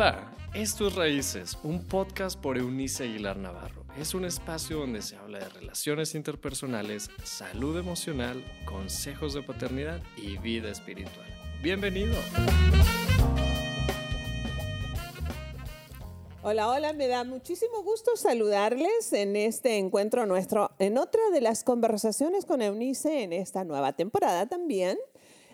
Hola, 0.00 0.32
esto 0.54 0.88
es 0.88 0.94
Raíces, 0.94 1.58
un 1.62 1.84
podcast 1.84 2.40
por 2.40 2.56
Eunice 2.56 3.04
Aguilar 3.04 3.36
Navarro. 3.36 3.84
Es 3.98 4.14
un 4.14 4.24
espacio 4.24 4.78
donde 4.78 5.02
se 5.02 5.14
habla 5.16 5.40
de 5.40 5.48
relaciones 5.50 6.14
interpersonales, 6.14 7.10
salud 7.22 7.76
emocional, 7.78 8.42
consejos 8.64 9.34
de 9.34 9.42
paternidad 9.42 10.00
y 10.16 10.38
vida 10.38 10.70
espiritual. 10.70 11.26
Bienvenido. 11.62 12.14
Hola, 16.42 16.70
hola, 16.70 16.94
me 16.94 17.06
da 17.06 17.24
muchísimo 17.24 17.82
gusto 17.82 18.16
saludarles 18.16 19.12
en 19.12 19.36
este 19.36 19.76
encuentro 19.76 20.24
nuestro, 20.24 20.70
en 20.78 20.96
otra 20.96 21.20
de 21.30 21.42
las 21.42 21.62
conversaciones 21.62 22.46
con 22.46 22.62
Eunice 22.62 23.22
en 23.22 23.34
esta 23.34 23.64
nueva 23.64 23.92
temporada 23.92 24.46
también 24.46 24.96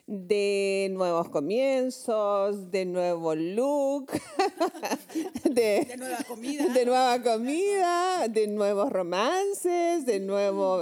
de 0.07 0.88
nuevos 0.93 1.29
comienzos, 1.30 2.70
de 2.70 2.84
nuevo 2.87 3.34
look, 3.34 4.12
de, 5.45 5.97
nueva 5.98 6.19
comida, 6.28 6.64
de 6.73 6.87
nueva 6.87 7.23
comida, 7.23 8.28
de 8.28 8.47
nuevos 8.47 8.92
romances, 8.92 10.06
de 10.06 10.20
nuevo, 10.20 10.80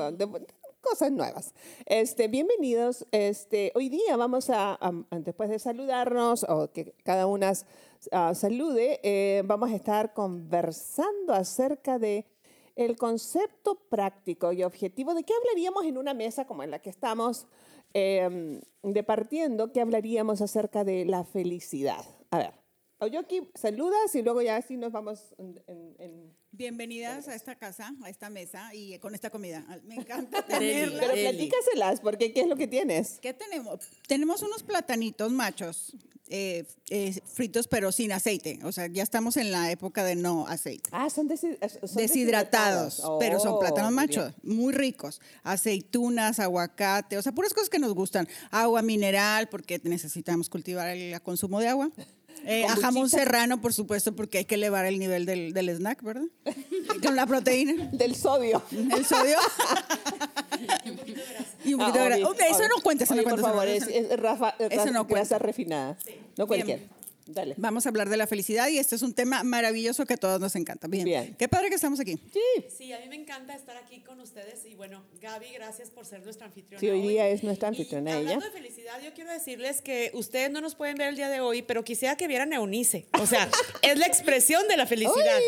cosas 0.83 1.11
nuevas. 1.11 1.55
Este, 1.87 2.29
bienvenidos. 2.29 3.07
Este, 3.13 3.73
hoy 3.75 3.89
día 3.89 4.15
vamos 4.19 4.51
a, 4.51 4.79
después 5.11 5.49
de 5.49 5.59
saludarnos 5.59 6.45
o 6.47 6.71
que 6.71 6.95
cada 7.03 7.27
una 7.27 7.53
uh, 7.53 8.35
salude, 8.35 9.01
eh, 9.03 9.43
vamos 9.47 9.71
a 9.71 9.75
estar 9.75 10.13
conversando 10.13 11.33
acerca 11.33 11.99
de 11.99 12.27
el 12.77 12.97
concepto 12.97 13.77
práctico 13.89 14.53
y 14.53 14.65
objetivo 14.65 15.15
de 15.15 15.23
qué 15.23 15.33
hablaríamos 15.33 15.87
en 15.87 15.97
una 15.97 16.13
mesa 16.13 16.45
como 16.45 16.63
en 16.63 16.73
la 16.73 16.81
que 16.81 16.91
estamos 16.91 17.47
eh, 17.95 18.61
departiendo, 18.83 19.73
que 19.73 19.81
hablaríamos 19.81 20.43
acerca 20.43 20.85
de 20.85 21.05
la 21.05 21.25
felicidad. 21.25 22.05
A 22.31 22.39
ver, 22.39 22.64
yo 23.11 23.21
aquí 23.21 23.49
saludas 23.55 24.15
y 24.15 24.23
luego 24.23 24.43
ya 24.43 24.57
así 24.57 24.77
nos 24.77 24.93
vamos 24.93 25.35
en... 25.39 26.35
Bienvenidas 26.57 27.27
a 27.27 27.35
esta 27.35 27.57
casa, 27.57 27.93
a 28.05 28.09
esta 28.09 28.31
mesa 28.31 28.73
y 28.73 28.97
con 29.01 29.13
esta 29.13 29.29
comida. 29.29 29.67
Me 29.87 29.97
encanta 29.97 30.47
tenerla. 30.47 31.01
Pero 31.01 31.15
platícaselas, 31.15 32.01
porque 32.01 32.33
¿qué 32.33 32.43
es 32.43 32.47
lo 32.47 32.55
que 32.55 32.69
tienes? 32.69 33.19
¿Qué 33.21 33.35
tenemos? 33.35 33.81
Tenemos 34.07 34.41
unos 34.41 34.63
platanitos 34.63 35.33
machos 35.33 35.97
eh, 36.31 36.65
eh, 36.89 37.21
fritos 37.27 37.69
pero 37.69 37.93
sin 37.93 38.13
aceite. 38.13 38.59
O 38.63 38.73
sea, 38.73 38.87
ya 38.87 39.03
estamos 39.03 39.37
en 39.37 39.53
la 39.53 39.71
época 39.71 40.05
de 40.05 40.17
no 40.17 40.47
aceite. 40.47 40.89
Ah, 40.91 41.11
son, 41.11 41.29
deshidratados, 41.29 43.03
pero 43.21 43.39
son 43.41 43.59
plátanos 43.59 43.91
oh, 43.91 43.95
machos, 43.95 44.33
muy 44.43 44.73
ricos. 44.73 45.21
Aceitunas, 45.43 46.41
aguacate, 46.41 47.19
o 47.19 47.23
sea, 47.23 47.33
puras 47.33 47.53
cosas 47.53 47.69
que 47.69 47.79
nos 47.79 47.93
gustan. 47.95 48.27
Agua 48.51 48.81
mineral, 48.81 49.49
porque 49.49 49.81
necesitamos 49.85 50.49
cultivar 50.49 50.89
el 50.89 51.21
consumo 51.21 51.61
de 51.61 51.69
agua. 51.69 51.91
Eh, 52.47 52.65
a 52.67 52.77
jamón 52.77 53.09
serrano, 53.09 53.61
por 53.61 53.73
supuesto, 53.73 54.15
porque 54.15 54.39
hay 54.39 54.45
que 54.45 54.57
elevar 54.57 54.85
el 54.85 54.99
nivel 54.99 55.27
del, 55.27 55.53
del 55.53 55.71
snack, 55.71 56.03
¿verdad? 56.03 56.25
Con 57.03 57.17
la 57.17 57.27
proteína. 57.27 57.89
Del 57.93 58.15
sodio. 58.15 58.63
El 58.71 59.05
sodio. 59.05 59.37
y 61.65 61.75
un 61.75 61.81
poquito 61.81 61.99
de 61.99 62.05
grasa. 62.05 62.21
Grasa. 62.21 62.47
eso 62.47 62.69
no 62.69 62.83
cuenta, 62.83 63.05
eso 63.05 63.15
no 63.15 63.23
cuenta. 63.23 63.41
Por 63.43 63.51
favor, 63.51 63.69
es, 63.69 63.87
Rafa, 64.19 64.55
eso 64.59 64.91
no 64.91 65.05
grasa 65.07 65.39
refinada. 65.39 65.97
No 66.37 66.47
cualquiera. 66.47 66.83
Dale. 67.27 67.55
Vamos 67.57 67.87
a 67.87 67.89
hablar 67.89 68.09
de 68.09 68.17
la 68.17 68.27
felicidad 68.27 68.69
y 68.69 68.79
este 68.79 68.97
es 68.97 69.03
un 69.03 69.15
tema 69.15 69.43
maravilloso 69.45 70.05
que 70.05 70.15
a 70.15 70.17
todos 70.17 70.41
nos 70.41 70.55
encanta. 70.57 70.89
Bien. 70.89 71.05
Bien. 71.05 71.35
Qué 71.39 71.49
padre 71.49 71.69
que 71.69 71.77
estamos 71.77 71.99
aquí. 72.01 72.19
Sí. 72.33 72.65
Sí, 72.77 72.93
a 72.93 73.01
mí 73.01 73.09
me 73.09 73.17
encanta 73.17 73.55
estar 73.55 73.77
aquí 73.77 74.01
con 74.01 74.21
ustedes 74.21 74.65
y 74.67 74.75
bueno, 74.75 75.03
Gaby, 75.21 75.47
gracias 75.55 75.91
por 75.91 76.05
ser 76.05 76.23
nuestra 76.23 76.47
anfitriona. 76.47 76.81
Sí, 76.81 76.91
hoy 76.91 77.07
día 77.07 77.29
es 77.29 77.43
nuestra 77.43 77.69
anfitriona 77.69 78.11
y 78.11 78.13
ella. 78.13 78.21
Hablando 78.21 78.47
de 78.47 78.53
felicidad, 78.53 79.01
yo 79.03 79.15
quiero 79.15 79.33
decirles 79.33 79.81
que 79.81 80.11
ustedes 80.15 80.51
no 80.51 80.61
nos 80.61 80.75
pueden 80.75 80.97
ver 80.97 81.09
el 81.09 81.17
día 81.17 81.29
de 81.29 81.41
hoy, 81.41 81.63
pero 81.63 81.83
quisiera 81.85 82.17
que 82.17 82.29
vieran 82.29 82.53
a 82.53 82.57
Eunice. 82.57 83.07
O 83.21 83.27
sea, 83.27 83.49
es 83.83 83.99
la 83.99 84.07
expresión 84.07 84.67
de 84.69 84.77
la 84.77 84.87
felicidad. 84.87 85.39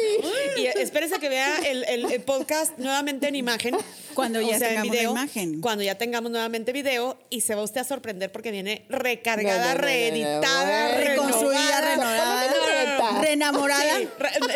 Y 0.56 0.66
espérense 0.66 1.18
que 1.18 1.28
vea 1.28 1.58
el, 1.58 1.84
el, 1.84 2.22
podcast 2.22 2.78
nuevamente 2.78 3.28
en 3.28 3.36
imagen. 3.36 3.76
Cuando 4.14 4.40
ya 4.40 4.58
tengamos 4.58 4.90
video, 4.90 5.10
imagen. 5.10 5.60
Cuando 5.60 5.84
ya 5.84 5.96
tengamos 5.96 6.30
nuevamente 6.30 6.72
video 6.72 7.18
y 7.28 7.42
se 7.42 7.54
va 7.54 7.62
usted 7.62 7.82
a 7.82 7.84
sorprender 7.84 8.32
porque 8.32 8.50
viene 8.50 8.86
recargada, 8.88 9.74
reeditada, 9.74 10.96
reconstruida, 10.96 11.65
renovada 11.80 13.20
Reenamorada. 13.20 13.98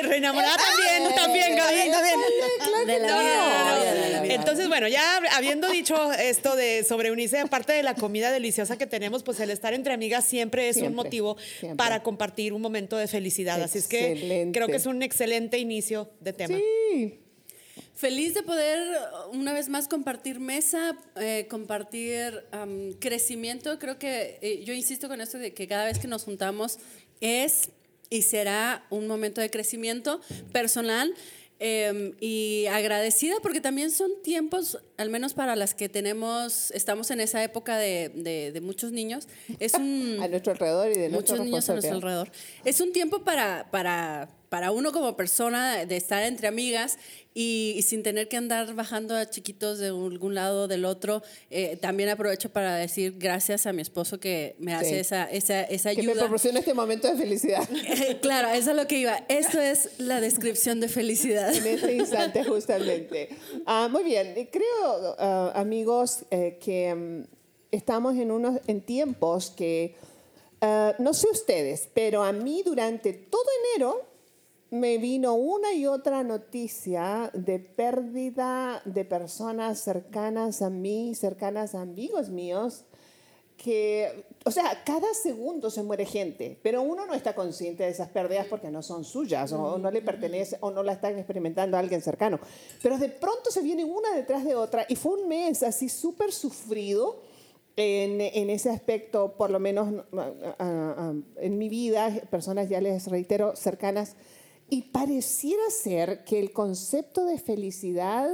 reenamorada 0.02 0.56
también, 0.56 1.14
también, 1.14 1.56
Gaby. 1.56 1.90
También. 1.90 2.86
De 2.86 2.98
la 2.98 3.18
vida. 3.18 4.34
Entonces, 4.34 4.68
bueno, 4.68 4.88
ya 4.88 5.20
habiendo 5.32 5.68
dicho 5.68 6.12
esto 6.12 6.56
de 6.56 6.84
sobre 6.84 7.10
unirse, 7.10 7.38
aparte 7.38 7.72
de 7.72 7.82
la 7.82 7.94
comida 7.94 8.30
deliciosa 8.30 8.76
que 8.78 8.86
tenemos, 8.86 9.22
pues 9.22 9.40
el 9.40 9.50
estar 9.50 9.74
entre 9.74 9.92
amigas 9.92 10.24
siempre 10.24 10.68
es 10.68 10.78
un 10.78 10.94
motivo 10.94 11.36
para 11.76 12.02
compartir 12.02 12.52
un 12.52 12.62
momento 12.62 12.96
de 12.96 13.06
felicidad. 13.06 13.62
Así 13.62 13.78
es 13.78 13.88
que 13.88 14.50
creo 14.52 14.66
que 14.66 14.76
es 14.76 14.86
un 14.86 15.02
excelente 15.02 15.58
inicio 15.58 16.10
de 16.20 16.32
tema. 16.32 16.56
Sí. 16.56 17.20
Feliz 18.00 18.32
de 18.32 18.42
poder 18.42 18.80
una 19.30 19.52
vez 19.52 19.68
más 19.68 19.86
compartir 19.86 20.40
mesa, 20.40 20.96
eh, 21.16 21.46
compartir 21.50 22.46
crecimiento. 22.98 23.78
Creo 23.78 23.98
que 23.98 24.38
eh, 24.40 24.64
yo 24.64 24.72
insisto 24.72 25.06
con 25.06 25.20
esto 25.20 25.36
de 25.36 25.52
que 25.52 25.68
cada 25.68 25.84
vez 25.84 25.98
que 25.98 26.08
nos 26.08 26.24
juntamos 26.24 26.78
es 27.20 27.70
y 28.10 28.22
será 28.22 28.84
un 28.90 29.06
momento 29.06 29.40
de 29.40 29.50
crecimiento 29.50 30.20
personal. 30.52 31.14
Em, 31.62 32.14
y 32.20 32.64
agradecida 32.70 33.34
porque 33.42 33.60
también 33.60 33.90
son 33.90 34.10
tiempos, 34.22 34.78
al 35.00 35.08
menos 35.08 35.32
para 35.32 35.56
las 35.56 35.72
que 35.72 35.88
tenemos, 35.88 36.70
estamos 36.72 37.10
en 37.10 37.20
esa 37.20 37.42
época 37.42 37.78
de, 37.78 38.10
de, 38.52 38.60
muchos 38.60 38.92
niños, 38.92 39.28
es 39.58 39.72
un... 39.72 40.18
a 40.22 40.28
nuestro 40.28 40.52
alrededor 40.52 40.90
y 40.90 40.94
de 40.94 41.08
Muchos 41.08 41.40
niños 41.40 41.70
a 41.70 41.72
nuestro 41.72 41.94
alrededor. 41.94 42.30
Es 42.66 42.82
un 42.82 42.92
tiempo 42.92 43.24
para, 43.24 43.70
para 43.70 44.28
para 44.50 44.72
uno 44.72 44.92
como 44.92 45.16
persona 45.16 45.86
de 45.86 45.96
estar 45.96 46.24
entre 46.24 46.48
amigas 46.48 46.98
y, 47.32 47.80
sin 47.86 48.02
tener 48.02 48.26
que 48.26 48.36
andar 48.36 48.74
bajando 48.74 49.16
a 49.16 49.30
chiquitos 49.30 49.78
de 49.78 49.86
algún 49.86 50.34
lado 50.34 50.64
o 50.64 50.68
del 50.68 50.84
otro, 50.84 51.22
eh, 51.50 51.78
también 51.80 52.08
aprovecho 52.08 52.50
para 52.50 52.74
decir 52.74 53.14
gracias 53.16 53.66
a 53.66 53.72
mi 53.72 53.80
esposo 53.80 54.18
que 54.18 54.56
me 54.58 54.74
hace 54.74 54.98
esa, 54.98 55.30
esa, 55.30 55.62
esa 55.62 55.90
ayuda. 55.90 56.02
Que 56.02 56.14
me 56.14 56.20
proporciona 56.20 56.58
este 56.58 56.74
momento 56.74 57.06
de 57.06 57.16
felicidad. 57.16 57.68
claro, 58.22 58.48
eso 58.48 58.70
es 58.70 58.76
lo 58.76 58.88
que 58.88 58.98
iba. 58.98 59.24
Esto 59.28 59.60
es 59.60 59.90
la 59.98 60.20
descripción 60.20 60.80
de 60.80 60.88
felicidad. 60.88 61.54
En 61.54 61.66
este 61.68 61.94
instante, 61.94 62.42
justamente. 62.48 63.28
Ah, 63.64 63.88
muy 63.88 64.02
bien, 64.02 64.34
creo, 64.50 64.89
ah, 65.18 65.52
amigos, 65.54 66.24
eh, 66.30 66.58
que 66.60 66.94
mm, 66.94 67.24
estamos 67.70 68.16
en, 68.16 68.30
unos, 68.30 68.60
en 68.66 68.80
tiempos 68.80 69.50
que, 69.50 69.96
ah, 70.60 70.94
no 70.98 71.14
sé 71.14 71.28
ustedes, 71.30 71.88
pero 71.94 72.22
a 72.22 72.32
mí 72.32 72.62
durante 72.64 73.12
todo 73.12 73.42
enero 73.74 74.10
me 74.70 74.98
vino 74.98 75.34
una 75.34 75.72
y 75.72 75.86
otra 75.86 76.22
noticia 76.22 77.30
de 77.34 77.58
pérdida 77.58 78.82
de 78.84 79.04
personas 79.04 79.80
cercanas 79.80 80.62
a 80.62 80.70
mí, 80.70 81.14
cercanas 81.14 81.74
a 81.74 81.82
amigos 81.82 82.30
míos, 82.30 82.84
que, 83.62 84.24
o 84.46 84.50
sea, 84.50 84.82
cada 84.86 85.12
segundo 85.12 85.68
se 85.68 85.82
muere 85.82 86.06
gente, 86.06 86.58
pero 86.62 86.80
uno 86.80 87.04
no 87.04 87.12
está 87.12 87.34
consciente 87.34 87.82
de 87.82 87.90
esas 87.90 88.08
pérdidas 88.08 88.46
porque 88.46 88.70
no 88.70 88.82
son 88.82 89.04
suyas 89.04 89.52
o, 89.52 89.76
no 89.76 89.90
le 89.90 90.00
pertenece 90.00 90.56
o 90.60 90.70
no 90.70 90.82
la 90.82 90.92
están 90.92 91.18
experimentando 91.18 91.76
a 91.76 91.80
alguien 91.80 92.00
cercano. 92.00 92.40
Pero 92.82 92.96
de 92.96 93.10
pronto 93.10 93.50
se 93.50 93.60
viene 93.60 93.84
una 93.84 94.14
detrás 94.14 94.46
de 94.46 94.54
otra 94.54 94.86
y 94.88 94.96
fue 94.96 95.20
un 95.20 95.28
mes 95.28 95.62
así 95.62 95.88
súper 95.88 96.32
sufrido. 96.32 97.20
En, 97.76 98.20
en, 98.20 98.50
ese 98.50 98.68
aspecto, 98.68 99.36
por 99.38 99.48
lo 99.48 99.58
menos 99.58 100.04
en 101.36 101.58
mi 101.58 101.68
vida, 101.70 102.10
personas, 102.28 102.68
ya 102.68 102.80
les 102.80 103.06
reitero, 103.06 103.56
cercanas, 103.56 104.16
y 104.68 104.82
pareciera 104.82 105.62
ser 105.70 106.24
que 106.24 106.40
el 106.40 106.52
concepto 106.52 107.24
de 107.24 107.38
felicidad, 107.38 108.28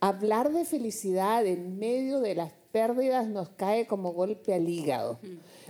hablar 0.00 0.52
de 0.52 0.66
felicidad 0.66 1.46
en 1.46 1.78
medio 1.78 2.20
de 2.20 2.34
las 2.34 2.59
pérdidas 2.72 3.26
nos 3.26 3.48
cae 3.50 3.86
como 3.86 4.12
golpe 4.12 4.54
al 4.54 4.68
hígado. 4.68 5.18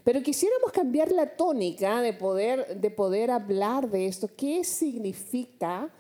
Pero 0.05 0.23
quisiéramos 0.23 0.73
cambiar 0.73 1.11
la 1.13 1.37
tónica 1.37 2.01
de 2.01 2.13
poder, 2.13 2.81
de 2.81 2.91
poder 2.91 3.31
hablar 3.31 3.91
de 3.91 4.07
esto. 4.07 4.29
¿Qué 4.37 4.65
significa? 4.65 5.91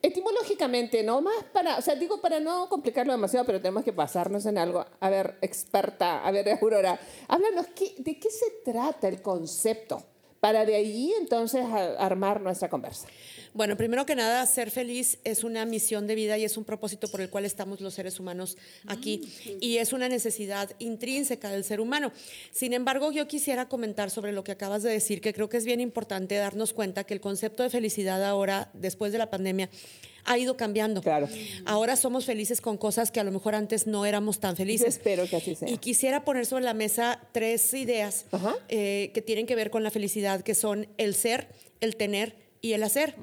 etimológicamente, 0.00 1.02
no 1.02 1.20
más 1.20 1.42
para, 1.52 1.78
o 1.78 1.82
sea, 1.82 1.96
digo 1.96 2.20
para 2.20 2.38
no 2.38 2.68
complicarlo 2.68 3.10
demasiado, 3.10 3.44
pero 3.44 3.60
tenemos 3.60 3.82
que 3.82 3.92
pasarnos 3.92 4.46
en 4.46 4.58
algo. 4.58 4.84
A 5.00 5.10
ver, 5.10 5.38
experta, 5.40 6.24
a 6.24 6.30
ver, 6.30 6.48
Aurora, 6.50 7.00
háblanos, 7.26 7.66
¿de 7.96 8.20
qué 8.20 8.30
se 8.30 8.46
trata 8.64 9.08
el 9.08 9.20
concepto? 9.20 10.04
para 10.40 10.64
de 10.64 10.76
allí 10.76 11.12
entonces 11.18 11.64
armar 11.98 12.40
nuestra 12.40 12.68
conversa. 12.68 13.08
Bueno, 13.58 13.76
primero 13.76 14.06
que 14.06 14.14
nada, 14.14 14.46
ser 14.46 14.70
feliz 14.70 15.18
es 15.24 15.42
una 15.42 15.66
misión 15.66 16.06
de 16.06 16.14
vida 16.14 16.38
y 16.38 16.44
es 16.44 16.56
un 16.56 16.62
propósito 16.62 17.08
por 17.08 17.20
el 17.20 17.28
cual 17.28 17.44
estamos 17.44 17.80
los 17.80 17.92
seres 17.92 18.20
humanos 18.20 18.56
aquí 18.86 19.20
mm, 19.46 19.50
y 19.60 19.78
es 19.78 19.92
una 19.92 20.08
necesidad 20.08 20.70
intrínseca 20.78 21.50
del 21.50 21.64
ser 21.64 21.80
humano. 21.80 22.12
Sin 22.52 22.72
embargo, 22.72 23.10
yo 23.10 23.26
quisiera 23.26 23.68
comentar 23.68 24.10
sobre 24.10 24.30
lo 24.30 24.44
que 24.44 24.52
acabas 24.52 24.84
de 24.84 24.90
decir, 24.90 25.20
que 25.20 25.34
creo 25.34 25.48
que 25.48 25.56
es 25.56 25.64
bien 25.64 25.80
importante 25.80 26.36
darnos 26.36 26.72
cuenta 26.72 27.02
que 27.02 27.14
el 27.14 27.20
concepto 27.20 27.64
de 27.64 27.70
felicidad 27.70 28.24
ahora, 28.24 28.70
después 28.74 29.10
de 29.10 29.18
la 29.18 29.28
pandemia, 29.28 29.68
ha 30.24 30.38
ido 30.38 30.56
cambiando. 30.56 31.02
Claro. 31.02 31.28
Ahora 31.64 31.96
somos 31.96 32.26
felices 32.26 32.60
con 32.60 32.76
cosas 32.76 33.10
que 33.10 33.18
a 33.18 33.24
lo 33.24 33.32
mejor 33.32 33.56
antes 33.56 33.88
no 33.88 34.06
éramos 34.06 34.38
tan 34.38 34.54
felices. 34.54 34.98
espero 34.98 35.28
que 35.28 35.34
así 35.34 35.56
sea. 35.56 35.68
Y 35.68 35.78
quisiera 35.78 36.24
poner 36.24 36.46
sobre 36.46 36.62
la 36.62 36.74
mesa 36.74 37.20
tres 37.32 37.74
ideas 37.74 38.26
eh, 38.68 39.10
que 39.12 39.20
tienen 39.20 39.46
que 39.46 39.56
ver 39.56 39.70
con 39.70 39.82
la 39.82 39.90
felicidad, 39.90 40.42
que 40.42 40.54
son 40.54 40.86
el 40.96 41.16
ser, 41.16 41.48
el 41.80 41.96
tener 41.96 42.47
y 42.60 42.72
el 42.72 42.82
hacer. 42.82 43.14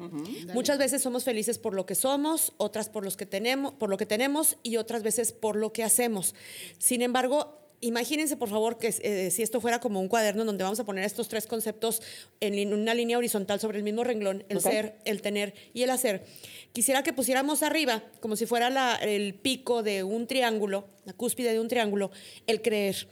Muchas 0.53 0.77
veces 0.77 1.01
somos 1.01 1.23
felices 1.23 1.57
por 1.57 1.73
lo 1.73 1.85
que 1.85 1.95
somos, 1.95 2.53
otras 2.57 2.89
por 2.89 3.03
los 3.03 3.17
que 3.17 3.25
tenemos, 3.25 3.73
por 3.73 3.89
lo 3.89 3.97
que 3.97 4.05
tenemos 4.05 4.57
y 4.63 4.77
otras 4.77 5.03
veces 5.03 5.31
por 5.33 5.55
lo 5.55 5.73
que 5.73 5.83
hacemos. 5.83 6.35
Sin 6.77 7.01
embargo, 7.01 7.59
imagínense 7.81 8.37
por 8.37 8.49
favor 8.49 8.77
que 8.77 8.95
eh, 9.01 9.29
si 9.31 9.43
esto 9.43 9.59
fuera 9.61 9.79
como 9.79 9.99
un 9.99 10.07
cuaderno 10.07 10.45
donde 10.45 10.63
vamos 10.63 10.79
a 10.79 10.85
poner 10.85 11.03
estos 11.03 11.27
tres 11.27 11.45
conceptos 11.45 12.01
en 12.39 12.73
una 12.73 12.93
línea 12.93 13.17
horizontal 13.17 13.59
sobre 13.59 13.77
el 13.77 13.83
mismo 13.83 14.03
renglón, 14.03 14.45
el 14.49 14.57
ser, 14.61 14.97
el 15.05 15.21
tener 15.21 15.53
y 15.73 15.83
el 15.83 15.89
hacer. 15.89 16.23
Quisiera 16.71 17.03
que 17.03 17.13
pusiéramos 17.13 17.61
arriba, 17.63 18.03
como 18.21 18.35
si 18.37 18.45
fuera 18.45 18.69
la- 18.69 18.95
el 18.95 19.33
pico 19.35 19.83
de 19.83 20.03
un 20.03 20.25
triángulo, 20.27 20.87
la 21.03 21.13
cúspide 21.13 21.51
de 21.53 21.59
un 21.59 21.67
triángulo, 21.67 22.11
el 22.47 22.61
creer. 22.61 23.07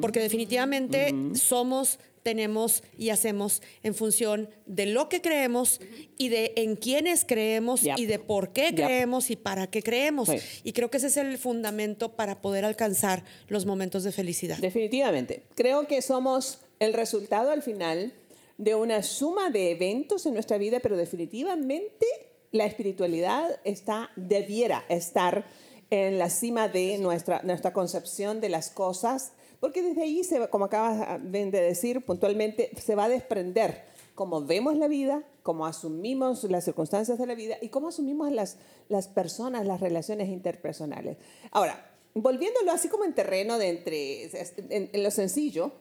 Porque 0.00 0.18
definitivamente 0.20 1.12
somos, 1.34 1.98
tenemos 2.22 2.82
y 2.96 3.10
hacemos 3.10 3.62
en 3.82 3.94
función 3.94 4.48
de 4.66 4.86
lo 4.86 5.08
que 5.08 5.20
creemos 5.20 5.80
y 6.16 6.28
de 6.28 6.52
en 6.56 6.76
quiénes 6.76 7.24
creemos 7.24 7.82
Yep. 7.82 7.98
y 7.98 8.06
de 8.06 8.18
por 8.18 8.52
qué 8.52 8.66
Yep. 8.70 8.74
creemos 8.76 9.30
y 9.30 9.36
para 9.36 9.68
qué 9.68 9.82
creemos. 9.82 10.28
Sí. 10.28 10.38
Y 10.64 10.72
creo 10.72 10.90
que 10.90 10.98
ese 10.98 11.08
es 11.08 11.16
el 11.16 11.38
fundamento 11.38 12.16
para 12.16 12.40
poder 12.40 12.64
alcanzar 12.64 13.24
los 13.48 13.66
momentos 13.66 14.04
de 14.04 14.12
felicidad. 14.12 14.58
Definitivamente. 14.58 15.44
Creo 15.54 15.86
que 15.86 16.02
somos 16.02 16.60
el 16.78 16.92
resultado 16.92 17.50
al 17.50 17.62
final 17.62 18.12
de 18.56 18.74
una 18.74 19.02
suma 19.02 19.50
de 19.50 19.70
eventos 19.70 20.26
en 20.26 20.34
nuestra 20.34 20.58
vida, 20.58 20.80
pero 20.80 20.96
definitivamente 20.96 22.06
la 22.50 22.64
espiritualidad 22.66 23.60
está, 23.64 24.10
debiera 24.16 24.84
estar 24.88 25.44
en 25.90 26.18
la 26.18 26.28
cima 26.30 26.68
de 26.68 26.98
nuestra, 26.98 27.40
nuestra 27.44 27.72
concepción 27.72 28.40
de 28.40 28.48
las 28.48 28.70
cosas, 28.70 29.32
porque 29.60 29.82
desde 29.82 30.02
ahí, 30.02 30.24
se, 30.24 30.48
como 30.48 30.66
acabas 30.66 31.20
de 31.22 31.50
decir 31.50 32.04
puntualmente, 32.04 32.70
se 32.80 32.94
va 32.94 33.04
a 33.04 33.08
desprender 33.08 33.84
cómo 34.14 34.44
vemos 34.44 34.76
la 34.76 34.88
vida, 34.88 35.22
cómo 35.42 35.66
asumimos 35.66 36.44
las 36.44 36.64
circunstancias 36.64 37.18
de 37.18 37.26
la 37.26 37.34
vida 37.34 37.56
y 37.60 37.68
cómo 37.68 37.88
asumimos 37.88 38.32
las, 38.32 38.56
las 38.88 39.08
personas, 39.08 39.66
las 39.66 39.80
relaciones 39.80 40.28
interpersonales. 40.28 41.18
Ahora, 41.50 41.90
volviéndolo 42.14 42.72
así 42.72 42.88
como 42.88 43.04
en 43.04 43.14
terreno 43.14 43.58
de 43.58 43.68
entre, 43.68 44.24
en, 44.70 44.90
en 44.92 45.02
lo 45.02 45.10
sencillo, 45.10 45.72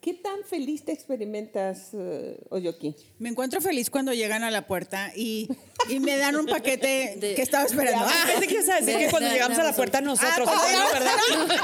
¿qué 0.00 0.14
tan 0.14 0.42
feliz 0.48 0.84
te 0.84 0.92
experimentas, 0.92 1.88
uh, 1.92 2.34
Oyoki? 2.50 2.94
Me 3.18 3.28
encuentro 3.28 3.60
feliz 3.60 3.90
cuando 3.90 4.12
llegan 4.12 4.42
a 4.44 4.50
la 4.50 4.66
puerta 4.66 5.12
y, 5.16 5.48
y 5.88 6.00
me 6.00 6.16
dan 6.16 6.36
un 6.36 6.46
paquete 6.46 7.14
De- 7.18 7.34
que 7.34 7.42
estaba 7.42 7.64
esperando. 7.64 8.04
Ah, 8.06 8.24
pensé 8.26 8.46
que 8.46 8.54
ibas 8.54 8.68
a 8.68 8.74
decir 8.76 8.94
De- 8.96 9.04
que 9.04 9.10
cuando 9.10 9.28
de- 9.28 9.34
llegamos 9.34 9.58
a 9.58 9.62
la 9.62 9.70
de- 9.70 9.76
puerta 9.76 10.00
nosotros. 10.00 10.48
Ah, 10.50 10.60
sea, 10.66 10.80
ah, 10.80 10.84
no, 10.86 10.92
¿verdad? 10.92 11.62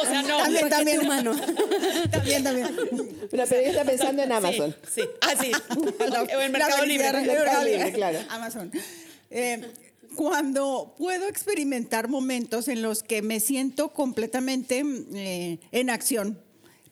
o 0.02 0.04
sea, 0.04 0.22
no. 0.22 0.38
También, 0.38 0.68
también. 0.68 1.00
humano. 1.00 1.34
también, 2.10 2.44
también. 2.44 2.68
Pero, 3.30 3.44
pero 3.48 3.62
está 3.62 3.84
pensando 3.84 4.22
en 4.22 4.32
Amazon. 4.32 4.76
Sí, 4.90 5.02
sí. 5.02 5.08
Ah, 5.20 5.34
sí. 5.40 5.52
O 6.36 6.40
en 6.40 6.52
Mercado 6.52 6.84
Libre. 6.84 7.06
en 7.08 7.12
Mercado 7.14 7.38
Mercado 7.38 7.64
Libre, 7.64 7.78
Libre, 7.78 7.92
claro. 7.92 8.18
Amazon. 8.30 8.72
Eh, 9.30 9.62
cuando 10.14 10.94
puedo 10.98 11.26
experimentar 11.26 12.08
momentos 12.08 12.68
en 12.68 12.82
los 12.82 13.02
que 13.02 13.22
me 13.22 13.40
siento 13.40 13.92
completamente 13.94 14.82
eh, 15.14 15.58
en 15.72 15.88
acción 15.90 16.38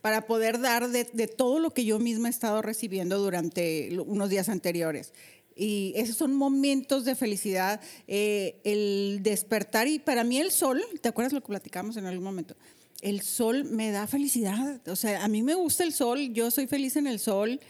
para 0.00 0.26
poder 0.26 0.60
dar 0.60 0.88
de, 0.88 1.04
de 1.04 1.26
todo 1.26 1.58
lo 1.58 1.70
que 1.72 1.84
yo 1.84 1.98
misma 1.98 2.28
he 2.28 2.30
estado 2.30 2.62
recibiendo 2.62 3.18
durante 3.18 3.90
unos 4.00 4.30
días 4.30 4.48
anteriores. 4.48 5.12
Y 5.56 5.92
esos 5.94 6.16
son 6.16 6.34
momentos 6.34 7.04
de 7.04 7.14
felicidad, 7.14 7.80
eh, 8.08 8.60
el 8.64 9.20
despertar 9.22 9.88
y 9.88 9.98
para 9.98 10.24
mí 10.24 10.38
el 10.38 10.50
sol, 10.50 10.82
¿te 11.02 11.08
acuerdas 11.08 11.32
lo 11.32 11.42
que 11.42 11.48
platicamos 11.48 11.96
en 11.98 12.06
algún 12.06 12.24
momento? 12.24 12.56
El 13.02 13.20
sol 13.20 13.64
me 13.64 13.90
da 13.90 14.06
felicidad, 14.06 14.80
o 14.88 14.96
sea, 14.96 15.24
a 15.24 15.28
mí 15.28 15.42
me 15.42 15.54
gusta 15.54 15.84
el 15.84 15.92
sol, 15.92 16.32
yo 16.32 16.50
soy 16.50 16.66
feliz 16.66 16.96
en 16.96 17.06
el 17.06 17.18
sol 17.18 17.60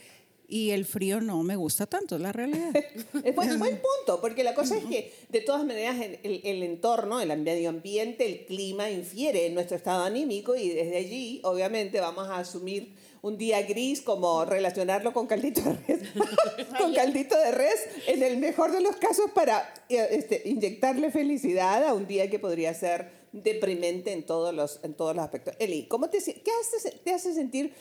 y 0.50 0.70
el 0.72 0.84
frío 0.84 1.20
no 1.20 1.42
me 1.44 1.54
gusta 1.56 1.86
tanto, 1.86 2.16
es 2.16 2.20
la 2.20 2.32
realidad. 2.32 2.70
Es 3.24 3.34
buen, 3.34 3.58
buen 3.58 3.76
punto, 3.80 4.20
porque 4.20 4.42
la 4.44 4.54
cosa 4.54 4.76
es 4.76 4.84
que 4.84 5.12
de 5.28 5.40
todas 5.40 5.64
maneras 5.64 5.96
el, 6.00 6.40
el- 6.44 6.62
entorno, 6.62 7.20
el 7.20 7.36
medio 7.38 7.68
ambiente, 7.70 8.26
el 8.26 8.44
clima 8.46 8.90
infiere 8.90 9.46
en 9.46 9.54
nuestro 9.54 9.76
estado 9.76 10.04
anímico 10.04 10.56
y 10.56 10.68
desde 10.70 10.96
allí 10.96 11.40
obviamente 11.44 12.00
vamos 12.00 12.28
a 12.28 12.38
asumir 12.38 12.94
un 13.22 13.36
día 13.38 13.62
gris 13.62 14.00
como 14.00 14.44
relacionarlo 14.44 15.12
con 15.12 15.26
caldito 15.26 15.60
de 15.60 15.74
res, 15.86 16.00
con 16.78 16.94
caldito 16.94 17.36
de 17.38 17.50
res, 17.52 17.80
en 18.06 18.22
el 18.22 18.38
mejor 18.38 18.72
de 18.72 18.80
los 18.80 18.96
casos 18.96 19.30
para 19.34 19.72
eh, 19.88 20.08
este, 20.10 20.42
inyectarle 20.46 21.10
felicidad 21.10 21.84
a 21.84 21.94
un 21.94 22.06
día 22.06 22.28
que 22.30 22.38
podría 22.38 22.72
ser 22.74 23.10
deprimente 23.32 24.12
en 24.12 24.24
todos 24.24 24.52
los, 24.54 24.80
en 24.82 24.94
todos 24.94 25.14
los 25.14 25.22
aspectos. 25.24 25.54
Eli, 25.58 25.86
¿cómo 25.86 26.08
te, 26.10 26.18
¿qué 26.18 26.50
hace, 26.60 26.90
te 27.04 27.12
hace 27.12 27.34
sentir 27.34 27.72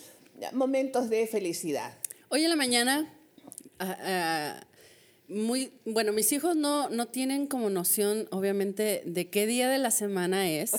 momentos 0.51 1.09
de 1.09 1.25
felicidad? 1.25 1.97
Hoy 2.31 2.43
en 2.43 2.51
la 2.51 2.55
mañana, 2.55 3.11
ah, 3.79 3.97
ah, 4.01 4.61
muy, 5.27 5.73
bueno, 5.83 6.13
mis 6.13 6.31
hijos 6.31 6.55
no, 6.55 6.87
no 6.87 7.07
tienen 7.07 7.47
como 7.47 7.71
noción, 7.71 8.27
obviamente, 8.29 9.01
de 9.03 9.29
qué 9.31 9.47
día 9.47 9.67
de 9.67 9.79
la 9.79 9.89
semana 9.89 10.47
es, 10.47 10.73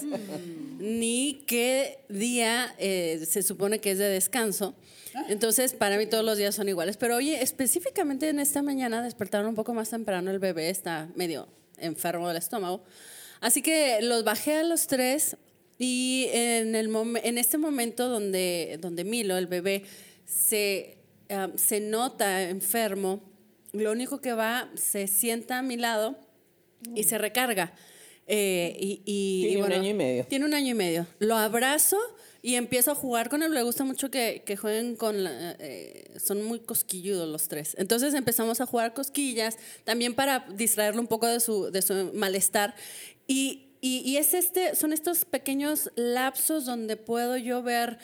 ni 0.78 1.42
qué 1.48 2.04
día 2.08 2.72
eh, 2.78 3.26
se 3.28 3.42
supone 3.42 3.80
que 3.80 3.90
es 3.90 3.98
de 3.98 4.04
descanso. 4.04 4.76
Entonces, 5.28 5.72
para 5.72 5.98
mí 5.98 6.06
todos 6.06 6.24
los 6.24 6.38
días 6.38 6.54
son 6.54 6.68
iguales. 6.68 6.96
Pero 6.96 7.16
oye, 7.16 7.42
específicamente 7.42 8.28
en 8.28 8.38
esta 8.38 8.62
mañana 8.62 9.02
despertaron 9.02 9.48
un 9.48 9.56
poco 9.56 9.74
más 9.74 9.90
temprano, 9.90 10.30
el 10.30 10.38
bebé 10.38 10.70
está 10.70 11.08
medio 11.16 11.48
enfermo 11.78 12.28
del 12.28 12.36
estómago. 12.36 12.84
Así 13.40 13.60
que 13.60 14.02
los 14.02 14.22
bajé 14.22 14.54
a 14.54 14.62
los 14.62 14.86
tres 14.86 15.36
y 15.78 16.28
en, 16.32 16.76
el 16.76 16.94
en 17.24 17.38
este 17.38 17.58
momento 17.58 18.08
donde, 18.08 18.78
donde 18.80 19.02
Milo, 19.02 19.36
el 19.36 19.48
bebé, 19.48 19.82
se, 20.26 20.99
ah, 21.30 21.48
se 21.56 21.80
nota 21.80 22.42
enfermo, 22.48 23.20
lo 23.72 23.92
único 23.92 24.20
que 24.20 24.32
va, 24.32 24.68
se 24.74 25.06
sienta 25.06 25.58
a 25.58 25.62
mi 25.62 25.76
lado 25.76 26.16
y 26.94 27.04
se 27.04 27.18
recarga. 27.18 27.72
Eh, 28.26 28.76
y, 28.78 29.02
y- 29.04 29.40
Tiene 29.48 29.58
y 29.58 29.62
un 29.62 29.72
año 29.72 29.90
y 29.90 29.94
medio. 29.94 30.24
Tiene 30.26 30.44
un 30.44 30.54
año 30.54 30.68
y 30.70 30.74
medio. 30.74 31.06
Lo 31.18 31.36
abrazo 31.36 31.98
y 32.42 32.54
empiezo 32.54 32.92
a 32.92 32.94
jugar 32.94 33.28
con 33.28 33.42
él. 33.42 33.52
Le 33.52 33.62
gusta 33.62 33.82
mucho 33.84 34.08
que, 34.10 34.42
que 34.46 34.56
jueguen 34.56 34.94
con... 34.94 35.24
la- 35.24 35.56
eh, 35.58 36.14
son 36.18 36.44
muy 36.44 36.60
cosquilludos 36.60 37.28
los 37.28 37.48
tres. 37.48 37.74
Entonces 37.78 38.14
empezamos 38.14 38.60
a 38.60 38.66
jugar 38.66 38.94
cosquillas, 38.94 39.56
también 39.84 40.14
para 40.14 40.46
distraerlo 40.54 41.00
un 41.00 41.08
poco 41.08 41.26
de 41.26 41.40
su, 41.40 41.70
de 41.72 41.82
su 41.82 42.12
malestar. 42.14 42.74
Y, 43.26 43.72
y, 43.80 43.98
y 44.08 44.16
es 44.18 44.32
este, 44.34 44.76
son 44.76 44.92
estos 44.92 45.24
pequeños 45.24 45.90
lapsos 45.96 46.66
donde 46.66 46.96
puedo 46.96 47.36
yo 47.36 47.62
ver, 47.64 47.98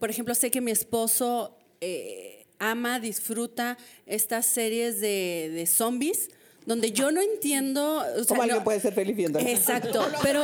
por 0.00 0.10
ejemplo, 0.10 0.34
sé 0.34 0.50
que 0.50 0.60
mi 0.60 0.70
esposo 0.72 1.56
eh, 1.84 2.46
ama, 2.58 3.00
disfruta 3.00 3.76
estas 4.06 4.46
series 4.46 5.00
de, 5.00 5.50
de 5.54 5.66
zombies. 5.66 6.30
Donde 6.66 6.92
yo 6.92 7.10
no 7.12 7.20
entiendo. 7.20 7.98
o 7.98 8.02
sea, 8.14 8.24
¿Cómo 8.26 8.40
alguien 8.40 8.56
no- 8.60 8.64
puede 8.64 8.80
ser 8.80 8.94
feliz 8.94 9.14
viéndolo? 9.14 9.46
Exacto, 9.46 10.02
pero, 10.22 10.42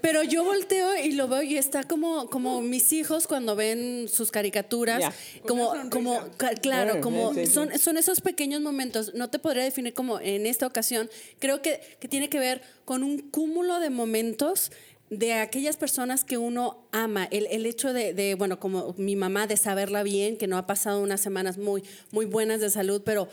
pero 0.00 0.22
yo 0.22 0.42
volteo 0.42 0.96
y 0.96 1.12
lo 1.12 1.28
veo 1.28 1.42
y 1.42 1.58
está 1.58 1.84
como, 1.84 2.30
como 2.30 2.62
mis 2.62 2.94
hijos 2.94 3.26
cuando 3.26 3.54
ven 3.54 4.08
sus 4.10 4.30
caricaturas, 4.30 5.04
como, 5.46 5.74
como, 5.90 6.18
claro, 6.62 6.92
Bueno, 6.94 7.00
como 7.02 7.34
son, 7.46 7.78
son 7.78 7.98
esos 7.98 8.22
pequeños 8.22 8.62
momentos, 8.62 9.12
no 9.12 9.28
te 9.28 9.38
podría 9.38 9.64
definir 9.64 9.92
como 9.92 10.18
en 10.18 10.46
esta 10.46 10.66
ocasión, 10.66 11.10
creo 11.40 11.60
que, 11.60 11.78
que 12.00 12.08
tiene 12.08 12.30
que 12.30 12.38
ver 12.38 12.62
con 12.86 13.02
un 13.02 13.18
cúmulo 13.18 13.80
de 13.80 13.90
momentos 13.90 14.72
de 15.10 15.34
aquellas 15.34 15.76
personas 15.76 16.24
que 16.24 16.38
uno 16.38 16.86
ama, 16.92 17.24
el, 17.30 17.46
el 17.50 17.66
hecho 17.66 17.92
de, 17.92 18.14
de, 18.14 18.34
bueno, 18.34 18.58
como 18.58 18.94
mi 18.96 19.16
mamá, 19.16 19.46
de 19.46 19.56
saberla 19.56 20.02
bien, 20.02 20.36
que 20.36 20.46
no 20.46 20.56
ha 20.56 20.66
pasado 20.66 21.02
unas 21.02 21.20
semanas 21.20 21.58
muy, 21.58 21.84
muy 22.10 22.24
buenas 22.26 22.60
de 22.60 22.70
salud, 22.70 23.02
pero 23.04 23.28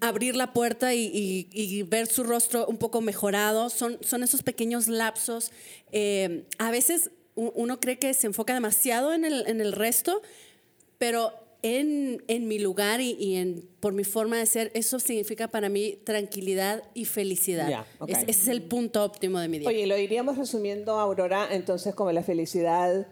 abrir 0.00 0.36
la 0.36 0.52
puerta 0.52 0.94
y, 0.94 1.82
ver 1.88 2.06
su 2.06 2.24
rostro 2.24 2.66
un 2.66 2.78
poco 2.78 3.00
mejorado. 3.00 3.70
Son, 3.70 3.98
son 4.02 4.22
esos 4.22 4.42
pequeños 4.42 4.88
lapsos. 4.88 5.52
Eh, 5.92 6.44
a 6.58 6.70
veces 6.70 7.10
uno 7.34 7.78
cree 7.80 7.98
que 7.98 8.14
se 8.14 8.26
enfoca 8.26 8.54
demasiado 8.54 9.12
en 9.12 9.24
el, 9.24 9.46
en 9.46 9.60
el 9.60 9.72
resto, 9.72 10.22
pero 10.98 11.32
en, 11.62 12.22
en 12.28 12.46
mi 12.48 12.58
lugar 12.58 13.00
y, 13.00 13.12
y 13.18 13.36
en, 13.36 13.68
por 13.80 13.92
mi 13.92 14.04
forma 14.04 14.38
de 14.38 14.46
ser, 14.46 14.70
eso 14.74 15.00
significa 15.00 15.48
para 15.48 15.68
mí 15.68 15.98
tranquilidad 16.04 16.82
y 16.94 17.04
felicidad. 17.04 17.68
Ya, 17.68 17.86
ok. 17.98 18.10
Es- 18.10 18.18
ese 18.18 18.30
es 18.30 18.48
el 18.48 18.62
punto 18.62 19.04
óptimo 19.04 19.38
de 19.40 19.48
mi 19.48 19.58
día. 19.58 19.68
Oye, 19.68 19.86
lo 19.86 19.98
iríamos 19.98 20.38
resumiendo, 20.38 20.98
Aurora, 20.98 21.48
entonces 21.50 21.94
como 21.94 22.12
la 22.12 22.22
felicidad 22.22 23.06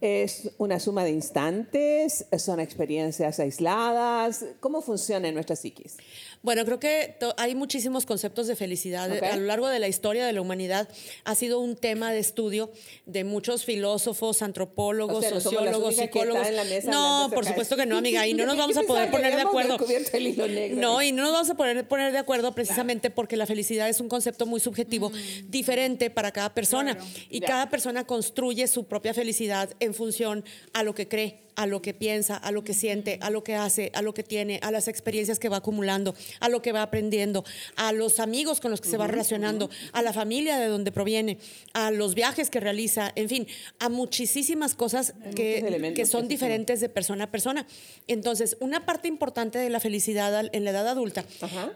es 0.00 0.52
una 0.58 0.78
suma 0.78 1.02
de 1.02 1.10
instantes, 1.10 2.24
son 2.38 2.60
experiencias 2.60 3.40
aisladas, 3.40 4.44
¿cómo 4.60 4.80
funciona 4.80 5.26
en 5.26 5.34
nuestra 5.34 5.56
psiquis? 5.56 5.96
Bueno, 6.42 6.64
creo 6.64 6.78
que 6.78 7.16
hay 7.36 7.54
muchísimos 7.54 8.06
conceptos 8.06 8.46
de 8.46 8.54
felicidad. 8.56 9.10
A 9.24 9.36
lo 9.36 9.44
largo 9.46 9.68
de 9.68 9.78
la 9.80 9.88
historia 9.88 10.24
de 10.24 10.32
la 10.32 10.40
humanidad 10.40 10.88
ha 11.24 11.34
sido 11.34 11.58
un 11.60 11.74
tema 11.76 12.12
de 12.12 12.20
estudio 12.20 12.70
de 13.06 13.24
muchos 13.24 13.64
filósofos, 13.64 14.40
antropólogos, 14.42 15.16
O 15.16 15.20
sea, 15.20 15.40
sociólogos, 15.40 15.96
psicólogos. 15.96 16.42
están 16.46 16.52
en 16.52 16.56
la 16.56 16.64
mesa 16.64 16.90
No, 16.90 17.30
por 17.34 17.44
supuesto 17.44 17.76
que 17.76 17.86
no, 17.86 17.98
amiga. 17.98 18.26
Y 18.26 18.34
no 18.34 18.46
nos 18.46 18.56
vamos 18.58 18.76
a 18.76 18.82
poder 18.82 19.10
poner 19.10 19.34
de 19.34 19.42
acuerdo. 19.42 19.72
descubierto 19.72 20.16
el 20.16 20.26
hilo 20.28 20.46
negro. 20.46 20.80
No, 20.80 21.02
y 21.02 21.12
no 21.12 21.22
nos 21.24 21.32
vamos 21.32 21.50
a 21.50 21.54
poner, 21.56 21.86
poner 21.88 22.12
de 22.12 22.18
acuerdo 22.18 22.54
precisamente 22.54 23.10
porque 23.10 23.36
la 23.36 23.46
felicidad 23.46 23.88
es 23.88 24.00
un 24.00 24.08
concepto 24.08 24.46
muy 24.46 24.60
subjetivo, 24.60 25.10
diferente 25.48 26.10
para 26.10 26.30
cada 26.32 26.54
persona. 26.54 26.96
Y 27.30 27.40
Ya. 27.40 27.46
cada 27.48 27.70
persona 27.70 28.04
construye 28.06 28.66
su 28.68 28.84
propia 28.84 29.12
felicidad 29.12 29.70
en 29.80 29.92
función 29.94 30.44
a 30.72 30.82
lo 30.82 30.94
que 30.94 31.08
cree, 31.08 31.40
a 31.58 31.66
lo 31.66 31.82
que 31.82 31.92
piensa, 31.92 32.36
a 32.36 32.52
lo 32.52 32.62
que 32.62 32.72
siente, 32.72 33.18
a 33.20 33.30
lo 33.30 33.42
que 33.42 33.56
hace, 33.56 33.90
a 33.92 34.00
lo 34.00 34.14
que 34.14 34.22
tiene, 34.22 34.60
a 34.62 34.70
las 34.70 34.86
experiencias 34.86 35.40
que 35.40 35.48
va 35.48 35.56
acumulando, 35.56 36.14
a 36.38 36.48
lo 36.48 36.62
que 36.62 36.70
va 36.70 36.82
aprendiendo, 36.82 37.44
a 37.74 37.92
los 37.92 38.20
amigos 38.20 38.60
con 38.60 38.70
los 38.70 38.80
que 38.80 38.88
se 38.88 38.96
va 38.96 39.08
relacionando, 39.08 39.68
a 39.92 40.00
la 40.02 40.12
familia 40.12 40.56
de 40.58 40.66
donde 40.66 40.92
proviene, 40.92 41.38
a 41.72 41.90
los 41.90 42.14
viajes 42.14 42.48
que 42.48 42.60
realiza, 42.60 43.10
en 43.16 43.28
fin, 43.28 43.48
a 43.80 43.88
muchísimas 43.88 44.76
cosas 44.76 45.14
que, 45.34 45.92
que 45.96 46.06
son 46.06 46.28
diferentes 46.28 46.80
de 46.80 46.88
persona 46.88 47.24
a 47.24 47.30
persona. 47.32 47.66
Entonces, 48.06 48.56
una 48.60 48.86
parte 48.86 49.08
importante 49.08 49.58
de 49.58 49.68
la 49.68 49.80
felicidad 49.80 50.48
en 50.52 50.62
la 50.62 50.70
edad 50.70 50.86
adulta 50.86 51.24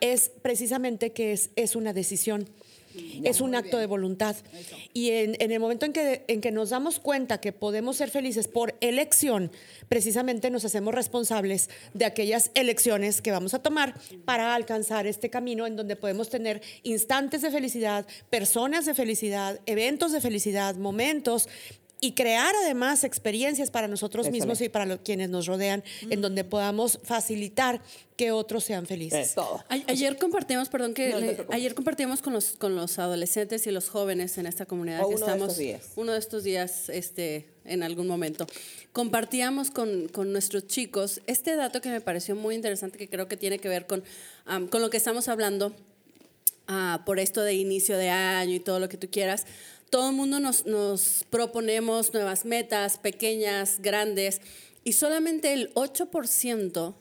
es 0.00 0.30
precisamente 0.42 1.10
que 1.10 1.32
es, 1.32 1.50
es 1.56 1.74
una 1.74 1.92
decisión 1.92 2.48
es 3.24 3.40
un 3.40 3.54
acto 3.54 3.78
de 3.78 3.86
voluntad. 3.86 4.36
Y 4.92 5.10
en, 5.10 5.36
el 5.38 5.60
momento 5.60 5.86
en 5.86 5.92
que, 5.92 6.24
en 6.28 6.40
que 6.40 6.50
nos 6.50 6.70
damos 6.70 6.98
cuenta 6.98 7.40
que 7.40 7.52
podemos 7.52 7.96
ser 7.96 8.10
felices 8.10 8.48
por 8.48 8.74
elección, 8.80 9.50
precisamente 9.88 10.50
nos 10.50 10.64
hacemos 10.64 10.94
responsables 10.94 11.70
de 11.94 12.04
aquellas 12.04 12.50
elecciones 12.54 13.22
que 13.22 13.30
vamos 13.30 13.54
a 13.54 13.62
tomar 13.62 13.94
para 14.24 14.54
alcanzar 14.54 15.06
este 15.06 15.30
camino 15.30 15.66
en 15.66 15.76
donde 15.76 15.96
podemos 15.96 16.28
tener 16.28 16.62
instantes 16.82 17.42
de 17.42 17.50
felicidad, 17.50 18.06
personas 18.30 18.86
de 18.86 18.94
felicidad, 18.94 19.60
eventos 19.66 20.12
de 20.12 20.20
felicidad, 20.20 20.76
momentos 20.76 21.48
y 22.04 22.14
crear 22.14 22.52
además 22.64 23.04
experiencias 23.04 23.70
para 23.70 23.86
nosotros 23.86 24.28
mismos 24.28 24.60
y 24.60 24.68
para 24.68 24.84
los, 24.86 24.98
quienes 25.04 25.30
nos 25.30 25.46
rodean, 25.46 25.84
en 26.10 26.20
donde 26.20 26.42
podamos 26.42 26.98
facilitar 27.04 27.80
que 28.16 28.32
otros 28.32 28.64
sean 28.64 28.86
felices. 28.86 29.36
ayer 29.68 30.18
compartimos, 30.18 30.68
perdón, 30.68 30.94
que 30.94 31.46
ayer 31.50 31.76
compartimos 31.76 32.20
con 32.20 32.32
los, 32.32 32.56
con 32.58 32.74
los 32.74 32.98
adolescentes 32.98 33.68
y 33.68 33.70
los 33.70 33.88
jóvenes 33.88 34.36
en 34.36 34.46
esta 34.46 34.66
comunidad 34.66 34.98
que 34.98 35.06
uno 35.06 35.14
estamos. 35.14 35.38
De 35.38 35.44
estos 35.44 35.58
días. 35.58 35.92
Uno 35.94 36.12
de 36.12 36.18
estos 36.18 36.42
días, 36.42 36.88
este, 36.88 37.46
en 37.64 37.84
algún 37.84 38.08
momento. 38.08 38.48
Compartíamos 38.92 39.70
con, 39.70 40.08
con 40.08 40.32
nuestros 40.32 40.66
chicos 40.66 41.20
este 41.28 41.54
dato 41.54 41.80
que 41.80 41.88
me 41.88 42.00
pareció 42.00 42.34
muy 42.34 42.56
interesante, 42.56 42.98
que 42.98 43.08
creo 43.08 43.28
que 43.28 43.36
tiene 43.36 43.60
que 43.60 43.68
ver 43.68 43.86
con, 43.86 44.02
con 44.70 44.82
lo 44.82 44.90
que 44.90 44.96
estamos 44.96 45.28
hablando 45.28 45.72
ah, 46.66 47.04
por 47.06 47.20
esto 47.20 47.42
de 47.42 47.54
inicio 47.54 47.96
de 47.96 48.10
año 48.10 48.56
y 48.56 48.60
todo 48.60 48.80
lo 48.80 48.88
que 48.88 48.96
tú 48.96 49.08
quieras 49.08 49.46
todo 49.92 50.08
el 50.08 50.16
mundo 50.16 50.40
nos, 50.40 50.64
nos 50.64 51.26
proponemos 51.28 52.14
nuevas 52.14 52.46
metas, 52.46 52.96
pequeñas, 52.96 53.76
grandes, 53.82 54.40
y 54.84 54.94
solamente 54.94 55.52
el 55.52 55.70
8% 55.74 56.94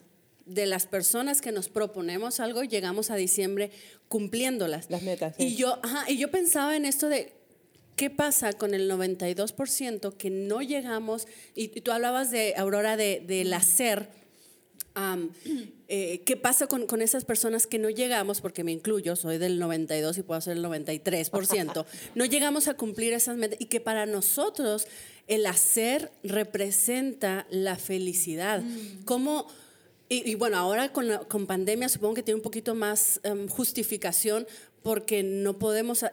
de 0.45 0.65
las 0.65 0.87
personas 0.87 1.39
que 1.39 1.53
nos 1.53 1.69
proponemos 1.69 2.41
algo 2.41 2.63
llegamos 2.63 3.09
a 3.09 3.15
diciembre 3.15 3.71
cumpliéndolas. 4.09 4.89
Las 4.89 5.03
metas. 5.03 5.35
Y, 5.37 5.55
yo, 5.55 5.79
y 6.09 6.17
yo 6.17 6.31
pensaba 6.31 6.75
en 6.75 6.83
esto 6.83 7.07
de, 7.07 7.31
¿qué 7.95 8.09
pasa 8.09 8.51
con 8.51 8.73
el 8.73 8.91
92% 8.91 10.17
que 10.17 10.29
no 10.29 10.61
llegamos? 10.61 11.27
Y, 11.55 11.69
tú 11.69 11.93
hablabas 11.93 12.29
de, 12.29 12.55
Aurora, 12.57 12.97
de, 12.97 13.23
del 13.25 13.53
hacer 13.53 14.09
eh, 15.87 16.21
¿Qué 16.25 16.37
pasa 16.37 16.67
con, 16.67 16.85
con, 16.85 17.01
esas 17.01 17.25
personas 17.25 17.67
que 17.67 17.79
no 17.79 17.89
llegamos, 17.89 18.41
porque 18.41 18.63
me 18.63 18.71
incluyo, 18.71 19.15
soy 19.15 19.37
del 19.37 19.59
92 19.59 20.17
y 20.17 20.23
puedo 20.23 20.41
ser 20.41 20.57
el 20.57 20.63
93%, 20.63 21.85
no 22.15 22.25
llegamos 22.25 22.67
a 22.67 22.73
cumplir 22.75 23.13
esas 23.13 23.37
metas 23.37 23.59
y 23.59 23.65
que 23.65 23.79
para 23.79 24.05
nosotros 24.05 24.87
el 25.27 25.45
hacer 25.45 26.11
representa 26.23 27.47
la 27.49 27.77
felicidad? 27.77 28.61
Mm. 28.61 29.03
¿Cómo, 29.05 29.47
y, 30.09 30.35
bueno, 30.35 30.57
ahora 30.57 30.91
con, 30.91 31.09
con, 31.29 31.47
pandemia 31.47 31.87
supongo 31.87 32.15
que 32.15 32.23
tiene 32.23 32.35
un 32.35 32.43
poquito 32.43 32.75
más 32.75 33.21
em, 33.23 33.47
justificación 33.47 34.45
porque 34.83 35.23
no 35.23 35.57
podemos 35.57 36.03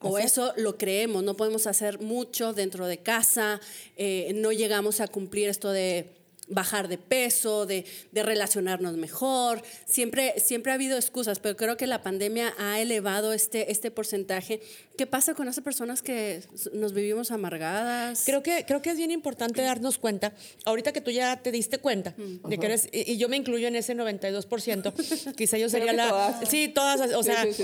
o 0.00 0.18
eso 0.18 0.52
lo 0.56 0.76
creemos, 0.76 1.24
no 1.24 1.34
podemos 1.34 1.66
hacer 1.66 1.98
mucho 1.98 2.52
dentro 2.52 2.86
de 2.86 2.98
casa, 2.98 3.60
eh, 3.96 4.32
no 4.34 4.52
llegamos 4.52 5.00
a 5.00 5.08
cumplir 5.08 5.48
esto 5.48 5.70
de 5.70 6.10
bajar 6.48 6.88
de 6.88 6.98
peso, 6.98 7.66
de, 7.66 7.84
de, 8.12 8.22
relacionarnos 8.22 8.96
mejor. 8.96 9.62
Siempre, 9.86 10.34
siempre 10.38 10.72
ha 10.72 10.74
habido 10.74 10.96
excusas, 10.96 11.38
pero 11.38 11.56
creo 11.56 11.76
que 11.76 11.86
la 11.86 12.02
pandemia 12.02 12.54
ha 12.58 12.80
elevado 12.80 13.32
este, 13.32 13.70
este 13.70 13.90
porcentaje. 13.90 14.60
¿Qué 14.96 15.06
pasa 15.06 15.34
con 15.34 15.48
esas 15.48 15.64
personas 15.64 16.02
que 16.02 16.42
nos 16.72 16.92
vivimos 16.92 17.30
amargadas? 17.30 18.22
Creo 18.24 18.42
que, 18.42 18.64
creo 18.66 18.82
que 18.82 18.90
es 18.90 18.96
bien 18.96 19.10
importante 19.10 19.62
darnos 19.62 19.98
cuenta, 19.98 20.34
ahorita 20.64 20.92
que 20.92 21.00
tú 21.00 21.10
ya 21.10 21.36
te 21.42 21.50
diste 21.50 21.78
cuenta, 21.78 22.14
mm. 22.16 22.48
de 22.48 22.58
que 22.58 22.66
eres, 22.66 22.88
y, 22.92 23.16
yo 23.16 23.28
me 23.28 23.36
incluyo 23.36 23.68
en 23.68 23.76
ese 23.76 23.96
92%, 23.96 25.34
quizá 25.36 25.58
yo 25.58 25.68
sería 25.68 25.92
la... 25.92 26.40
Sí, 26.48 26.68
todas, 26.68 27.12
o 27.14 27.22
sea, 27.22 27.44
yo 27.46 27.54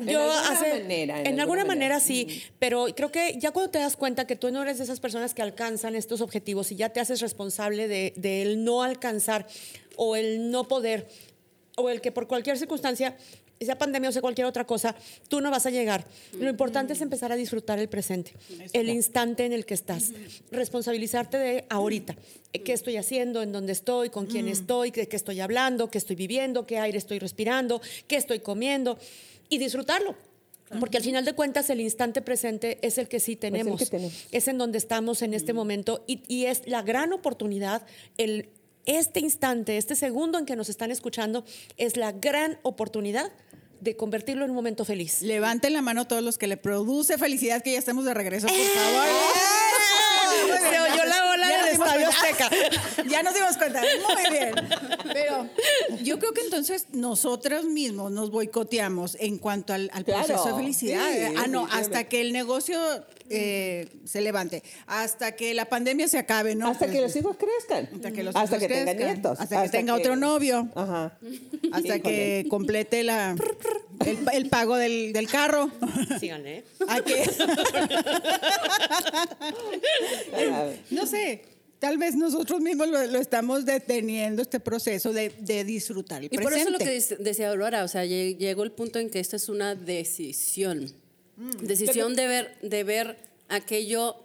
en 0.00 0.18
alguna 0.18 0.72
manera. 0.72 1.22
En, 1.22 1.40
alguna, 1.40 1.64
manera, 1.64 2.00
sí, 2.00 2.42
pero 2.58 2.86
creo 2.96 3.12
que 3.12 3.38
ya 3.38 3.50
cuando 3.50 3.70
te 3.70 3.78
das 3.78 3.96
cuenta 3.96 4.26
que 4.26 4.36
tú 4.36 4.50
no 4.50 4.62
eres 4.62 4.78
de 4.78 4.84
esas 4.84 5.00
personas 5.00 5.34
que 5.34 5.42
alcanzan 5.42 5.94
estos 5.94 6.20
objetivos 6.20 6.72
y 6.72 6.76
ya 6.76 6.88
te 6.88 7.00
haces 7.00 7.20
responsable 7.20 7.88
de 7.88 8.14
del 8.22 8.64
no 8.64 8.82
alcanzar 8.82 9.46
o 9.96 10.16
el 10.16 10.50
no 10.50 10.66
poder 10.68 11.08
o 11.76 11.90
el 11.90 12.00
que 12.00 12.12
por 12.12 12.26
cualquier 12.26 12.56
circunstancia 12.56 13.16
sea 13.64 13.78
pandemia 13.78 14.08
o 14.08 14.12
sea 14.12 14.22
cualquier 14.22 14.46
otra 14.46 14.66
cosa, 14.66 14.94
tú 15.28 15.40
no 15.40 15.50
vas 15.50 15.66
a 15.66 15.70
llegar. 15.70 16.04
Lo 16.32 16.48
importante 16.48 16.92
es 16.92 17.00
empezar 17.00 17.32
a 17.32 17.36
disfrutar 17.36 17.78
el 17.78 17.88
presente, 17.88 18.34
el 18.72 18.88
instante 18.88 19.44
en 19.44 19.52
el 19.52 19.64
que 19.64 19.74
estás. 19.74 20.12
Responsabilizarte 20.50 21.38
de 21.38 21.64
ahorita. 21.68 22.16
¿Qué 22.64 22.72
estoy 22.72 22.96
haciendo? 22.96 23.42
¿En 23.42 23.52
dónde 23.52 23.72
estoy? 23.72 24.10
¿Con 24.10 24.26
quién 24.26 24.48
estoy? 24.48 24.90
¿De 24.90 25.08
qué 25.08 25.16
estoy 25.16 25.40
hablando? 25.40 25.90
¿Qué 25.90 25.98
estoy 25.98 26.16
viviendo? 26.16 26.66
¿Qué 26.66 26.78
aire 26.78 26.98
estoy 26.98 27.18
respirando? 27.18 27.80
¿Qué 28.06 28.16
estoy 28.16 28.40
comiendo? 28.40 28.98
Y 29.48 29.58
disfrutarlo. 29.58 30.16
Porque 30.80 30.96
al 30.96 31.02
final 31.02 31.24
de 31.24 31.32
cuentas 31.34 31.70
el 31.70 31.80
instante 31.80 32.22
presente 32.22 32.78
es 32.82 32.98
el 32.98 33.08
que 33.08 33.20
sí 33.20 33.36
tenemos. 33.36 33.90
Es, 34.30 34.48
en 34.48 34.58
donde 34.58 34.78
estamos 34.78 35.22
en 35.22 35.34
este 35.34 35.52
momento 35.52 36.04
y, 36.06 36.44
es 36.46 36.62
la 36.66 36.82
gran 36.82 37.12
oportunidad, 37.12 37.86
el, 38.18 38.50
este 38.86 39.20
instante, 39.20 39.76
este 39.76 39.94
segundo 39.94 40.38
en 40.38 40.46
que 40.46 40.56
nos 40.56 40.68
están 40.68 40.90
escuchando, 40.90 41.44
es 41.76 41.96
la 41.96 42.12
gran 42.12 42.58
oportunidad 42.62 43.32
de 43.80 43.96
convertirlo 43.96 44.44
en 44.44 44.50
un 44.50 44.56
momento 44.56 44.84
feliz. 44.84 45.22
Levanten 45.22 45.72
la 45.72 45.82
mano 45.82 46.06
todos 46.06 46.22
los 46.22 46.38
que 46.38 46.46
le 46.46 46.56
produce 46.56 47.18
felicidad 47.18 47.62
que 47.62 47.72
ya 47.72 47.78
estemos 47.78 48.04
de 48.04 48.14
regreso, 48.14 48.46
por 48.46 48.56
favor. 48.56 49.06
Se 50.70 50.80
oyó 50.80 51.04
la 51.04 51.30
ola 51.32 51.48
del 51.48 51.61
Estadio 51.72 52.08
Azteca. 52.08 52.50
Ya 53.08 53.22
nos 53.22 53.34
dimos 53.34 53.56
cuenta. 53.56 53.80
Muy 53.80 54.30
bien. 54.30 54.54
Pero 55.12 55.48
yo 56.02 56.18
creo 56.18 56.32
que 56.32 56.40
entonces 56.42 56.86
nosotros 56.92 57.64
mismos 57.64 58.10
nos 58.12 58.30
boicoteamos 58.30 59.16
en 59.20 59.38
cuanto 59.38 59.72
al, 59.74 59.90
proceso 60.04 60.44
de 60.46 60.54
felicidad. 60.54 61.08
ah, 61.36 61.46
no, 61.46 61.66
hasta 61.70 62.04
que 62.04 62.20
el 62.20 62.32
negocio 62.32 62.78
eh, 63.30 63.88
se 64.04 64.20
levante, 64.20 64.62
hasta 64.86 65.32
que 65.32 65.54
la 65.54 65.66
pandemia 65.66 66.08
se 66.08 66.18
acabe, 66.18 66.54
¿no? 66.54 66.68
Hasta 66.68 66.90
que 66.90 67.00
los 67.00 67.14
hijos 67.16 67.36
crezcan. 67.36 67.88
Hasta 67.94 68.12
que 68.12 68.22
los 68.22 68.36
hasta 68.36 68.58
que 68.58 68.68
tengan 68.68 68.96
nietos. 68.96 69.40
Hasta 69.40 69.62
que 69.62 69.68
tenga 69.68 69.94
otro 69.94 70.16
novio. 70.16 70.68
Ajá. 70.74 71.18
Hasta 71.72 71.98
que 72.00 72.46
complete 72.48 73.02
la, 73.02 73.34
el, 74.32 74.48
pago 74.48 74.76
del, 74.76 75.12
del 75.12 75.28
carro. 75.28 75.70
¿eh? 76.20 76.64
no 80.90 81.06
sé 81.06 81.52
tal 81.82 81.98
vez 81.98 82.14
nosotros 82.14 82.60
mismos 82.60 82.86
lo, 82.86 83.00
estamos 83.18 83.64
deteniendo 83.64 84.40
este 84.40 84.60
proceso 84.60 85.12
de, 85.12 85.30
disfrutar 85.64 86.22
el 86.22 86.28
y 86.30 86.38
por 86.38 86.52
eso 86.52 86.70
lo 86.70 86.78
que 86.78 87.02
decía 87.18 87.50
Aurora, 87.50 87.82
o 87.82 87.88
sea, 87.88 88.04
llegó 88.04 88.62
el 88.62 88.70
punto 88.70 89.00
en 89.00 89.10
que 89.10 89.18
esto 89.18 89.34
es 89.34 89.48
una 89.48 89.74
decisión. 89.74 90.92
Mm. 91.36 91.50
decisión 91.66 92.14
de 92.14 92.26
ver, 92.26 92.58
de 92.62 92.84
ver 92.84 93.16
aquello, 93.48 94.16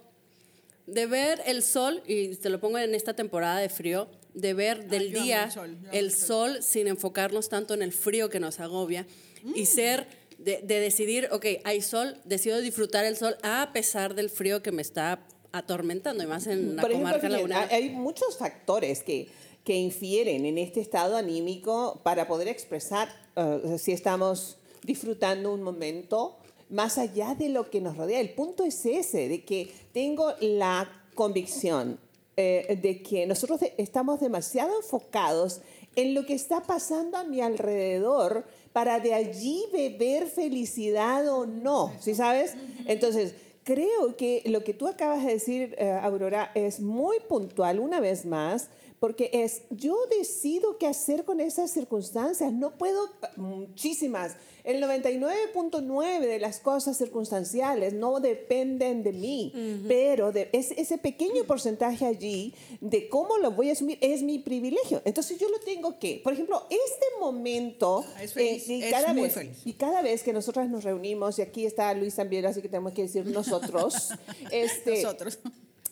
de 0.86 1.06
ver 1.06 1.42
el 1.46 1.62
sol, 1.62 2.02
y 2.06 2.36
te 2.36 2.50
lo 2.50 2.60
pongo 2.60 2.78
en 2.78 2.94
esta 2.94 3.14
temporada 3.14 3.58
de 3.58 3.68
frío, 3.68 4.08
de 4.34 4.54
ver 4.54 4.88
del 4.88 5.12
día 5.12 5.48
el 5.92 6.12
sol. 6.12 6.62
sin 6.62 6.86
enfocarnos 6.86 7.48
tanto 7.48 7.74
en 7.74 7.82
el 7.82 7.92
frío 7.92 8.28
que 8.28 8.40
nos 8.40 8.60
agobia 8.60 9.06
y 9.54 9.62
mm. 9.62 9.66
ser 9.66 10.06
de, 10.38 10.60
de, 10.62 10.80
decidir, 10.80 11.28
ok, 11.32 11.46
hay 11.64 11.82
sol, 11.82 12.16
decido 12.24 12.60
disfrutar 12.60 13.04
el 13.04 13.16
sol 13.16 13.36
a 13.42 13.70
pesar 13.72 14.14
del 14.14 14.30
frío 14.30 14.62
que 14.62 14.70
me 14.70 14.82
está 14.82 15.26
atormentando, 15.52 16.22
y 16.22 16.26
más 16.26 16.46
en 16.46 16.76
la 16.76 16.82
comarca 16.82 17.28
Hay 17.70 17.90
muchos 17.90 18.36
factores 18.36 19.02
que, 19.02 19.28
que 19.64 19.74
infieren 19.74 20.46
en 20.46 20.58
este 20.58 20.80
estado 20.80 21.16
anímico 21.16 22.00
para 22.04 22.28
poder 22.28 22.48
expresar 22.48 23.08
uh, 23.36 23.78
si 23.78 23.92
estamos 23.92 24.58
disfrutando 24.82 25.52
un 25.52 25.62
momento 25.62 26.38
más 26.70 26.98
allá 26.98 27.34
de 27.34 27.48
lo 27.48 27.70
que 27.70 27.80
nos 27.80 27.96
rodea. 27.96 28.20
El 28.20 28.34
punto 28.34 28.64
es 28.64 28.84
ese, 28.86 29.28
de 29.28 29.44
que 29.44 29.72
tengo 29.92 30.32
la 30.40 30.90
convicción 31.14 31.98
eh, 32.36 32.78
de 32.80 33.02
que 33.02 33.26
nosotros 33.26 33.60
estamos 33.78 34.20
demasiado 34.20 34.76
enfocados 34.76 35.60
en 35.96 36.14
lo 36.14 36.24
que 36.24 36.34
está 36.34 36.62
pasando 36.62 37.16
a 37.16 37.24
mi 37.24 37.40
alrededor 37.40 38.44
para 38.72 39.00
de 39.00 39.14
allí 39.14 39.64
beber 39.72 40.28
felicidad 40.28 41.28
o 41.28 41.46
no, 41.46 41.92
¿sí 41.98 42.14
sabes? 42.14 42.54
Entonces, 42.86 43.34
creo 43.64 44.16
que 44.16 44.42
lo 44.46 44.62
que 44.62 44.72
tú 44.72 44.86
acabas 44.86 45.24
de 45.24 45.32
decir, 45.32 45.74
eh, 45.78 45.90
Aurora, 45.90 46.52
es 46.54 46.78
muy 46.78 47.18
puntual 47.28 47.80
una 47.80 47.98
vez 47.98 48.24
más, 48.24 48.68
porque 49.00 49.30
es, 49.32 49.62
yo 49.70 49.96
decido 50.18 50.78
qué 50.78 50.86
hacer 50.86 51.24
con 51.24 51.40
esas 51.40 51.70
circunstancias, 51.70 52.52
no 52.52 52.76
puedo, 52.76 53.08
muchísimas, 53.36 54.36
el 54.64 54.82
99.9 54.82 56.20
de 56.20 56.38
las 56.38 56.60
cosas 56.60 56.96
circunstanciales 56.98 57.94
no 57.94 58.20
dependen 58.20 59.02
de 59.02 59.12
mí, 59.12 59.82
pero 59.86 60.32
de, 60.32 60.50
es, 60.52 60.72
ese 60.72 60.98
pequeño 60.98 61.44
porcentaje 61.44 62.04
allí 62.04 62.54
de 62.80 63.08
cómo 63.08 63.38
lo 63.38 63.52
voy 63.52 63.70
a 63.70 63.72
asumir 63.72 63.98
es 64.00 64.22
mi 64.22 64.38
privilegio. 64.40 65.00
Entonces 65.04 65.38
yo 65.38 65.48
lo 65.48 65.58
tengo 65.60 65.98
que, 65.98 66.20
por 66.22 66.32
ejemplo, 66.32 66.66
este 66.68 67.06
momento, 67.20 68.04
Ah, 68.16 68.22
es 68.24 68.32
feliz, 68.34 68.68
y, 68.68 68.82
es 68.82 68.90
cada 68.90 69.12
muy 69.14 69.22
vez, 69.22 69.34
feliz. 69.34 69.58
y 69.64 69.72
cada 69.74 70.02
vez 70.02 70.22
que 70.22 70.32
nosotras 70.32 70.68
nos 70.68 70.84
reunimos, 70.84 71.38
y 71.38 71.42
aquí 71.42 71.64
está 71.64 71.94
Luis 71.94 72.16
también, 72.16 72.44
así 72.46 72.60
que 72.60 72.68
tenemos 72.68 72.92
que 72.92 73.02
decir 73.02 73.26
nosotros, 73.26 74.10
este, 74.52 75.02
Nosotros. 75.02 75.38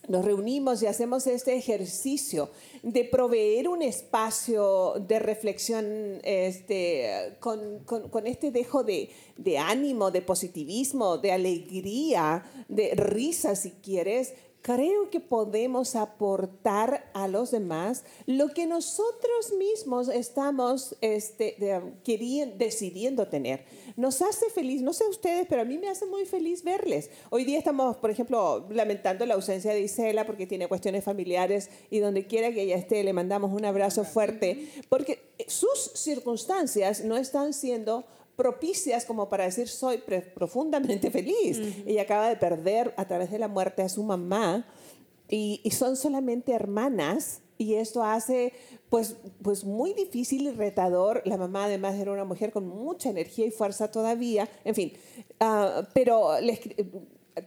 Nos 0.08 0.24
reunimos 0.24 0.82
y 0.82 0.86
hacemos 0.86 1.26
este 1.26 1.54
ejercicio 1.56 2.50
de 2.82 3.04
proveer 3.04 3.68
un 3.68 3.82
espacio 3.82 4.94
de 5.06 5.18
reflexión 5.18 6.20
este, 6.22 7.36
con, 7.40 8.26
este 8.26 8.50
dejo 8.50 8.82
de, 8.84 9.10
ánimo, 9.58 10.10
de 10.10 10.22
positivismo, 10.22 11.18
de 11.18 11.32
alegría, 11.32 12.44
de 12.68 12.94
risa 12.94 13.56
si 13.56 13.70
quieres, 13.72 14.34
creo 14.62 15.10
que 15.10 15.20
podemos 15.20 15.94
aportar 15.94 17.08
a 17.14 17.28
los 17.28 17.52
demás 17.52 18.02
lo 18.26 18.48
que 18.48 18.66
nosotros 18.66 19.52
mismos 19.58 20.08
estamos 20.08 20.96
este, 21.00 21.54
de- 21.58 21.80
querien- 22.04 22.56
decidiendo 22.58 23.28
tener. 23.28 23.64
Nos 23.96 24.20
hace 24.20 24.50
feliz, 24.50 24.82
no 24.82 24.92
sé 24.92 25.08
ustedes, 25.08 25.46
pero 25.48 25.62
a 25.62 25.64
mí 25.64 25.78
me 25.78 25.88
hace 25.88 26.04
muy 26.04 26.26
feliz 26.26 26.62
verles. 26.62 27.10
Hoy 27.30 27.44
día 27.44 27.56
estamos, 27.56 27.96
por 27.96 28.10
ejemplo, 28.10 28.66
lamentando 28.68 29.24
la 29.24 29.34
ausencia 29.34 29.72
de 29.72 29.80
Isela 29.80 30.26
porque 30.26 30.46
tiene 30.46 30.68
cuestiones 30.68 31.02
familiares 31.02 31.70
y 31.90 32.00
donde 32.00 32.26
quiera 32.26 32.52
que 32.52 32.62
ella 32.62 32.76
esté 32.76 33.02
le 33.02 33.14
mandamos 33.14 33.52
un 33.52 33.64
abrazo 33.64 34.04
fuerte 34.04 34.68
porque 34.90 35.32
sus 35.46 35.92
circunstancias 35.94 37.04
no 37.04 37.16
están 37.16 37.54
siendo 37.54 38.04
propicias 38.36 39.06
como 39.06 39.30
para 39.30 39.44
decir 39.44 39.66
soy 39.66 40.02
profundamente 40.34 41.10
feliz. 41.10 41.58
Ella 41.86 42.02
acaba 42.02 42.28
de 42.28 42.36
perder 42.36 42.92
a 42.98 43.06
través 43.08 43.30
de 43.30 43.38
la 43.38 43.48
muerte 43.48 43.80
a 43.80 43.88
su 43.88 44.02
mamá 44.02 44.66
y, 45.26 45.62
y 45.64 45.70
son 45.70 45.96
solamente 45.96 46.52
hermanas 46.52 47.40
y 47.58 47.74
esto 47.74 48.02
hace 48.02 48.52
pues, 48.88 49.16
pues 49.42 49.64
muy 49.64 49.92
difícil 49.94 50.42
y 50.46 50.50
retador. 50.52 51.22
La 51.24 51.36
mamá 51.36 51.64
además 51.64 51.94
era 51.96 52.12
una 52.12 52.24
mujer 52.24 52.52
con 52.52 52.66
mucha 52.68 53.10
energía 53.10 53.46
y 53.46 53.50
fuerza 53.50 53.90
todavía, 53.90 54.48
en 54.64 54.74
fin, 54.74 54.92
ah, 55.40 55.88
pero 55.92 56.40
le 56.40 56.54
escri- 56.60 56.90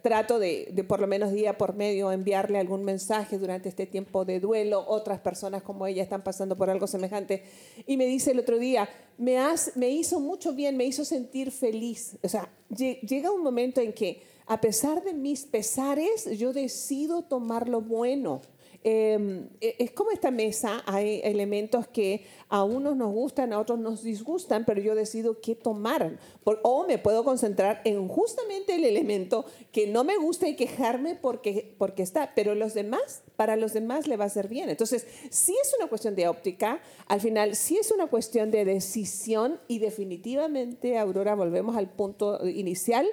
trato 0.03 0.37
de, 0.37 0.69
de 0.71 0.83
por 0.83 0.99
lo 0.99 1.07
menos 1.07 1.31
día 1.31 1.57
por 1.57 1.73
medio 1.75 2.11
enviarle 2.11 2.59
algún 2.59 2.83
mensaje 2.83 3.39
durante 3.39 3.69
este 3.69 3.87
tiempo 3.87 4.23
de 4.23 4.39
duelo. 4.39 4.85
Otras 4.87 5.19
personas 5.19 5.63
como 5.63 5.87
ella 5.87 6.03
están 6.03 6.23
pasando 6.23 6.55
por 6.55 6.69
algo 6.69 6.85
semejante. 6.85 7.43
Y 7.87 7.97
me 7.97 8.05
dice 8.05 8.31
el 8.31 8.39
otro 8.39 8.59
día, 8.59 8.87
me, 9.17 9.39
has, 9.39 9.75
me 9.75 9.89
hizo 9.89 10.19
mucho 10.19 10.53
bien, 10.53 10.77
me 10.77 10.85
hizo 10.85 11.03
sentir 11.05 11.49
feliz. 11.49 12.17
O 12.21 12.29
sea, 12.29 12.47
lle- 12.69 12.99
llega 13.01 13.31
un 13.31 13.41
momento 13.41 13.81
en 13.81 13.91
que 13.93 14.21
a 14.45 14.61
pesar 14.61 15.03
de 15.03 15.13
mis 15.13 15.45
pesares, 15.45 16.37
yo 16.37 16.53
decido 16.53 17.23
tomar 17.23 17.67
lo 17.67 17.81
bueno. 17.81 18.41
Eh, 18.81 19.49
es 19.59 19.91
como 19.91 20.11
esta 20.11 20.31
mesa, 20.31 20.83
hay 20.85 21.19
elementos 21.25 21.85
que 21.87 22.23
a 22.47 22.63
unos 22.63 22.95
nos 22.95 23.11
gustan, 23.11 23.51
a 23.51 23.59
otros 23.59 23.77
nos 23.77 24.03
disgustan, 24.03 24.63
pero 24.63 24.79
yo 24.79 24.95
decido 24.95 25.41
qué 25.41 25.53
tomar. 25.53 26.17
Por- 26.45 26.61
o 26.63 26.87
me 26.87 26.97
puedo 26.97 27.25
concentrar 27.25 27.81
en 27.83 28.07
justamente 28.07 28.75
el 28.75 28.85
elemento 28.85 29.43
que 29.73 29.87
no 29.87 30.05
me 30.05 30.17
gusta 30.17 30.47
y 30.47 30.55
quejarme 30.55 31.15
porque, 31.15 31.75
porque 31.77 32.03
está, 32.03 32.31
pero 32.35 32.55
los 32.55 32.73
demás, 32.73 33.21
para 33.35 33.57
los 33.57 33.73
demás 33.73 34.07
le 34.07 34.15
va 34.15 34.25
a 34.25 34.29
ser 34.29 34.47
bien. 34.47 34.69
Entonces, 34.69 35.05
sí 35.29 35.53
es 35.61 35.73
una 35.77 35.89
cuestión 35.89 36.15
de 36.15 36.29
óptica, 36.29 36.81
al 37.07 37.19
final 37.19 37.57
sí 37.57 37.77
es 37.77 37.91
una 37.91 38.07
cuestión 38.07 38.49
de 38.49 38.63
decisión 38.63 39.59
y 39.67 39.79
definitivamente, 39.79 40.97
Aurora, 40.97 41.35
volvemos 41.35 41.75
al 41.75 41.89
punto 41.89 42.47
inicial, 42.47 43.05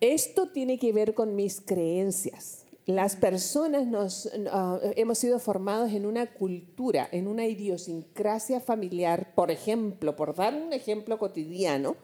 esto 0.00 0.48
tiene 0.50 0.78
que 0.78 0.92
ver 0.92 1.14
con 1.14 1.34
mis 1.34 1.62
creencias. 1.62 2.65
Las 2.86 3.16
personas 3.16 3.84
nos, 3.84 4.30
ah, 4.52 4.78
hemos 4.94 5.18
sido 5.18 5.40
formados 5.40 5.92
en 5.92 6.06
una 6.06 6.32
cultura, 6.32 7.08
en 7.10 7.26
una 7.26 7.44
idiosincrasia 7.44 8.60
familiar, 8.60 9.34
por 9.34 9.50
ejemplo, 9.50 10.14
por 10.14 10.36
dar 10.36 10.54
un 10.54 10.72
ejemplo 10.72 11.18
cotidiano, 11.18 11.96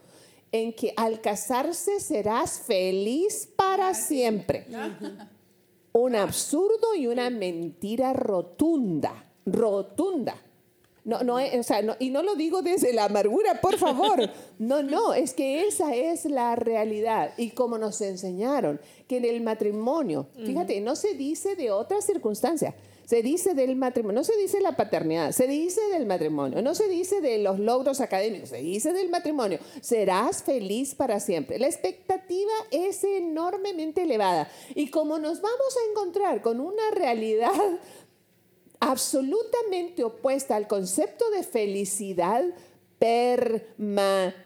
en 0.50 0.72
que 0.72 0.92
al 0.96 1.20
casarse 1.20 2.00
serás 2.00 2.58
feliz 2.58 3.48
para 3.54 3.94
siempre. 3.94 4.66
Un 5.92 6.16
absurdo 6.16 6.96
y 6.96 7.06
una 7.06 7.30
mentira 7.30 8.12
rotunda, 8.12 9.32
rotunda. 9.46 10.34
No, 11.04 11.22
no, 11.24 11.34
o 11.36 11.62
sea, 11.64 11.82
no- 11.82 11.96
y 11.98 12.10
no 12.10 12.22
lo 12.22 12.36
digo 12.36 12.62
desde 12.62 12.92
la 12.92 13.06
amargura, 13.06 13.60
por 13.60 13.76
favor. 13.76 14.30
No, 14.58 14.82
no, 14.84 15.14
es 15.14 15.34
que 15.34 15.66
esa 15.66 15.94
es 15.94 16.24
la 16.26 16.54
realidad. 16.54 17.32
Y 17.36 17.50
como 17.50 17.76
nos 17.76 18.00
enseñaron 18.00 18.80
que 19.08 19.16
en 19.16 19.24
el 19.24 19.40
matrimonio, 19.40 20.28
fíjate, 20.46 20.80
no 20.80 20.94
se 20.94 21.14
dice 21.14 21.56
de 21.56 21.72
otra 21.72 22.00
circunstancia, 22.02 22.74
se 23.04 23.20
dice 23.20 23.54
del 23.54 23.74
matrimonio, 23.74 24.20
no 24.20 24.24
se 24.24 24.36
dice 24.36 24.60
la 24.60 24.76
paternidad, 24.76 25.32
se 25.32 25.48
dice 25.48 25.80
del 25.92 26.06
matrimonio, 26.06 26.62
no 26.62 26.74
se 26.74 26.88
dice 26.88 27.20
de 27.20 27.38
los 27.38 27.58
logros 27.58 28.00
académicos, 28.00 28.50
se 28.50 28.58
dice 28.58 28.92
del 28.92 29.10
matrimonio. 29.10 29.58
Serás 29.80 30.44
feliz 30.44 30.94
para 30.94 31.18
siempre. 31.18 31.58
La 31.58 31.66
expectativa 31.66 32.52
es 32.70 33.02
enormemente 33.02 34.02
elevada. 34.04 34.48
Y 34.76 34.88
como 34.88 35.18
nos 35.18 35.40
vamos 35.40 35.76
a 35.76 35.90
encontrar 35.90 36.42
con 36.42 36.60
una 36.60 36.90
realidad 36.94 37.50
absolutamente 38.82 40.02
opuesta 40.02 40.56
al 40.56 40.66
concepto 40.66 41.30
de 41.30 41.44
felicidad 41.44 42.44
permanente, 42.98 44.42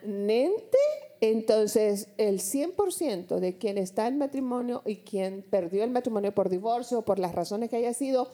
entonces 1.22 2.08
el 2.18 2.40
100% 2.40 3.38
de 3.38 3.56
quien 3.56 3.78
está 3.78 4.06
en 4.06 4.18
matrimonio 4.18 4.82
y 4.84 4.96
quien 4.96 5.40
perdió 5.42 5.84
el 5.84 5.90
matrimonio 5.90 6.34
por 6.34 6.50
divorcio 6.50 6.98
o 6.98 7.02
por 7.02 7.18
las 7.18 7.34
razones 7.34 7.70
que 7.70 7.76
haya 7.76 7.94
sido, 7.94 8.30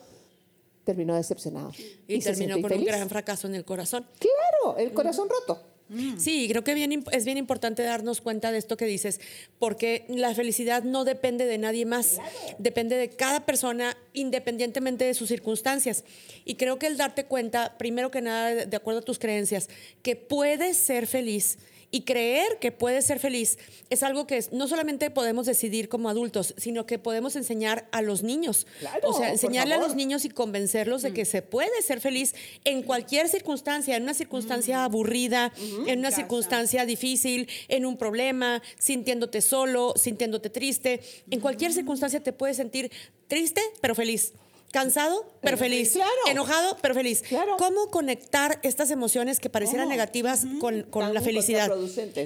terminó 0.82 1.14
decepcionado. 1.14 1.70
Y, 2.08 2.18
terminó 2.18 2.60
con 2.60 2.72
un 2.72 2.84
gran 2.84 3.08
fracaso 3.08 3.46
en 3.46 3.54
el 3.54 3.64
corazón. 3.64 4.04
Claro, 4.18 4.76
el 4.78 4.92
corazón 4.92 5.28
roto. 5.28 5.71
Sí, 6.18 6.48
creo 6.48 6.64
que 6.64 6.74
bien, 6.74 7.04
es 7.12 7.24
bien 7.24 7.38
importante 7.38 7.82
darnos 7.82 8.20
cuenta 8.20 8.50
de 8.50 8.58
esto 8.58 8.76
que 8.76 8.86
dices, 8.86 9.20
porque 9.58 10.04
la 10.08 10.34
felicidad 10.34 10.82
no 10.82 11.04
depende 11.04 11.46
de 11.46 11.58
nadie 11.58 11.86
más, 11.86 12.18
depende 12.58 12.96
de 12.96 13.10
cada 13.10 13.46
persona 13.46 13.96
independientemente 14.12 15.04
de 15.04 15.14
sus 15.14 15.28
circunstancias. 15.28 16.04
Y 16.44 16.56
creo 16.56 16.78
que 16.78 16.86
el 16.86 16.96
darte 16.96 17.24
cuenta, 17.24 17.76
primero 17.78 18.10
que 18.10 18.22
nada, 18.22 18.54
de 18.54 18.72
de 18.72 18.76
acuerdo 18.76 19.00
a 19.00 19.04
tus 19.04 19.18
creencias, 19.18 19.68
que 20.02 20.16
puedes 20.16 20.76
ser 20.76 21.06
feliz 21.06 21.58
y 21.92 22.02
creer 22.02 22.58
que 22.58 22.72
puedes 22.72 23.04
ser 23.04 23.20
feliz 23.20 23.58
es 23.90 24.02
algo 24.02 24.26
que 24.26 24.42
no 24.50 24.66
solamente 24.66 25.10
podemos 25.10 25.46
decidir 25.46 25.90
como 25.90 26.08
adultos, 26.08 26.54
sino 26.56 26.86
que 26.86 26.98
podemos 26.98 27.36
enseñar 27.36 27.86
a 27.92 28.00
los 28.00 28.22
niños. 28.22 28.66
Claro, 28.80 29.10
o 29.10 29.12
sea, 29.12 29.30
enseñarle 29.30 29.74
a 29.74 29.78
los 29.78 29.94
niños 29.94 30.24
y 30.24 30.30
convencerlos 30.30 31.02
de 31.02 31.12
que 31.12 31.26
se 31.26 31.42
puede 31.42 31.82
ser 31.82 32.00
feliz 32.00 32.34
en 32.64 32.82
cualquier 32.82 33.28
circunstancia, 33.28 33.96
en 33.96 34.04
una 34.04 34.14
circunstancia 34.14 34.84
aburrida, 34.84 35.52
en 35.86 35.98
una 35.98 36.10
circunstancia 36.10 36.86
difícil, 36.86 37.48
en 37.68 37.84
un 37.84 37.98
problema, 37.98 38.62
sintiéndote 38.78 39.42
solo, 39.42 39.92
sintiéndote 39.96 40.48
triste. 40.48 41.00
En 41.30 41.40
cualquier 41.40 41.74
circunstancia 41.74 42.22
te 42.22 42.32
puedes 42.32 42.56
sentir 42.56 42.90
triste, 43.28 43.60
pero 43.82 43.94
feliz. 43.94 44.32
Cansado, 44.72 45.30
pero 45.42 45.58
feliz. 45.58 45.92
Claro. 45.92 46.10
Enojado, 46.28 46.78
pero 46.80 46.94
feliz. 46.94 47.20
Claro. 47.20 47.56
¿Cómo 47.58 47.90
conectar 47.90 48.58
estas 48.62 48.90
emociones 48.90 49.38
que 49.38 49.50
parecieran 49.50 49.86
negativas 49.86 50.46
con, 50.60 50.86
la 51.12 51.20
felicidad? 51.20 51.70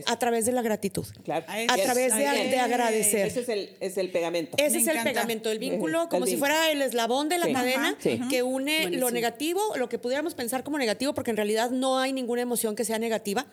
A 0.07 0.19
través 0.21 0.47
de 0.47 0.53
la 0.53 0.63
gratitud. 0.63 1.05
Claro. 1.25 1.45
A 1.69 1.77
través 1.77 2.15
de, 2.17 2.27
agradecer. 2.61 3.27
Ese 3.27 3.41
es 3.41 3.49
el, 3.49 3.77
es 3.81 3.99
el 3.99 4.11
pegamento. 4.13 4.57
Ese 4.59 4.77
Me 4.77 4.83
es 4.83 4.87
el 4.87 5.03
pegamento, 5.03 5.51
el 5.51 5.59
vínculo, 5.59 6.03
El 6.05 6.09
como 6.09 6.25
si 6.25 6.33
vínculo. 6.33 6.53
fuera 6.55 6.71
el 6.71 6.83
eslabón 6.83 7.29
de 7.29 7.39
la 7.39 7.47
Sí. 7.47 7.53
cadena 7.53 7.89
Ajá. 7.89 7.97
Sí. 8.01 8.21
que 8.31 8.45
une 8.45 8.91
lo 8.91 9.11
negativo, 9.11 9.61
lo 9.77 9.89
que 9.89 9.99
pudiéramos 9.99 10.35
pensar 10.35 10.63
como 10.63 10.79
negativo, 10.79 11.15
porque 11.15 11.33
en 11.33 11.37
realidad 11.37 11.71
no 11.71 11.99
hay 11.99 12.13
ninguna 12.13 12.43
emoción 12.43 12.77
que 12.77 12.85
sea 12.85 13.01
negativa, 13.01 13.47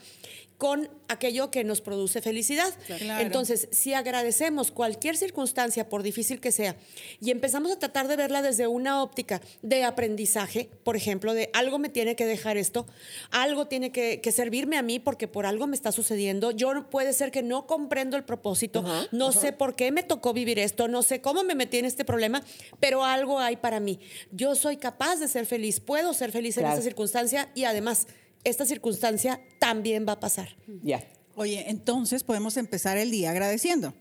con 0.64 0.88
aquello 1.10 1.52
que 1.52 1.66
nos 1.66 1.82
produce 1.82 2.22
felicidad. 2.22 2.74
Claro. 2.88 3.22
Entonces, 3.22 3.68
si 3.74 3.94
agradecemos 3.94 4.72
cualquier 4.72 5.18
circunstancia, 5.18 5.90
por 5.90 6.04
difícil 6.04 6.40
que 6.40 6.54
sea, 6.54 6.78
y 7.20 7.32
empezamos 7.32 7.70
a 7.74 7.78
tratar 7.80 8.08
de 8.08 8.16
verla 8.16 8.42
desde 8.42 8.66
una 8.68 9.04
óptica 9.04 9.42
de 9.62 9.84
aprendizaje, 9.84 10.70
por 10.86 10.96
ejemplo, 10.96 11.34
de 11.34 11.50
algo 11.52 11.80
me 11.80 11.90
tiene 11.90 12.16
que 12.16 12.26
dejar 12.26 12.56
esto, 12.56 12.86
algo 13.30 13.68
tiene 13.68 13.92
que, 13.92 14.22
que 14.22 14.32
servirme 14.32 14.78
a 14.78 14.84
mí 14.84 15.00
porque 15.00 15.28
por 15.28 15.46
algo 15.46 15.68
me 15.68 15.76
está 15.76 15.92
sucediendo, 15.92 16.52
yo 16.52 16.74
no- 16.74 16.90
puede 16.90 17.12
ser 17.12 17.30
que 17.32 17.44
no 17.44 17.68
comprendo 17.68 18.16
el 18.16 18.24
propósito, 18.24 18.86
no 19.12 19.34
sé 19.34 19.52
por 19.52 19.76
qué 19.76 19.92
me 19.92 20.04
tocó 20.04 20.32
vivir 20.32 20.60
esto, 20.60 20.88
no 20.88 21.04
sé 21.04 21.20
cómo 21.20 21.44
me 21.44 21.56
metí 21.56 21.80
en 21.80 21.84
este 21.84 22.06
problema, 22.06 22.42
pero 22.80 23.04
algo 23.04 23.38
hay 23.38 23.58
para 23.58 23.82
mí. 23.82 24.00
Yo 24.32 24.56
soy 24.56 24.78
capaz 24.78 25.18
de 25.18 25.28
ser 25.28 25.46
feliz, 25.46 25.82
puedo 25.82 26.14
ser 26.14 26.32
feliz 26.32 26.56
en 26.58 26.68
esta 26.68 26.82
circunstancia 26.82 27.50
y 27.54 27.66
además 27.66 28.08
esta 28.44 28.66
circunstancia 28.66 29.40
también 29.60 30.06
va 30.08 30.14
a 30.14 30.20
pasar. 30.20 30.50
Ya. 30.84 31.04
Oye, 31.36 31.66
entonces 31.70 32.24
podemos 32.24 32.58
empezar 32.58 32.98
el 32.98 33.10
día 33.12 33.32
agradeciendo. 33.32 33.94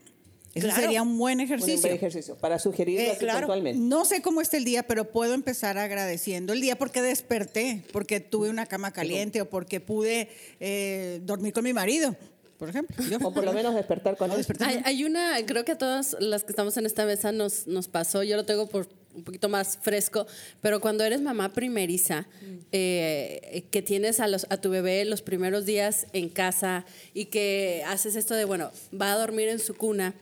Ese 0.55 0.67
Claro. 0.67 0.83
sería 0.83 1.01
un 1.03 1.17
buen 1.17 1.39
Un 1.39 1.45
ejercicio. 1.47 1.81
buen 1.81 1.95
ejercicio 1.95 2.37
para 2.37 2.59
sugerirlo 2.59 3.07
Eh, 3.07 3.11
así 3.13 3.21
claro. 3.21 3.39
puntualmente. 3.41 3.81
No 3.81 4.05
sé 4.05 4.21
cómo 4.21 4.43
está 4.43 4.59
el 4.59 4.65
día, 4.65 4.83
pero 4.83 5.11
puedo 5.11 5.33
empezar 5.33 5.79
agradeciendo 5.79 6.53
el 6.53 6.61
día 6.61 6.77
porque 6.77 7.01
desperté, 7.01 7.83
porque 7.91 8.21
tuve 8.21 8.51
una 8.51 8.67
cama 8.67 8.91
caliente 8.93 9.41
o 9.41 9.49
porque 9.49 9.81
pude 9.81 10.29
eh, 10.61 11.21
dormir 11.25 11.55
con 11.55 11.65
mi 11.65 11.73
marido, 11.73 12.15
por 12.59 12.69
ejemplo. 12.69 13.03
Yo. 13.09 13.17
O 13.27 13.33
por 13.33 13.45
lo 13.45 13.55
menos 13.55 13.75
despertar 13.75 14.19
con 14.19 14.31
él. 14.31 14.45
Hay, 14.61 14.83
hay 14.85 15.05
una, 15.05 15.37
creo 15.47 15.65
que 15.65 15.73
a 15.73 15.79
todas 15.79 16.17
las 16.21 16.45
que 16.45 16.53
estamos 16.53 16.77
en 16.77 16.85
esta 16.85 17.07
mesa 17.07 17.33
nos, 17.33 17.67
nos 17.67 17.89
pasó, 17.89 18.23
yo 18.23 18.37
lo 18.37 18.45
tengo 18.45 18.69
por 18.69 18.87
un 19.15 19.25
poquito 19.25 19.49
más 19.49 19.79
fresco, 19.81 20.27
pero 20.61 20.81
cuando 20.81 21.05
eres 21.05 21.21
mamá 21.21 21.53
primeriza, 21.53 22.27
eh, 22.73 23.65
que 23.71 23.83
tienes 23.83 24.21
a, 24.21 24.29
los, 24.29 24.47
a 24.51 24.57
tu 24.57 24.71
bebé 24.71 25.05
los 25.05 25.23
primeros 25.23 25.67
días 25.67 26.07
en 26.13 26.29
casa 26.29 26.85
y 27.15 27.27
que 27.27 27.83
haces 27.87 28.17
esto 28.17 28.35
de, 28.35 28.45
bueno, 28.45 28.71
va 28.99 29.13
a 29.13 29.19
dormir 29.19 29.49
en 29.49 29.59
su 29.59 29.75
cuna, 29.75 30.15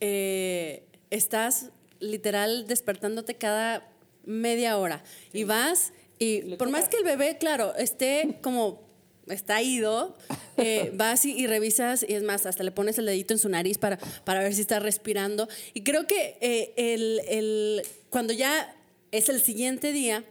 eh, 0.00 0.82
estás 1.10 1.70
literal 2.00 2.66
despertándote 2.66 3.34
cada 3.34 3.88
media 4.24 4.78
hora 4.78 5.02
y 5.32 5.44
vas 5.44 5.92
y 6.18 6.56
por 6.56 6.70
más 6.70 6.88
que 6.88 6.96
el 6.96 7.04
bebé, 7.04 7.38
claro, 7.38 7.74
esté 7.76 8.38
como 8.40 8.83
está 9.28 9.62
ido, 9.62 10.16
eh, 10.56 10.90
vas 10.94 11.24
y, 11.24 11.32
y 11.32 11.46
revisas 11.46 12.04
y 12.08 12.14
es 12.14 12.22
más, 12.22 12.46
hasta 12.46 12.62
le 12.64 12.70
pones 12.72 12.98
el 12.98 13.06
dedito 13.06 13.32
en 13.34 13.38
su 13.38 13.48
nariz 13.48 13.78
para, 13.78 13.98
para 14.24 14.40
ver 14.40 14.54
si 14.54 14.60
está 14.60 14.78
respirando. 14.80 15.48
Y 15.72 15.82
creo 15.82 16.06
que 16.06 16.36
eh, 16.40 16.72
el, 16.76 17.20
el- 17.28 17.82
cuando 18.10 18.32
ya 18.32 18.74
es 19.12 19.28
el 19.28 19.40
siguiente 19.40 19.92
día, 19.92 20.24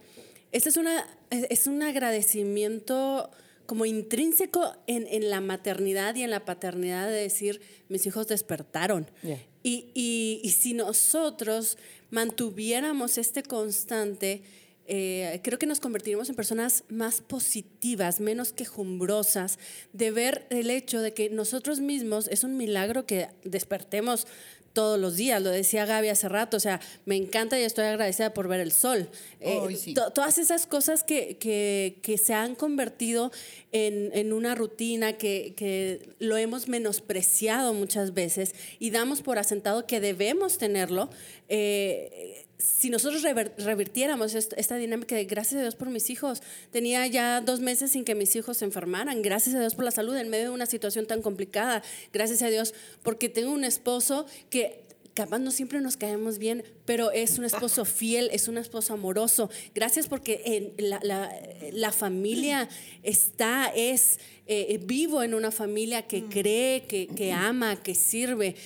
este 0.52 0.68
es, 0.68 0.76
una, 0.76 1.06
es 1.30 1.66
un 1.66 1.82
agradecimiento 1.82 3.30
como 3.66 3.86
intrínseco 3.86 4.74
en, 4.86 5.06
en 5.08 5.30
la 5.30 5.40
maternidad 5.40 6.14
y 6.16 6.22
en 6.22 6.30
la 6.30 6.44
paternidad 6.44 7.06
de 7.08 7.14
decir, 7.14 7.60
mis 7.88 8.04
hijos 8.06 8.28
despertaron. 8.28 9.10
Yeah. 9.22 9.42
Y, 9.62 9.86
y- 9.94 10.40
y 10.44 10.50
si 10.50 10.74
nosotros 10.74 11.78
mantuviéramos 12.10 13.16
este 13.18 13.42
constante, 13.42 14.42
eh, 14.86 15.40
creo 15.42 15.58
que 15.58 15.66
nos 15.66 15.80
convertiríamos 15.80 16.28
en 16.28 16.34
personas 16.34 16.84
más 16.88 17.20
positivas, 17.20 18.20
menos 18.20 18.52
quejumbrosas, 18.52 19.58
de 19.92 20.10
ver 20.10 20.46
el 20.50 20.70
hecho 20.70 21.00
de 21.00 21.12
que 21.14 21.30
nosotros 21.30 21.80
mismos 21.80 22.28
es 22.28 22.44
un 22.44 22.56
milagro 22.56 23.06
que 23.06 23.28
despertemos 23.44 24.26
todos 24.72 24.98
los 24.98 25.14
días, 25.14 25.40
lo 25.40 25.50
decía 25.50 25.86
Gaby 25.86 26.08
hace 26.08 26.28
rato, 26.28 26.56
o 26.56 26.60
sea, 26.60 26.80
me 27.04 27.14
encanta 27.14 27.56
y 27.60 27.62
estoy 27.62 27.84
agradecida 27.84 28.34
por 28.34 28.48
ver 28.48 28.58
el 28.58 28.72
sol. 28.72 29.08
Eh, 29.38 29.60
sí. 29.76 29.94
todas 29.94 30.36
esas 30.38 30.66
cosas 30.66 31.04
que, 31.04 31.36
que- 31.36 32.00
que 32.02 32.18
se 32.18 32.34
han 32.34 32.56
convertido 32.56 33.30
en, 33.70 34.10
en 34.14 34.32
una 34.32 34.56
rutina, 34.56 35.12
que, 35.12 35.54
que 35.56 36.08
lo 36.18 36.36
hemos 36.36 36.66
menospreciado 36.66 37.72
muchas 37.72 38.14
veces 38.14 38.52
y 38.80 38.90
damos 38.90 39.22
por 39.22 39.38
asentado 39.38 39.86
que 39.86 40.00
debemos 40.00 40.58
tenerlo. 40.58 41.08
eh, 41.48 42.44
si 42.64 42.88
nosotros 42.88 43.22
revirtiéramos 43.58 44.34
est- 44.34 44.54
esta 44.56 44.76
dinámica 44.76 45.14
de 45.14 45.24
gracias 45.26 45.58
a 45.58 45.62
Dios 45.62 45.74
por 45.74 45.90
mis 45.90 46.08
hijos, 46.08 46.42
tenía 46.70 47.06
ya 47.06 47.40
dos 47.42 47.60
meses 47.60 47.90
sin 47.92 48.04
que 48.04 48.14
mis 48.14 48.34
hijos 48.36 48.56
se 48.58 48.64
enfermaran, 48.64 49.20
gracias 49.20 49.54
a 49.54 49.60
Dios 49.60 49.74
por 49.74 49.84
la 49.84 49.90
salud 49.90 50.16
en 50.16 50.30
medio 50.30 50.44
de 50.44 50.50
una 50.50 50.66
situación 50.66 51.06
tan 51.06 51.20
complicada, 51.20 51.82
gracias 52.12 52.40
a 52.42 52.48
Dios 52.48 52.72
porque 53.02 53.28
tengo 53.28 53.52
un 53.52 53.64
esposo 53.64 54.24
que 54.48 54.80
capaz 55.12 55.38
no 55.38 55.50
siempre 55.52 55.80
nos 55.80 55.96
caemos 55.96 56.38
bien, 56.38 56.64
pero 56.86 57.12
es 57.12 57.38
un 57.38 57.44
esposo 57.44 57.84
fiel, 58.00 58.30
es 58.32 58.48
un 58.48 58.58
esposo 58.58 58.94
amoroso. 58.94 59.48
Gracias 59.74 60.08
porque 60.08 60.42
en 60.44 60.72
la, 60.88 60.98
la- 61.04 61.32
la 61.70 61.92
familia 61.92 62.68
está, 63.04 63.70
es 63.76 64.18
eh, 64.46 64.80
vivo 64.82 65.22
en 65.22 65.34
una 65.34 65.50
familia 65.52 66.02
que 66.08 66.24
cree, 66.24 66.82
que, 66.88 67.06
que 67.06 67.30
ama, 67.32 67.76
que 67.80 67.94
sirve 67.94 68.56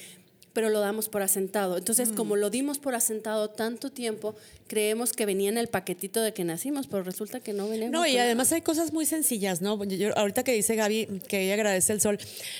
pero 0.52 0.70
lo 0.70 0.80
damos 0.80 1.08
por 1.08 1.22
asentado. 1.22 1.76
Entonces, 1.78 2.10
como 2.10 2.36
lo 2.36 2.50
dimos 2.50 2.78
por 2.78 2.94
asentado 2.94 3.48
tanto 3.50 3.90
tiempo, 3.90 4.34
creemos 4.66 5.12
que 5.12 5.24
venía 5.24 5.48
en 5.48 5.56
el 5.58 5.68
paquetito 5.68 6.20
de 6.20 6.32
que 6.34 6.44
nacimos, 6.44 6.86
pero 6.88 7.02
resulta 7.02 7.40
que 7.40 7.52
no 7.52 7.68
venía. 7.68 7.88
No, 7.90 8.06
y 8.06 8.18
además 8.18 8.52
hay 8.52 8.60
cosas 8.62 8.92
muy 8.92 9.06
sencillas, 9.06 9.60
¿no? 9.62 9.82
Yo- 9.84 9.96
yo- 9.96 10.18
ahorita 10.18 10.42
que 10.44 10.52
dice 10.52 10.74
Gaby 10.76 11.22
que 11.28 11.42
ella 11.44 11.54
agradece 11.54 11.92
el 11.92 12.00
sol, 12.00 12.18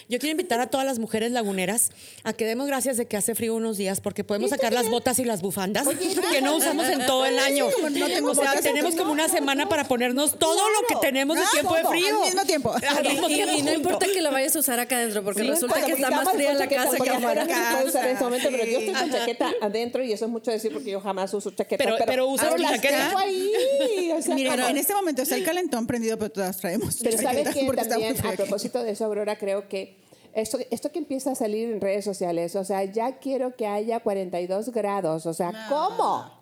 yo 0.09 0.19
quiero 0.19 0.31
invitar 0.31 0.61
a 0.61 0.69
todas 0.69 0.87
las 0.87 0.99
mujeres 0.99 1.33
laguneras 1.33 1.91
a 2.25 2.33
que 2.33 2.47
demos 2.47 2.67
gracias 2.67 2.97
de 2.97 3.07
que 3.07 3.17
hace 3.17 3.35
frío 3.35 3.55
unos 3.55 3.77
días, 3.77 4.01
porque 4.01 4.25
podemos 4.25 4.51
sacar 4.51 4.73
las 4.73 4.89
botas 4.89 5.19
y 5.19 5.25
las 5.25 5.43
bufandas 5.43 5.87
que 6.31 6.41
no 6.41 6.57
usamos 6.57 6.87
en 6.89 7.05
todo 7.07 7.27
el 7.27 7.39
año. 7.39 7.67
como 7.71 7.91
no 7.91 8.31
o 8.31 8.35
sea, 8.35 8.61
tenemos 8.61 8.95
como 8.95 9.13
una 9.13 9.29
semana 9.29 9.69
para 9.69 9.85
ponernos 9.89 10.39
todo 10.39 10.63
lo 10.71 10.87
que 10.89 10.95
tenemos 11.07 11.37
en 11.37 11.43
Ah, 11.43 11.49
tiempo 11.53 11.75
de 11.75 11.85
frío. 11.85 12.17
al 12.23 12.27
mismo 12.27 12.45
tiempo. 12.45 12.73
Al 12.75 13.03
mismo 13.09 13.29
Y, 13.29 13.35
tiempo, 13.35 13.55
y 13.57 13.63
no 13.63 13.73
importa 13.73 14.07
que 14.07 14.23
lo 14.23 14.31
vayas 14.31 14.55
a 14.57 14.61
usar 14.61 14.81
acá 14.81 14.97
adentro, 14.97 15.23
porque 15.25 15.43
Sí, 15.43 15.49
resulta 15.49 15.85
que 15.85 15.93
está 15.93 16.11
más 16.11 16.31
fría 16.33 16.51
con 16.51 16.59
la 16.59 16.69
casa 16.69 16.97
que 16.97 17.11
afuera. 17.11 17.47
No 17.83 17.89
usar 17.89 18.05
en 18.07 18.13
este 18.13 18.25
momento, 18.25 18.49
pero 18.51 18.65
yo 18.65 18.79
estoy 18.79 18.95
con 18.95 19.11
Ajá. 19.11 19.19
chaqueta 19.19 19.53
adentro 19.61 20.03
y 20.05 20.13
eso 20.13 20.25
es 20.25 20.31
mucho 20.31 20.51
decir 20.51 20.73
porque 20.73 20.91
yo 20.91 21.01
jamás 21.01 21.33
uso 21.35 21.51
chaqueta. 21.51 21.85
Pero- 21.85 21.97
pero 22.07 22.29
usa 22.29 22.57
las 22.59 22.73
chaqueta. 22.73 23.07
tengo 23.09 23.19
ahí. 23.19 24.13
o 24.17 24.23
sea, 24.23 24.35
Miren, 24.35 24.53
como- 24.57 24.69
en 24.69 24.77
este 24.77 24.95
momento 24.95 25.23
está 25.23 25.37
el 25.37 25.45
calentón 25.45 25.87
prendido, 25.87 26.19
pero 26.19 26.31
todas 26.31 26.57
traemos. 26.57 26.99
Pero 27.03 27.19
¿sabes 27.19 27.55
muy 27.63 27.77
También, 27.77 28.17
a 28.27 28.33
propósito 28.33 28.83
de 28.83 28.93
eso, 28.93 29.05
Aurora, 29.05 29.37
creo 29.39 29.69
que 29.69 29.97
esto, 30.35 30.59
esto 30.71 30.93
que 30.93 30.99
empieza 30.99 31.33
a 31.33 31.35
salir 31.35 31.71
en 31.71 31.81
redes 31.81 32.05
sociales, 32.05 32.55
o 32.57 32.65
sea, 32.65 32.85
ya 32.85 33.19
quiero 33.19 33.57
que 33.57 33.67
haya 33.67 34.01
42 34.01 34.71
grados, 34.71 35.27
o 35.27 35.35
sea, 35.35 35.67
¿cómo? 35.69 36.39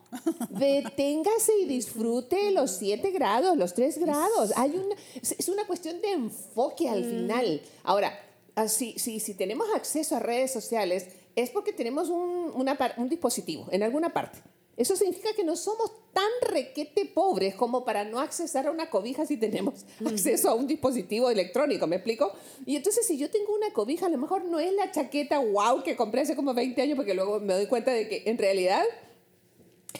Deténgase 0.50 1.52
y 1.62 1.66
disfrute 1.66 2.50
los 2.50 2.72
7 2.72 3.10
grados, 3.10 3.56
los 3.56 3.74
3 3.74 3.98
grados. 3.98 4.52
Hay 4.56 4.70
una, 4.70 4.94
es 5.38 5.48
una 5.48 5.66
cuestión 5.66 6.00
de 6.00 6.12
enfoque 6.12 6.88
al 6.88 7.04
final. 7.04 7.60
Ahora, 7.84 8.18
así, 8.54 8.94
si, 8.98 9.20
si 9.20 9.34
tenemos 9.34 9.66
acceso 9.74 10.16
a 10.16 10.20
redes 10.20 10.52
sociales, 10.52 11.06
es 11.36 11.50
porque 11.50 11.72
tenemos 11.72 12.08
un, 12.08 12.50
una 12.54 12.76
par- 12.76 12.94
un 12.96 13.08
dispositivo 13.08 13.68
en 13.70 13.82
alguna 13.84 14.12
parte. 14.12 14.38
Eso 14.76 14.94
significa 14.94 15.30
que 15.34 15.42
no 15.42 15.56
somos 15.56 15.90
tan 16.12 16.28
requete 16.42 17.06
pobres 17.06 17.54
como 17.54 17.84
para 17.86 18.04
no 18.04 18.20
accesar 18.20 18.66
a 18.66 18.70
una 18.70 18.90
cobija 18.90 19.24
si 19.24 19.38
tenemos 19.38 19.86
acceso 20.04 20.50
a 20.50 20.54
un 20.54 20.66
dispositivo 20.66 21.30
electrónico, 21.30 21.86
¿me 21.86 21.96
explico? 21.96 22.30
Y 22.66 22.76
entonces 22.76 23.06
si 23.06 23.16
yo 23.16 23.30
tengo 23.30 23.54
una 23.54 23.72
cobija, 23.72 24.04
a 24.04 24.08
lo 24.10 24.18
mejor 24.18 24.44
no 24.44 24.58
es 24.60 24.72
la 24.74 24.90
chaqueta 24.92 25.38
wow 25.38 25.82
que 25.82 25.96
compré 25.96 26.20
hace 26.22 26.36
como 26.36 26.52
20 26.52 26.82
años, 26.82 26.96
porque 26.96 27.14
luego 27.14 27.40
me 27.40 27.54
doy 27.54 27.66
cuenta 27.68 27.90
de 27.92 28.06
que 28.06 28.24
en 28.26 28.36
realidad 28.36 28.84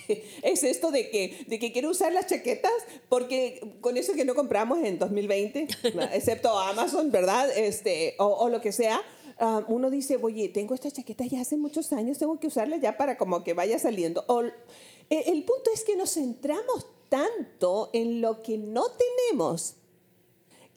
es 0.42 0.62
esto 0.62 0.90
de 0.90 1.08
que, 1.10 1.44
de 1.48 1.58
que 1.58 1.72
quiero 1.72 1.88
usar 1.90 2.12
las 2.12 2.26
chaquetas 2.26 2.72
porque 3.08 3.78
con 3.80 3.96
eso 3.96 4.12
que 4.12 4.24
no 4.26 4.34
compramos 4.34 4.78
en 4.84 4.98
2020, 4.98 5.68
excepto 6.12 6.50
Amazon, 6.58 7.10
¿verdad? 7.10 7.48
Este, 7.56 8.14
o, 8.18 8.26
o 8.26 8.48
lo 8.50 8.60
que 8.60 8.72
sea, 8.72 9.00
ah, 9.38 9.64
uno 9.68 9.90
dice, 9.90 10.18
oye, 10.20 10.48
tengo 10.48 10.74
esta 10.74 10.90
chaqueta 10.90 11.24
ya 11.26 11.40
hace 11.40 11.56
muchos 11.56 11.92
años, 11.92 12.18
tengo 12.18 12.38
que 12.38 12.46
usarla 12.46 12.76
ya 12.76 12.96
para 12.96 13.16
como 13.18 13.44
que 13.44 13.54
vaya 13.54 13.78
saliendo. 13.78 14.24
O, 14.28 14.40
el, 14.40 14.52
el 15.08 15.44
punto 15.44 15.70
es 15.72 15.84
que 15.84 15.96
nos 15.96 16.14
centramos 16.14 16.86
tanto 17.08 17.90
en 17.92 18.20
lo 18.20 18.42
que 18.42 18.58
no 18.58 18.84
tenemos 18.90 19.76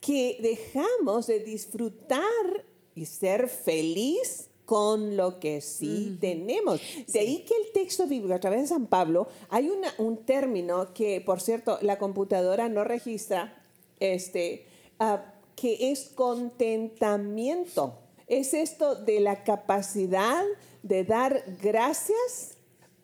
que 0.02 0.38
dejamos 0.42 1.28
de 1.28 1.40
disfrutar 1.40 2.66
y 2.96 3.06
ser 3.06 3.48
feliz 3.50 4.50
con 4.66 5.18
lo 5.18 5.40
que 5.40 5.62
sí 5.62 6.18
tenemos. 6.22 6.80
De 7.08 7.20
ahí 7.20 7.44
que 7.44 7.56
el 7.56 7.72
texto 7.74 8.06
bíblico 8.06 8.36
a 8.36 8.40
través 8.40 8.62
de 8.62 8.68
San 8.68 8.86
Pablo, 8.86 9.28
hay 9.50 9.68
una, 9.70 9.92
un 9.98 10.18
término 10.18 10.94
que, 10.94 11.22
por 11.22 11.42
cierto, 11.42 11.80
la 11.82 11.98
computadora 11.98 12.70
no 12.70 12.84
registra, 12.84 13.64
este, 14.00 14.68
ah, 15.00 15.34
que 15.56 15.92
es 15.92 16.10
contentamiento. 16.14 17.98
Es 18.30 18.54
esto 18.54 18.96
de 18.96 19.20
la 19.20 19.44
capacidad 19.44 20.44
de 20.84 21.04
dar 21.04 21.44
gracias 21.62 22.58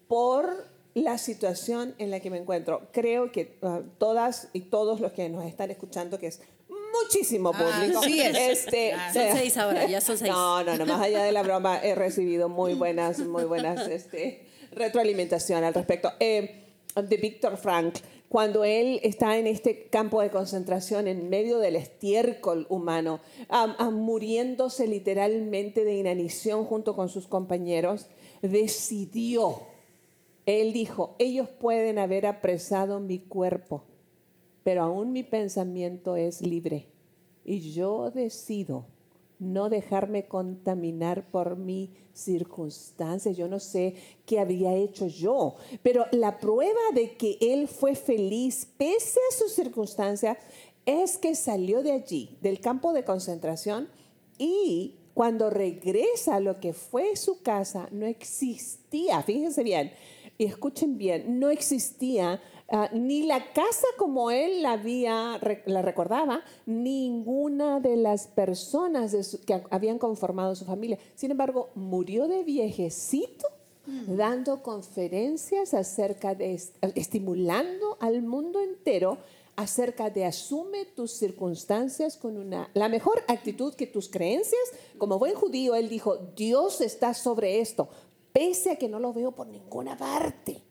por 0.07 0.69
la 0.93 1.17
situación 1.17 1.93
en 1.97 2.11
la 2.11 2.19
que 2.19 2.29
me 2.29 2.37
encuentro. 2.37 2.87
Creo 2.93 3.31
que 3.31 3.57
ah, 3.61 3.81
todas 3.97 4.49
y 4.53 4.61
todos 4.61 5.01
los 5.01 5.11
que 5.11 5.27
nos 5.27 5.45
están 5.45 5.71
escuchando, 5.71 6.17
que 6.17 6.27
es 6.27 6.41
muchísimo 7.03 7.51
público. 7.51 7.99
Así 7.99 8.21
es. 8.21 8.37
Este, 8.37 8.93
Son 9.13 9.23
seis 9.33 9.57
ahora, 9.57 9.85
ya 9.85 9.99
son 9.99 10.17
seis. 10.17 10.31
No, 10.31 10.63
no, 10.63 10.77
no, 10.77 10.85
más 10.85 11.01
allá 11.01 11.23
de 11.23 11.31
la 11.31 11.43
broma, 11.43 11.79
he 11.83 11.95
recibido 11.95 12.47
muy 12.47 12.73
buenas, 12.73 13.19
muy 13.19 13.43
buenas 13.43 13.87
este, 13.87 14.45
retroalimentación 14.71 15.63
al 15.63 15.73
respecto. 15.73 16.13
Eh, 16.19 16.61
de 16.95 17.17
Víctor 17.17 17.57
Frank, 17.57 17.95
cuando 18.35 18.65
él 18.65 18.99
está 19.01 19.37
en 19.37 19.47
este 19.47 19.87
campo 19.87 20.19
de 20.19 20.29
concentración 20.29 21.07
en 21.07 21.29
medio 21.29 21.57
del 21.59 21.77
estiércol 21.77 22.65
humano, 22.67 23.21
muriéndose 23.93 24.87
literalmente 24.87 25.85
de 25.85 25.95
inanición 25.95 26.65
junto 26.65 26.97
con 26.97 27.07
sus 27.07 27.27
compañeros, 27.27 28.07
decidió, 28.41 29.61
él 30.45 30.73
dijo, 30.73 31.15
ellos 31.17 31.47
pueden 31.47 31.97
haber 31.97 32.25
apresado 32.25 32.99
mi 32.99 33.19
cuerpo, 33.19 33.85
pero 34.63 34.83
aún 34.83 35.13
mi 35.13 35.23
pensamiento 35.23 36.17
es 36.17 36.41
libre 36.41 36.89
y 37.45 37.71
yo 37.71 38.11
decido 38.11 38.85
no 39.39 39.69
dejarme 39.69 40.27
contaminar 40.27 41.29
por 41.29 41.57
mi 41.57 41.91
circunstancia. 42.13 43.31
Yo 43.31 43.47
no 43.47 43.59
sé 43.59 43.95
qué 44.25 44.39
había 44.39 44.73
hecho 44.73 45.07
yo, 45.07 45.55
pero 45.83 46.05
la 46.11 46.39
prueba 46.39 46.79
de 46.93 47.15
que 47.17 47.37
él 47.41 47.67
fue 47.67 47.95
feliz 47.95 48.67
pese 48.77 49.19
a 49.29 49.35
sus 49.35 49.51
circunstancias 49.51 50.37
es 50.85 51.17
que 51.17 51.35
salió 51.35 51.81
de 51.83 51.91
allí, 51.91 52.37
del 52.41 52.59
campo 52.59 52.93
de 52.93 53.03
concentración, 53.03 53.89
y 54.37 54.95
Cuando 55.15 55.49
regresa 55.49 56.35
a 56.35 56.39
lo 56.41 56.59
que 56.59 56.73
fue 56.73 57.15
su 57.15 57.41
casa, 57.41 57.87
no 57.93 58.05
existía, 58.05 59.23
fíjense 59.23 59.63
bien, 59.63 59.93
y 60.37 60.43
escuchen 60.43 60.97
bien, 60.97 61.39
no 61.39 61.49
existía 61.49 62.41
ah, 62.69 62.89
ni 62.93 63.23
la 63.23 63.53
casa 63.53 63.87
como 63.97 64.31
él 64.31 64.63
la, 64.63 64.73
había, 64.73 65.39
la 65.65 65.81
recordaba, 65.81 66.41
ninguna 66.65 67.79
de 67.79 67.95
las 67.97 68.27
personas 68.27 69.15
que 69.45 69.61
habían 69.69 69.99
conformado 69.99 70.55
su 70.55 70.65
familia. 70.65 70.97
Sin 71.15 71.31
embargo, 71.31 71.69
murió 71.75 72.27
de 72.27 72.43
viejecito 72.43 73.47
dando 74.07 74.63
conferencias 74.63 75.73
acerca 75.73 76.33
de, 76.33 76.59
estimulando 76.95 77.97
al 77.99 78.23
mundo 78.23 78.59
entero 78.59 79.19
acerca 79.55 80.09
de 80.09 80.25
asume 80.25 80.85
tus 80.85 81.11
circunstancias 81.11 82.17
con 82.17 82.37
una, 82.37 82.69
la 82.73 82.89
mejor 82.89 83.23
actitud 83.27 83.73
que 83.73 83.87
tus 83.87 84.09
creencias. 84.09 84.61
Como 84.97 85.17
buen 85.17 85.35
judío, 85.35 85.75
él 85.75 85.87
dijo, 85.87 86.17
Dios 86.35 86.81
está 86.81 87.13
sobre 87.13 87.61
esto, 87.61 87.87
pese 88.33 88.71
a 88.71 88.75
que 88.75 88.89
no 88.89 88.99
lo 88.99 89.13
veo 89.13 89.31
por 89.31 89.47
ninguna 89.47 89.97
parte. 89.97 90.61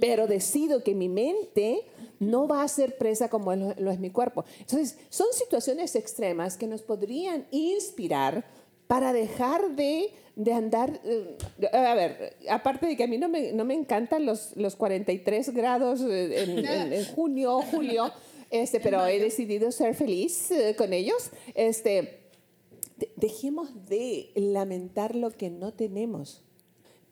Pero 0.00 0.26
decido 0.26 0.82
que 0.82 0.94
mi 0.94 1.08
mente 1.08 1.82
no 2.20 2.48
va 2.48 2.62
a 2.62 2.68
ser 2.68 2.96
presa 2.96 3.28
como 3.28 3.54
lo 3.54 3.90
es 3.90 3.98
mi 3.98 4.10
cuerpo. 4.10 4.44
Entonces, 4.60 4.98
son 5.08 5.26
situaciones 5.32 5.94
extremas 5.94 6.56
que 6.56 6.66
nos 6.66 6.82
podrían 6.82 7.46
inspirar 7.50 8.44
para 8.86 9.12
dejar 9.12 9.76
de, 9.76 10.10
andar, 10.52 11.00
eh, 11.04 11.36
a 11.72 11.94
ver, 11.94 12.36
aparte 12.48 12.86
de 12.86 12.96
que 12.96 13.04
a 13.04 13.06
mí 13.06 13.18
no 13.18 13.28
me, 13.28 13.52
no 13.52 13.64
me 13.64 13.74
encantan 13.74 14.24
los, 14.24 14.56
los 14.56 14.76
43 14.76 15.50
grados 15.50 16.00
en, 16.08 16.64
en, 16.66 17.04
junio, 17.04 17.60
julio, 17.70 18.10
este, 18.50 18.80
pero 18.80 19.06
he 19.06 19.20
decidido 19.20 19.70
ser 19.70 19.94
feliz 19.94 20.50
eh, 20.50 20.74
con 20.76 20.92
ellos. 20.92 21.30
Este, 21.54 22.20
dejemos 23.16 23.86
de 23.86 24.30
lamentar 24.34 25.14
lo 25.14 25.30
que 25.30 25.50
no 25.50 25.74
tenemos 25.74 26.42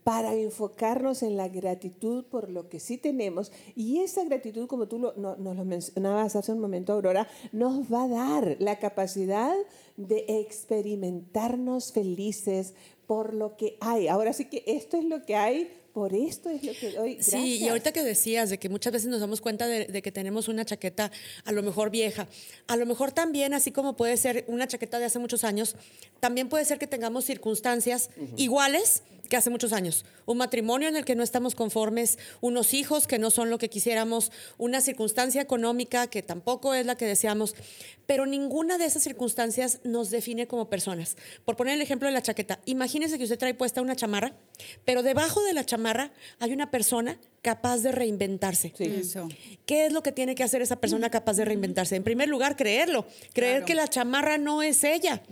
para 0.06 0.34
enfocarnos 0.34 1.24
en 1.24 1.36
la 1.36 1.48
gratitud 1.48 2.26
por 2.26 2.48
lo 2.48 2.68
que 2.68 2.78
sí 2.78 2.96
tenemos. 2.96 3.50
Y 3.74 3.98
esa 3.98 4.22
gratitud, 4.22 4.68
como 4.68 4.86
tú 4.86 5.00
lo, 5.00 5.14
nos 5.16 5.56
lo 5.56 5.64
mencionabas 5.64 6.36
hace 6.36 6.52
un 6.52 6.60
momento, 6.60 6.92
Aurora, 6.92 7.26
nos 7.50 7.92
va 7.92 8.04
a 8.04 8.08
dar 8.08 8.56
la 8.60 8.78
capacidad 8.78 9.52
de 9.96 10.24
experimentarnos 10.28 11.92
felices 11.92 12.74
por 13.08 13.34
lo 13.34 13.56
que 13.56 13.78
hay. 13.80 14.06
Ahora 14.06 14.32
sí 14.32 14.44
que 14.44 14.62
esto 14.68 14.96
es 14.96 15.04
lo 15.06 15.24
que 15.24 15.34
hay 15.34 15.72
por 15.96 16.14
esto 16.14 16.50
es 16.50 16.62
lo 16.62 16.74
que 16.74 16.90
doy. 16.92 17.22
Sí, 17.22 17.56
y 17.56 17.68
ahorita 17.68 17.90
que 17.90 18.04
decías 18.04 18.50
de 18.50 18.58
que 18.58 18.68
muchas 18.68 18.92
veces 18.92 19.08
nos 19.08 19.18
damos 19.18 19.40
cuenta 19.40 19.66
de, 19.66 20.02
que 20.02 20.12
tenemos 20.12 20.46
una 20.46 20.62
chaqueta 20.62 21.10
a 21.46 21.52
lo 21.52 21.62
mejor 21.62 21.88
vieja, 21.88 22.28
a 22.66 22.76
lo 22.76 22.84
mejor 22.84 23.12
también, 23.12 23.54
así 23.54 23.72
como 23.72 23.96
puede 23.96 24.18
ser 24.18 24.44
una 24.46 24.68
chaqueta 24.68 24.98
de 24.98 25.06
hace 25.06 25.18
muchos 25.18 25.42
años, 25.42 25.74
también 26.20 26.50
puede 26.50 26.66
ser 26.66 26.78
que 26.78 26.86
tengamos 26.86 27.24
circunstancias 27.24 28.10
iguales 28.36 29.04
que 29.28 29.36
hace 29.36 29.50
muchos 29.50 29.72
años. 29.72 30.04
Un 30.24 30.38
matrimonio 30.38 30.88
en 30.88 30.96
el 30.96 31.04
que 31.04 31.14
no 31.14 31.22
estamos 31.22 31.54
conformes, 31.54 32.18
unos 32.40 32.74
hijos 32.74 33.06
que 33.06 33.18
no 33.18 33.30
son 33.30 33.50
lo 33.50 33.58
que 33.58 33.68
quisiéramos, 33.68 34.32
una 34.58 34.80
circunstancia 34.80 35.42
económica 35.42 36.06
que 36.06 36.22
tampoco 36.22 36.74
es 36.74 36.86
la 36.86 36.96
que 36.96 37.06
deseamos, 37.06 37.54
pero 38.06 38.26
ninguna 38.26 38.78
de 38.78 38.86
esas 38.86 39.02
circunstancias 39.02 39.80
nos 39.84 40.10
define 40.10 40.46
como 40.46 40.68
personas. 40.68 41.16
Por 41.44 41.56
poner 41.56 41.74
el 41.74 41.82
ejemplo 41.82 42.08
de 42.08 42.14
la 42.14 42.22
chaqueta, 42.22 42.60
imagínese 42.64 43.18
que 43.18 43.24
usted 43.24 43.38
trae 43.38 43.54
puesta 43.54 43.82
una 43.82 43.96
chamarra, 43.96 44.34
pero 44.84 45.02
debajo 45.02 45.42
de 45.42 45.52
la 45.52 45.64
chamarra 45.64 46.12
hay 46.38 46.52
una 46.52 46.70
persona 46.70 47.18
capaz 47.42 47.78
de 47.78 47.92
reinventarse. 47.92 48.72
¿Qué 49.66 49.86
es 49.86 49.92
lo 49.92 50.02
que 50.02 50.12
tiene 50.12 50.34
que 50.34 50.42
hacer 50.42 50.62
esa 50.62 50.76
persona 50.76 51.10
capaz 51.10 51.36
de 51.36 51.44
reinventarse? 51.44 51.96
En 51.96 52.02
primer 52.02 52.28
lugar, 52.28 52.56
creerlo, 52.56 53.06
creer 53.32 53.64
que 53.64 53.74
la 53.74 53.88
chamarra 53.88 54.38
no 54.38 54.62
es 54.62 54.84
ella, 54.84 55.22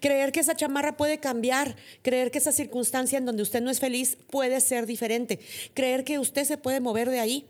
creer 0.00 0.32
que 0.32 0.40
esa 0.40 0.56
chamarra 0.56 0.96
puede 0.96 1.18
cambiar, 1.18 1.76
creer 2.02 2.30
que 2.30 2.38
esa 2.38 2.52
circunstancia 2.52 3.18
en 3.18 3.26
donde 3.26 3.42
usted 3.42 3.60
no 3.60 3.70
es 3.70 3.80
feliz 3.80 4.18
puede 4.30 4.60
ser 4.60 4.86
diferente, 4.86 5.40
creer 5.74 6.04
que 6.04 6.18
usted 6.18 6.44
se 6.44 6.56
puede 6.56 6.80
mover 6.80 7.10
de 7.10 7.20
ahí 7.20 7.46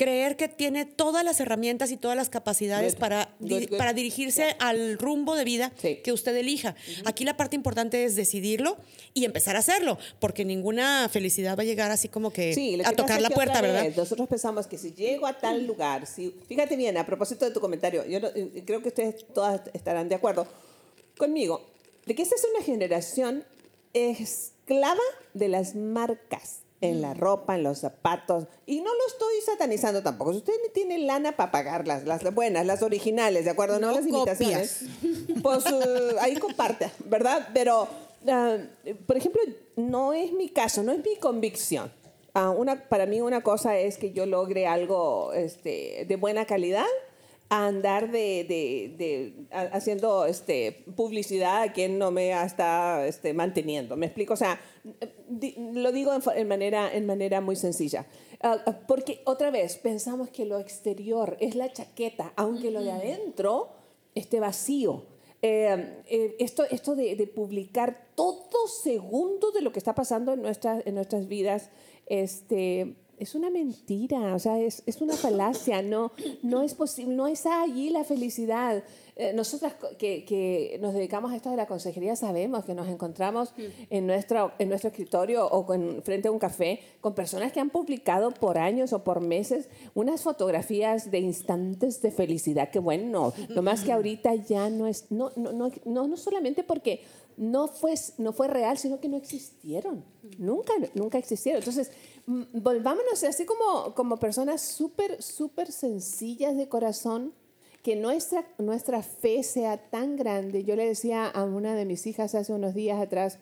creer 0.00 0.38
que 0.38 0.48
tiene 0.48 0.86
todas 0.86 1.22
las 1.22 1.40
herramientas 1.40 1.90
y 1.90 1.98
todas 1.98 2.16
las 2.16 2.30
capacidades 2.30 2.96
para, 2.96 3.36
para 3.76 3.92
dirigirse 3.92 4.56
al 4.58 4.96
rumbo 4.96 5.34
de 5.34 5.44
vida 5.44 5.72
que 6.02 6.10
usted 6.10 6.34
elija. 6.34 6.74
Aquí 7.04 7.26
la 7.26 7.36
parte 7.36 7.54
importante 7.54 8.02
es 8.06 8.16
decidirlo 8.16 8.78
y 9.12 9.26
empezar 9.26 9.56
a 9.56 9.58
hacerlo, 9.58 9.98
porque 10.18 10.46
ninguna 10.46 11.06
felicidad 11.10 11.54
va 11.54 11.64
a 11.64 11.66
llegar 11.66 11.90
así 11.90 12.08
como 12.08 12.32
que, 12.32 12.80
a 12.82 12.92
tocar 12.92 13.20
la 13.20 13.28
puerta, 13.28 13.60
¿verdad? 13.60 13.92
nosotros 13.94 14.26
pensamos 14.26 14.66
que 14.66 14.78
si 14.78 14.94
llego 14.94 15.26
a 15.26 15.36
tal 15.36 15.66
lugar, 15.66 16.06
si, 16.06 16.34
fíjate 16.48 16.76
bien, 16.76 16.96
a 16.96 17.04
propósito 17.04 17.44
de 17.44 17.50
tu 17.50 17.60
comentario, 17.60 18.06
yo 18.06 18.20
eh, 18.34 18.62
creo 18.64 18.80
que 18.80 18.88
ustedes 18.88 19.26
todas 19.34 19.60
estarán 19.74 20.08
de 20.08 20.14
acuerdo 20.14 20.46
conmigo, 21.18 21.68
de 22.06 22.14
que 22.14 22.22
esta 22.22 22.36
es 22.36 22.46
una 22.54 22.64
generación 22.64 23.44
esclava 23.92 24.98
de 25.34 25.48
las 25.48 25.74
marcas 25.74 26.59
en 26.80 27.02
la 27.02 27.14
ropa, 27.14 27.54
en 27.54 27.62
los 27.62 27.78
zapatos. 27.78 28.46
Y 28.66 28.80
no 28.80 28.94
lo 28.94 29.06
estoy 29.06 29.34
satanizando 29.44 30.02
tampoco. 30.02 30.32
Si 30.32 30.38
usted 30.38 30.54
tiene 30.72 30.98
lana 30.98 31.32
para 31.32 31.50
pagarlas, 31.50 32.04
las 32.04 32.34
buenas, 32.34 32.66
las 32.66 32.82
originales, 32.82 33.44
¿de 33.44 33.50
acuerdo? 33.50 33.78
No, 33.78 33.92
las 33.92 34.06
imitaciones. 34.06 34.84
Pues 35.42 35.64
uh, 35.66 36.18
ahí 36.20 36.36
comparte, 36.36 36.90
¿verdad? 37.06 37.48
Pero, 37.54 37.88
uh, 38.24 38.94
por 39.06 39.16
ejemplo, 39.16 39.40
no 39.76 40.12
es 40.12 40.32
mi 40.32 40.48
caso, 40.48 40.82
no 40.82 40.92
es 40.92 40.98
mi 41.04 41.16
convicción. 41.16 41.92
Uh, 42.34 42.50
una, 42.50 42.88
para 42.88 43.06
mí 43.06 43.20
una 43.20 43.42
cosa 43.42 43.76
es 43.78 43.98
que 43.98 44.12
yo 44.12 44.24
logre 44.26 44.66
algo 44.66 45.32
este, 45.32 46.04
de 46.06 46.16
buena 46.16 46.44
calidad 46.46 46.86
a 47.50 47.66
andar 47.66 48.12
de, 48.12 48.44
de, 48.48 48.94
de 48.96 49.34
haciendo 49.72 50.24
este, 50.24 50.84
publicidad 50.96 51.62
a 51.62 51.72
quien 51.72 51.98
no 51.98 52.12
me 52.12 52.30
está 52.30 53.04
este, 53.06 53.34
manteniendo. 53.34 53.96
¿Me 53.96 54.06
explico? 54.06 54.34
O 54.34 54.36
sea, 54.36 54.60
lo 55.72 55.90
digo 55.90 56.12
en, 56.34 56.48
manera, 56.48 56.94
en 56.94 57.06
manera 57.06 57.40
muy 57.40 57.56
sencilla. 57.56 58.06
Ah, 58.40 58.78
porque 58.86 59.20
otra 59.24 59.50
vez 59.50 59.76
pensamos 59.78 60.30
que 60.30 60.44
lo 60.44 60.60
exterior 60.60 61.36
es 61.40 61.56
la 61.56 61.72
chaqueta, 61.72 62.32
aunque 62.36 62.70
lo 62.70 62.84
de 62.84 62.92
adentro 62.92 63.70
esté 64.14 64.38
vacío. 64.38 65.04
Eh, 65.42 66.02
eh, 66.06 66.36
esto 66.38 66.64
esto 66.70 66.94
de, 66.94 67.16
de, 67.16 67.26
publicar 67.26 68.08
todo 68.14 68.68
segundo 68.68 69.50
de 69.50 69.62
lo 69.62 69.72
que 69.72 69.78
está 69.78 69.94
pasando 69.94 70.34
en, 70.34 70.42
nuestras 70.42 70.86
en 70.86 70.94
nuestras 70.94 71.26
vidas, 71.26 71.70
este, 72.06 72.94
es 73.20 73.34
una 73.34 73.50
mentira, 73.50 74.34
o 74.34 74.38
sea, 74.38 74.58
es, 74.58 74.82
es 74.86 75.00
una 75.02 75.14
falacia, 75.14 75.82
no, 75.82 76.10
no 76.42 76.62
es 76.62 76.74
posible, 76.74 77.14
no 77.14 77.26
es 77.26 77.44
allí 77.44 77.90
la 77.90 78.02
felicidad. 78.02 78.82
Eh, 79.14 79.34
nosotras 79.34 79.74
que, 79.98 80.24
que, 80.24 80.78
nos 80.80 80.94
dedicamos 80.94 81.30
a 81.30 81.36
esto 81.36 81.50
de 81.50 81.56
la 81.56 81.66
consejería 81.66 82.16
sabemos 82.16 82.64
que 82.64 82.74
nos 82.74 82.88
encontramos 82.88 83.52
mm. 83.58 83.62
en 83.90 84.06
nuestro, 84.06 84.52
en 84.58 84.70
nuestro 84.70 84.88
escritorio 84.88 85.46
o 85.46 85.66
con, 85.66 86.02
frente 86.02 86.28
a 86.28 86.30
un 86.30 86.38
café 86.38 86.80
con 87.02 87.14
personas 87.14 87.52
que 87.52 87.60
han 87.60 87.68
publicado 87.68 88.30
por 88.30 88.56
años 88.56 88.94
o 88.94 89.04
por 89.04 89.20
meses 89.20 89.68
unas 89.92 90.22
fotografías 90.22 91.10
de 91.10 91.18
instantes 91.18 92.00
de 92.00 92.10
felicidad, 92.10 92.70
que 92.70 92.78
bueno, 92.78 93.34
no 93.50 93.62
más 93.62 93.82
que 93.82 93.92
ahorita 93.92 94.34
ya 94.34 94.70
no 94.70 94.86
es, 94.86 95.10
no, 95.10 95.30
no, 95.36 95.52
no, 95.52 95.70
no, 95.84 96.08
no 96.08 96.16
solamente 96.16 96.64
porque 96.64 97.02
no 97.40 97.68
fue, 97.68 97.94
no 98.18 98.34
fue 98.34 98.48
real, 98.48 98.76
sino 98.76 99.00
que 99.00 99.08
no 99.08 99.16
existieron. 99.16 100.04
Nunca, 100.36 100.74
nunca 100.94 101.16
existieron. 101.16 101.60
Entonces, 101.60 101.90
volvámonos 102.52 103.24
así 103.24 103.44
como, 103.44 103.94
como 103.94 104.18
personas 104.18 104.60
súper, 104.60 105.22
súper 105.22 105.72
sencillas 105.72 106.56
de 106.56 106.68
corazón, 106.68 107.34
que 107.82 107.96
nuestra, 107.96 108.46
nuestra 108.58 109.02
fe 109.02 109.42
sea 109.42 109.90
tan 109.90 110.16
grande. 110.16 110.64
Yo 110.64 110.76
le 110.76 110.86
decía 110.86 111.26
a 111.26 111.44
una 111.44 111.74
de 111.74 111.86
mis 111.86 112.06
hijas 112.06 112.34
hace 112.34 112.52
unos 112.52 112.74
días 112.74 113.00
atrás, 113.00 113.38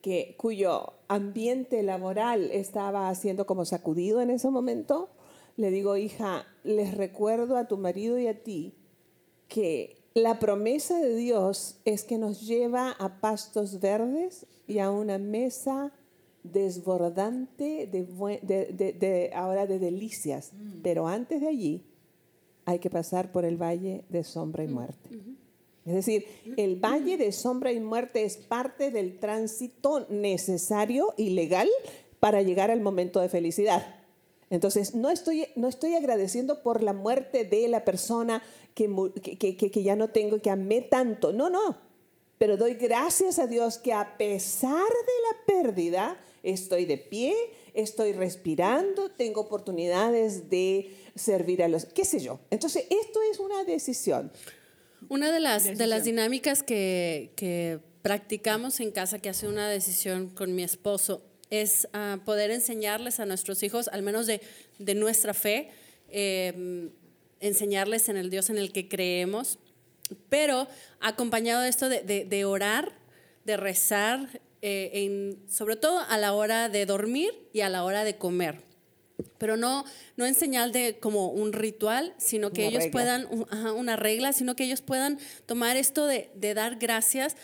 que, 0.00 0.34
cuyo 0.38 0.94
ambiente 1.08 1.82
laboral 1.82 2.50
estaba 2.52 3.14
siendo 3.14 3.46
como 3.46 3.64
sacudido 3.64 4.20
en 4.20 4.30
ese 4.30 4.48
momento, 4.48 5.10
le 5.56 5.70
digo, 5.70 5.96
hija, 5.96 6.46
les 6.64 6.96
recuerdo 6.96 7.56
a 7.56 7.68
tu 7.68 7.76
marido 7.76 8.18
y 8.18 8.26
a 8.26 8.42
ti 8.42 8.74
que 9.48 10.00
la 10.14 10.38
promesa 10.38 10.98
de 10.98 11.14
Dios 11.14 11.76
es 11.84 12.04
que 12.04 12.18
nos 12.18 12.46
lleva 12.46 12.92
a 12.92 13.20
pastos 13.20 13.80
verdes 13.80 14.46
y 14.66 14.78
a 14.78 14.90
una 14.90 15.18
mesa 15.18 15.92
desbordante 16.42 17.86
de, 17.86 19.30
ahora 19.34 19.66
de 19.66 19.78
delicias. 19.78 20.52
Mm. 20.52 20.82
Pero 20.82 21.06
antes 21.06 21.40
de 21.40 21.48
allí 21.48 21.84
hay 22.64 22.78
que 22.78 22.90
pasar 22.90 23.32
por 23.32 23.44
el 23.44 23.56
valle 23.56 24.04
de 24.08 24.24
sombra 24.24 24.64
y 24.64 24.68
mm. 24.68 24.72
muerte. 24.72 25.10
Es 25.86 25.94
decir, 25.94 26.26
el 26.56 26.76
valle 26.76 27.16
de 27.16 27.32
sombra 27.32 27.72
y 27.72 27.80
muerte 27.80 28.24
es 28.24 28.36
parte 28.36 28.90
del 28.90 29.18
tránsito 29.18 30.06
necesario 30.10 31.14
y 31.16 31.30
legal 31.30 31.68
para 32.20 32.42
llegar 32.42 32.70
al 32.70 32.80
momento 32.80 33.20
de 33.20 33.28
felicidad. 33.28 33.96
Entonces, 34.50 34.94
no 34.94 35.10
estoy, 35.10 35.46
no 35.56 35.68
estoy 35.68 35.94
agradeciendo 35.94 36.62
por 36.62 36.82
la 36.82 36.92
muerte 36.92 37.44
de 37.44 37.68
la 37.68 37.84
persona 37.84 38.42
que, 38.74 38.88
que, 39.22 39.56
que, 39.56 39.82
ya 39.82 39.96
no 39.96 40.08
tengo, 40.08 40.40
que 40.42 40.50
amé 40.50 40.82
tanto. 40.82 41.32
No, 41.32 41.48
no. 41.48 41.76
Pero 42.36 42.56
doy 42.56 42.74
gracias 42.74 43.38
a 43.38 43.46
Dios 43.46 43.78
que 43.78 43.92
a 43.92 44.16
pesar 44.16 44.72
de 44.72 45.52
la 45.52 45.62
pérdida, 45.62 46.16
estoy 46.42 46.84
de 46.84 46.98
pie, 46.98 47.34
estoy 47.74 48.12
respirando, 48.12 49.10
tengo 49.10 49.40
oportunidades 49.42 50.48
de 50.50 50.94
servir 51.14 51.62
a 51.62 51.68
los, 51.68 51.84
qué 51.86 52.04
sé 52.04 52.20
yo. 52.20 52.40
Entonces, 52.50 52.84
esto 52.90 53.20
es 53.32 53.38
una 53.38 53.64
decisión. 53.64 54.32
Una 55.08 55.32
de 55.32 55.40
las, 55.40 55.64
de 55.78 55.86
las 55.86 56.04
dinámicas 56.04 56.62
que, 56.62 57.32
que 57.36 57.78
practicamos 58.02 58.80
en 58.80 58.90
casa, 58.90 59.18
que 59.18 59.28
hace 59.28 59.48
una 59.48 59.68
decisión 59.68 60.28
con 60.28 60.54
mi 60.54 60.62
esposo, 60.62 61.22
es 61.50 61.88
ah, 61.92 62.18
poder 62.24 62.50
enseñarles 62.50 63.18
a 63.18 63.26
nuestros 63.26 63.62
hijos, 63.62 63.88
al 63.88 64.02
menos 64.02 64.26
de, 64.26 64.40
de 64.78 64.94
nuestra 64.94 65.34
fe, 65.34 65.70
eh, 66.08 66.90
enseñarles 67.40 68.08
en 68.08 68.16
el 68.16 68.30
Dios 68.30 68.50
en 68.50 68.58
el 68.58 68.72
que 68.72 68.88
creemos, 68.88 69.58
pero 70.28 70.68
acompañado 71.00 71.62
de 71.62 71.68
esto 71.68 71.88
de, 71.88 72.02
de- 72.02 72.24
de 72.24 72.44
orar, 72.44 72.92
de 73.44 73.56
rezar, 73.56 74.40
eh, 74.62 74.90
en- 74.92 75.38
sobre 75.48 75.76
todo 75.76 76.00
a 76.00 76.18
la 76.18 76.32
hora 76.34 76.68
de 76.68 76.86
dormir 76.86 77.30
y 77.52 77.60
a 77.60 77.68
la 77.68 77.84
hora 77.84 78.04
de 78.04 78.16
comer. 78.16 78.60
Pero 79.38 79.56
no, 79.56 79.84
no 80.16 80.24
en 80.26 80.34
señal 80.34 80.72
de 80.72 80.98
como 80.98 81.28
un 81.28 81.52
ritual, 81.52 82.14
sino 82.18 82.52
que 82.52 82.62
Una 82.62 82.68
ellos 82.68 82.82
regla. 82.84 82.92
puedan, 82.92 83.26
un- 83.30 83.46
ajá, 83.50 83.72
una 83.72 83.96
regla, 83.96 84.32
sino 84.32 84.56
que 84.56 84.64
ellos 84.64 84.80
puedan 84.82 85.18
tomar 85.46 85.76
esto 85.76 86.06
de, 86.06 86.30
de 86.34 86.54
dar 86.54 86.76
gracias 86.76 87.36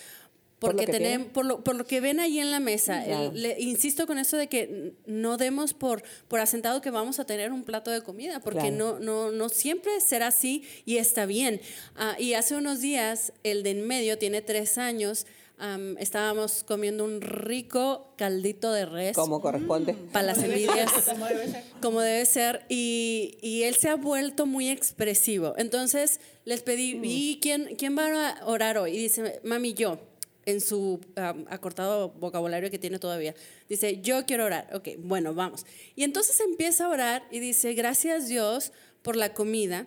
Por 0.58 0.70
lo 0.70 0.76
porque 0.78 0.86
que 0.86 0.92
tenemos, 0.92 1.16
tienen. 1.18 1.32
por 1.34 1.44
lo, 1.44 1.62
por 1.64 1.76
lo 1.76 1.84
que 1.86 2.00
ven 2.00 2.18
ahí 2.18 2.38
en 2.38 2.50
la 2.50 2.60
mesa. 2.60 3.04
El- 3.04 3.42
le- 3.42 3.60
insisto 3.60 4.06
con 4.06 4.18
eso 4.18 4.38
de 4.38 4.46
que 4.48 4.94
no 5.04 5.36
demos 5.36 5.74
por, 5.74 6.02
por 6.28 6.40
asentado 6.40 6.80
que 6.80 6.90
vamos 6.90 7.18
a 7.20 7.26
tener 7.26 7.52
un 7.52 7.62
plato 7.62 7.90
de 7.90 8.00
comida, 8.02 8.40
porque 8.40 8.60
Claro. 8.70 8.76
no, 8.76 8.98
no, 8.98 9.32
no 9.32 9.48
siempre 9.50 10.00
será 10.00 10.28
así 10.28 10.64
y 10.86 10.96
está 10.96 11.26
bien. 11.26 11.60
Ah, 11.94 12.16
y 12.18 12.32
hace 12.34 12.56
unos 12.56 12.80
días, 12.80 13.34
el 13.42 13.62
de 13.62 13.70
en 13.72 13.86
medio 13.86 14.16
tiene 14.16 14.40
tres 14.40 14.78
años, 14.78 15.26
am, 15.58 15.96
estábamos 15.98 16.64
comiendo 16.64 17.04
un 17.04 17.20
rico 17.20 18.12
caldito 18.16 18.72
de 18.72 18.86
res 18.86 19.14
Como 19.14 19.40
corresponde. 19.40 19.94
para 20.12 20.26
las 20.26 20.42
envidias, 20.42 20.90
como 21.82 22.00
debe 22.00 22.24
ser, 22.26 22.64
y, 22.68 23.38
y 23.42 23.62
él 23.64 23.74
se 23.76 23.88
ha 23.88 23.96
vuelto 23.96 24.46
muy 24.46 24.68
expresivo. 24.68 25.54
Entonces 25.56 26.20
les 26.44 26.62
pedí, 26.62 27.00
¿y 27.02 27.38
quién, 27.40 27.76
quién 27.76 27.96
va 27.96 28.30
a 28.30 28.46
orar 28.46 28.78
hoy? 28.78 28.96
Y 28.96 28.98
dice, 28.98 29.40
mami, 29.44 29.74
yo, 29.74 29.98
en 30.46 30.60
su 30.60 31.00
um, 31.16 31.44
acortado 31.50 32.10
vocabulario 32.10 32.70
que 32.70 32.78
tiene 32.78 32.98
todavía. 32.98 33.34
Dice, 33.68 34.00
yo 34.00 34.24
quiero 34.26 34.44
orar. 34.44 34.68
Ok, 34.72 34.90
bueno, 34.98 35.34
vamos. 35.34 35.66
Y 35.96 36.04
entonces 36.04 36.40
empieza 36.40 36.86
a 36.86 36.88
orar 36.88 37.26
y 37.30 37.40
dice, 37.40 37.74
gracias 37.74 38.28
Dios 38.28 38.72
por 39.02 39.16
la 39.16 39.34
comida 39.34 39.86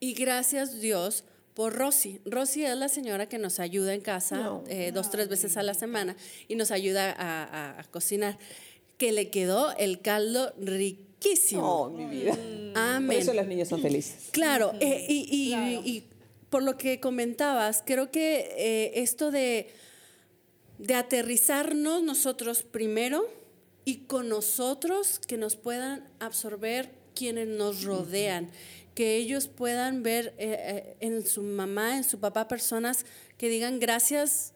y 0.00 0.14
gracias 0.14 0.80
Dios 0.80 1.22
por 1.22 1.30
Rosy. 1.56 2.20
Rosy 2.24 2.64
es 2.64 2.76
la 2.76 2.88
señora 2.88 3.28
que 3.28 3.38
nos 3.38 3.60
ayuda 3.60 3.92
en 3.94 4.00
casa 4.00 4.36
No. 4.38 4.64
eh, 4.68 4.92
dos, 4.92 5.10
tres 5.10 5.28
veces 5.28 5.56
a 5.56 5.62
la 5.62 5.74
semana 5.74 6.16
y 6.48 6.54
nos 6.56 6.70
ayuda 6.70 7.10
a, 7.12 7.44
a- 7.44 7.80
a 7.80 7.84
cocinar. 7.84 8.38
Que 8.96 9.12
le 9.12 9.30
quedó 9.30 9.74
el 9.78 10.00
caldo 10.00 10.54
riquísimo. 10.58 11.62
Oh, 11.84 11.90
mi 11.90 12.04
vida. 12.06 12.32
Por 12.34 12.72
Amén. 12.76 13.18
eso 13.20 13.32
los 13.34 13.46
niños 13.46 13.68
son 13.68 13.80
felices. 13.82 14.28
Claro, 14.30 14.72
eh, 14.80 15.06
y, 15.08 15.26
y- 15.30 15.54
y 15.84 16.04
por 16.50 16.62
lo 16.62 16.76
que 16.78 16.98
comentabas, 17.00 17.82
creo 17.86 18.10
que 18.10 18.52
eh, 18.56 18.92
esto 19.02 19.30
de, 19.30 19.70
de 20.78 20.94
aterrizarnos 20.94 22.02
nosotros 22.02 22.62
primero 22.62 23.26
y 23.84 23.98
con 24.06 24.28
nosotros 24.28 25.18
que 25.20 25.36
nos 25.36 25.56
puedan 25.56 26.08
absorber 26.18 26.90
quienes 27.14 27.48
nos 27.48 27.82
rodean, 27.84 28.50
que 28.94 29.16
ellos 29.16 29.48
puedan 29.48 30.02
ver 30.02 30.34
eh, 30.38 30.56
eh, 30.58 30.96
en 31.00 31.26
su 31.26 31.42
mamá, 31.42 31.96
en 31.96 32.04
su 32.04 32.18
papá, 32.20 32.48
personas 32.48 33.04
que 33.38 33.48
digan 33.48 33.78
gracias 33.80 34.52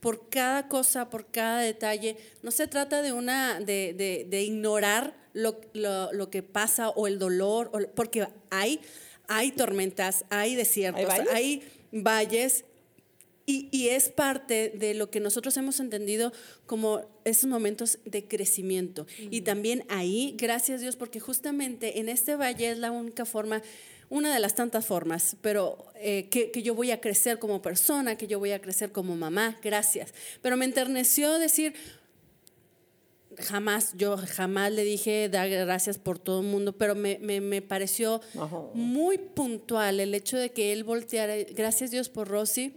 por 0.00 0.28
cada 0.28 0.68
cosa, 0.68 1.10
por 1.10 1.26
cada 1.26 1.60
detalle. 1.60 2.16
No 2.42 2.50
se 2.50 2.66
trata 2.68 3.02
de 3.02 3.12
una 3.12 3.58
de, 3.60 3.94
de- 3.94 4.26
de 4.28 4.42
ignorar 4.42 5.16
lo, 5.32 5.60
lo- 5.72 6.12
lo 6.12 6.30
que 6.30 6.42
pasa 6.42 6.88
o 6.90 7.06
el 7.06 7.18
dolor, 7.18 7.70
o- 7.74 7.90
porque 7.94 8.28
hay, 8.50 8.80
hay 9.26 9.50
tormentas, 9.52 10.24
hay 10.30 10.54
desiertos, 10.54 11.00
¿Hay 11.02 11.06
valles? 11.18 11.32
hay 11.34 11.62
valles. 11.92 12.64
Y, 13.48 13.70
y 13.72 13.88
es 13.88 14.10
parte 14.10 14.74
de 14.74 14.92
lo 14.92 15.08
que 15.08 15.20
nosotros 15.20 15.56
hemos 15.56 15.80
entendido 15.80 16.34
como 16.66 17.00
esos 17.24 17.48
momentos 17.48 17.98
de 18.04 18.28
crecimiento. 18.28 19.06
Y 19.30 19.40
también 19.40 19.86
ahí, 19.88 20.34
gracias 20.36 20.82
Dios, 20.82 20.96
porque 20.96 21.18
justamente 21.18 21.98
en 21.98 22.10
este 22.10 22.36
valle 22.36 22.70
es 22.70 22.76
la 22.76 22.90
única 22.90 23.24
forma, 23.24 23.62
una 24.10 24.34
de 24.34 24.38
las 24.38 24.54
tantas 24.54 24.84
formas, 24.84 25.34
pero 25.40 25.86
eh, 25.94 26.28
que, 26.30 26.50
que 26.50 26.62
yo 26.62 26.74
voy 26.74 26.90
a 26.90 27.00
crecer 27.00 27.38
como 27.38 27.62
persona, 27.62 28.18
que 28.18 28.26
yo 28.26 28.38
voy 28.38 28.52
a 28.52 28.60
crecer 28.60 28.92
como 28.92 29.16
mamá, 29.16 29.58
gracias. 29.62 30.12
Pero 30.42 30.58
me 30.58 30.66
enterneció 30.66 31.38
decir, 31.38 31.72
jamás, 33.40 33.92
yo 33.96 34.16
jamás 34.16 34.72
le 34.72 34.84
dije 34.84 35.28
dar 35.28 35.48
gracias 35.48 35.98
por 35.98 36.18
todo 36.18 36.40
el 36.40 36.46
mundo, 36.46 36.72
pero 36.76 36.94
me, 36.94 37.18
me, 37.20 37.40
me 37.40 37.62
pareció 37.62 38.20
muy 38.74 39.18
puntual 39.18 40.00
el 40.00 40.14
hecho 40.14 40.36
de 40.36 40.50
que 40.50 40.72
él 40.72 40.84
volteara, 40.84 41.34
gracias 41.54 41.90
Dios 41.90 42.08
por 42.08 42.28
Rosy. 42.28 42.74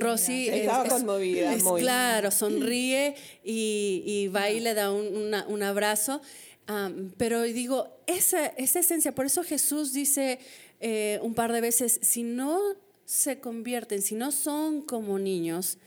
Rosy 0.00 0.48
es, 0.48 0.68
conmovida, 0.88 1.54
es 1.54 1.62
muy. 1.62 1.80
claro, 1.80 2.30
sonríe 2.30 3.14
y, 3.44 4.02
y 4.06 4.28
va 4.28 4.50
y 4.50 4.60
le 4.60 4.74
da 4.74 4.90
un, 4.92 5.16
una- 5.16 5.46
un 5.46 5.62
abrazo. 5.62 6.20
Pero 7.16 7.42
digo, 7.42 7.88
esa, 8.06 8.46
esa 8.46 8.80
esencia, 8.80 9.14
por 9.14 9.26
eso 9.26 9.44
Jesús 9.44 9.92
dice 9.92 10.40
eh, 10.80 11.20
un 11.22 11.34
par 11.34 11.52
de 11.52 11.60
veces, 11.60 12.00
si 12.02 12.22
no 12.24 12.58
se 13.04 13.38
convierten, 13.38 14.02
si 14.02 14.16
no 14.16 14.32
son 14.32 14.82
como 14.82 15.18
niños, 15.18 15.78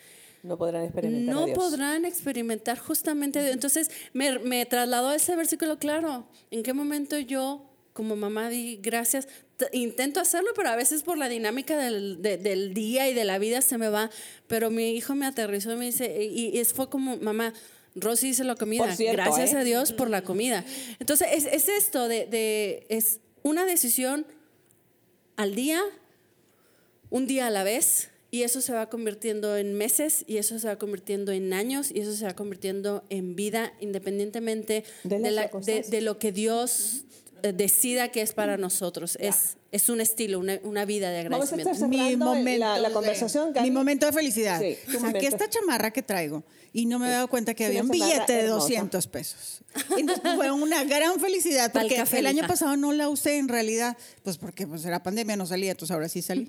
No 0.44 0.58
podrán 0.58 0.84
experimentar 0.86 1.34
a 1.36 1.40
no 1.40 1.46
Dios. 1.46 1.58
podrán 1.58 2.06
experimentar 2.06 2.78
justamente. 2.80 3.52
Entonces 3.52 3.92
me, 4.14 4.40
me 4.40 4.66
trasladó 4.66 5.10
a 5.10 5.16
ese 5.16 5.36
versículo 5.36 5.78
claro. 5.80 6.28
¿En 6.52 6.64
qué 6.64 6.74
momento 6.74 7.18
yo, 7.20 7.66
como 7.94 8.16
mamá, 8.16 8.50
di 8.50 8.78
gracias? 8.82 9.28
Intento 9.74 10.22
hacerlo, 10.22 10.50
pero 10.56 10.70
a 10.70 10.78
veces 10.78 11.04
por 11.04 11.18
la 11.18 11.28
dinámica 11.28 11.78
del, 11.78 12.22
de- 12.22 12.38
del 12.38 12.74
día 12.74 13.10
y 13.10 13.14
de 13.14 13.26
la 13.26 13.38
vida 13.40 13.62
se 13.62 13.78
me 13.78 13.90
va. 13.90 14.10
Pero 14.48 14.70
mi 14.72 14.92
hijo 14.96 15.14
me 15.16 15.26
aterrizó 15.26 15.74
y 15.74 15.76
me 15.76 15.86
dice, 15.88 16.24
y, 16.24 16.58
y 16.58 16.64
fue 16.66 16.90
como, 16.90 17.18
mamá, 17.18 17.54
Rosy 17.96 18.30
hizo 18.30 18.46
la 18.46 18.56
comida. 18.56 18.96
Cierto, 18.96 19.18
gracias 19.22 19.52
¿eh? 19.54 19.58
a 19.58 19.64
Dios 19.66 19.92
por 19.92 20.10
la 20.10 20.22
comida. 20.24 20.64
Entonces 21.00 21.28
es, 21.34 21.46
es 21.46 21.68
esto 21.68 22.08
de, 22.08 22.26
de- 22.28 22.86
es 22.88 23.20
una 23.44 23.66
decisión 23.66 24.26
al 25.36 25.56
día, 25.56 25.82
un 27.10 27.28
día 27.28 27.48
a 27.48 27.50
la 27.50 27.64
vez, 27.64 28.12
y 28.32 28.44
eso 28.44 28.62
se 28.62 28.74
va 28.74 28.90
convirtiendo 28.90 29.58
en 29.58 29.74
meses, 29.74 30.24
y 30.28 30.38
eso 30.38 30.60
se 30.60 30.68
va 30.68 30.78
convirtiendo 30.78 31.32
en 31.32 31.52
años, 31.54 31.92
y 31.94 32.00
eso 32.00 32.14
se 32.16 32.26
va 32.26 32.36
convirtiendo 32.36 33.04
en 33.10 33.36
vida, 33.36 33.74
independientemente 33.80 34.84
De 35.04 35.32
la- 35.32 35.48
de 35.90 36.02
lo 36.02 36.20
que 36.20 36.32
Dios 36.32 37.06
eh, 37.42 37.54
decida 37.54 38.10
que 38.12 38.22
es 38.22 38.34
para 38.34 38.58
nosotros. 38.58 39.18
Es, 39.22 39.56
es 39.72 39.88
un 39.90 40.02
estilo, 40.02 40.40
una, 40.40 40.60
una 40.64 40.86
vida 40.86 41.12
de 41.12 41.30
Vamos 41.30 41.52
a 41.52 41.56
estar 41.56 41.60
agradecimiento. 41.74 42.08
Mi 42.08 42.16
momento, 42.18 42.60
la, 42.60 42.80
la 42.80 42.88
de- 42.90 42.94
conversación. 42.94 43.54
Gaby. 43.54 43.70
mi 43.70 43.76
momento 43.76 44.06
de 44.08 44.12
felicidad. 44.14 44.60
Sí, 44.60 44.76
Saqué 44.86 45.00
momento. 45.00 45.20
esta 45.28 45.50
chamarra 45.50 45.92
que 45.92 46.02
traigo 46.02 46.44
y 46.74 46.86
no 46.86 46.98
me 47.00 47.08
he 47.08 47.12
dado 47.12 47.28
cuenta 47.28 47.54
que 47.54 47.64
Es 47.64 47.70
había 47.70 47.82
un 47.84 47.90
billete 47.90 48.34
de 48.34 48.40
hermosa. 48.46 48.62
200 48.62 49.08
pesos. 49.08 49.62
Entonces, 49.98 50.36
fue 50.36 50.50
una 50.52 50.84
gran 50.84 51.20
felicidad 51.20 51.72
porque 51.72 51.96
café, 51.96 52.20
el 52.20 52.26
año 52.28 52.48
pasado 52.48 52.76
no 52.78 52.92
la 52.92 53.10
usé 53.10 53.38
en 53.38 53.48
realidad, 53.48 53.96
pues 54.24 54.38
porque 54.40 54.66
pues 54.66 54.84
era 54.86 55.02
pandemia, 55.04 55.36
no 55.36 55.46
salía, 55.46 55.72
entonces 55.72 55.94
ahora 55.94 56.10
sí 56.10 56.22
salí. 56.24 56.48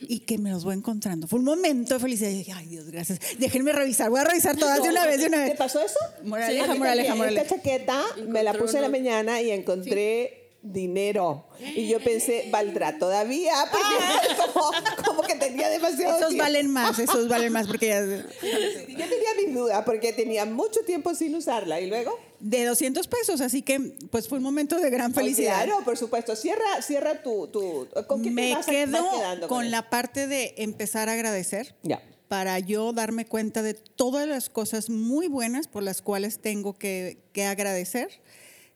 y 0.00 0.20
que 0.20 0.36
me 0.38 0.50
los 0.50 0.64
voy 0.64 0.74
encontrando. 0.76 1.28
Fue 1.28 1.38
un 1.38 1.44
momento 1.44 1.94
de 1.94 2.00
felicidad. 2.00 2.30
Y 2.30 2.38
dije, 2.38 2.52
ay 2.52 2.66
Dios, 2.66 2.90
gracias. 2.90 3.20
Déjenme 3.38 3.72
revisar, 3.72 4.10
voy 4.10 4.20
a 4.20 4.24
revisar 4.24 4.56
todas 4.56 4.82
de 4.82 4.88
una 4.88 5.06
vez, 5.06 5.20
de 5.20 5.26
una 5.28 5.38
¿Te 5.44 5.50
vez. 5.50 5.58
pasó 5.58 5.80
eso? 5.80 5.98
Moraleja, 6.24 6.64
A 6.64 6.72
mí 6.72 6.78
moraleja, 6.80 7.14
moraleja. 7.14 7.42
Esta 7.42 7.56
chaqueta 7.56 8.02
me 8.26 8.42
la 8.42 8.54
puse 8.54 8.76
en 8.78 8.82
la 8.82 8.88
mañana 8.88 9.40
y 9.40 9.50
encontré 9.52 10.45
dinero. 10.72 11.46
Y 11.74 11.88
yo 11.88 12.00
pensé, 12.00 12.48
¿valdrá 12.50 12.98
todavía? 12.98 13.52
Porque 13.70 14.52
como, 14.52 14.70
como 15.04 15.22
que 15.22 15.34
tenía 15.36 15.68
demasiado 15.68 16.16
Esos 16.18 16.28
tiempo. 16.28 16.44
valen 16.44 16.70
más, 16.70 16.98
esos 16.98 17.28
valen 17.28 17.52
más 17.52 17.66
porque 17.66 17.88
ya... 17.88 18.00
Yo 18.00 19.08
tenía 19.08 19.34
mis 19.44 19.54
dudas 19.54 19.82
porque 19.84 20.12
tenía 20.12 20.44
mucho 20.44 20.80
tiempo 20.86 21.14
sin 21.14 21.34
usarla. 21.34 21.80
Y 21.80 21.88
luego, 21.88 22.18
De 22.40 22.64
200 22.64 23.06
pesos, 23.08 23.40
así 23.40 23.62
que 23.62 23.78
pues 24.10 24.28
fue 24.28 24.38
un 24.38 24.44
momento 24.44 24.78
de 24.78 24.90
gran 24.90 25.14
felicidad. 25.14 25.64
claro, 25.64 25.84
por 25.84 25.96
supuesto. 25.96 26.36
Cierra, 26.36 26.82
cierra 26.82 27.22
tu... 27.22 27.46
tu 27.48 27.88
¿Con 28.06 28.22
qué 28.22 28.30
Me 28.30 28.54
vas 28.54 28.66
quedo 28.66 29.02
vas 29.02 29.38
con 29.48 29.62
eso? 29.64 29.70
la 29.70 29.88
parte 29.90 30.26
de 30.26 30.54
empezar 30.58 31.08
a 31.08 31.12
agradecer. 31.12 31.74
Ya. 31.82 32.02
Para 32.28 32.58
yo 32.58 32.92
darme 32.92 33.24
cuenta 33.24 33.62
de 33.62 33.74
todas 33.74 34.26
las 34.26 34.50
cosas 34.50 34.90
muy 34.90 35.28
buenas 35.28 35.68
por 35.68 35.84
las 35.84 36.02
cuales 36.02 36.40
tengo 36.40 36.72
que, 36.76 37.18
que 37.32 37.44
agradecer, 37.44 38.08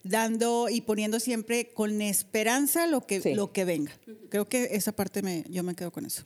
dando 0.03 0.69
y 0.69 0.81
poniendo 0.81 1.21
siempre 1.21 1.71
con 1.73 2.01
esperanza 2.03 2.87
lo 2.87 3.03
que, 3.07 3.21
Sí. 3.21 3.35
lo 3.35 3.53
que 3.53 3.65
venga. 3.65 3.93
Creo 4.29 4.49
que 4.49 4.69
esa 4.73 4.93
parte 4.93 5.23
me, 5.23 5.45
yo 5.49 5.63
me 5.63 5.75
quedo 5.75 5.91
con 5.91 6.07
eso. 6.07 6.25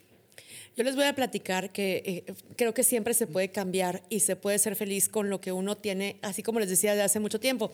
Yo 0.76 0.82
les 0.82 0.96
voy 0.96 1.04
a 1.04 1.14
platicar 1.14 1.70
que 1.70 2.02
eh, 2.04 2.34
creo 2.56 2.74
que 2.74 2.82
siempre 2.82 3.14
se 3.14 3.28
puede 3.28 3.48
cambiar 3.48 4.02
y 4.08 4.20
se 4.20 4.34
puede 4.34 4.58
ser 4.58 4.74
feliz 4.74 5.08
con 5.08 5.30
lo 5.30 5.40
que 5.40 5.52
uno 5.52 5.76
tiene, 5.76 6.16
así 6.20 6.42
como 6.42 6.58
les 6.58 6.68
decía 6.68 6.90
desde 6.92 7.04
hace 7.04 7.20
mucho 7.20 7.38
tiempo. 7.38 7.70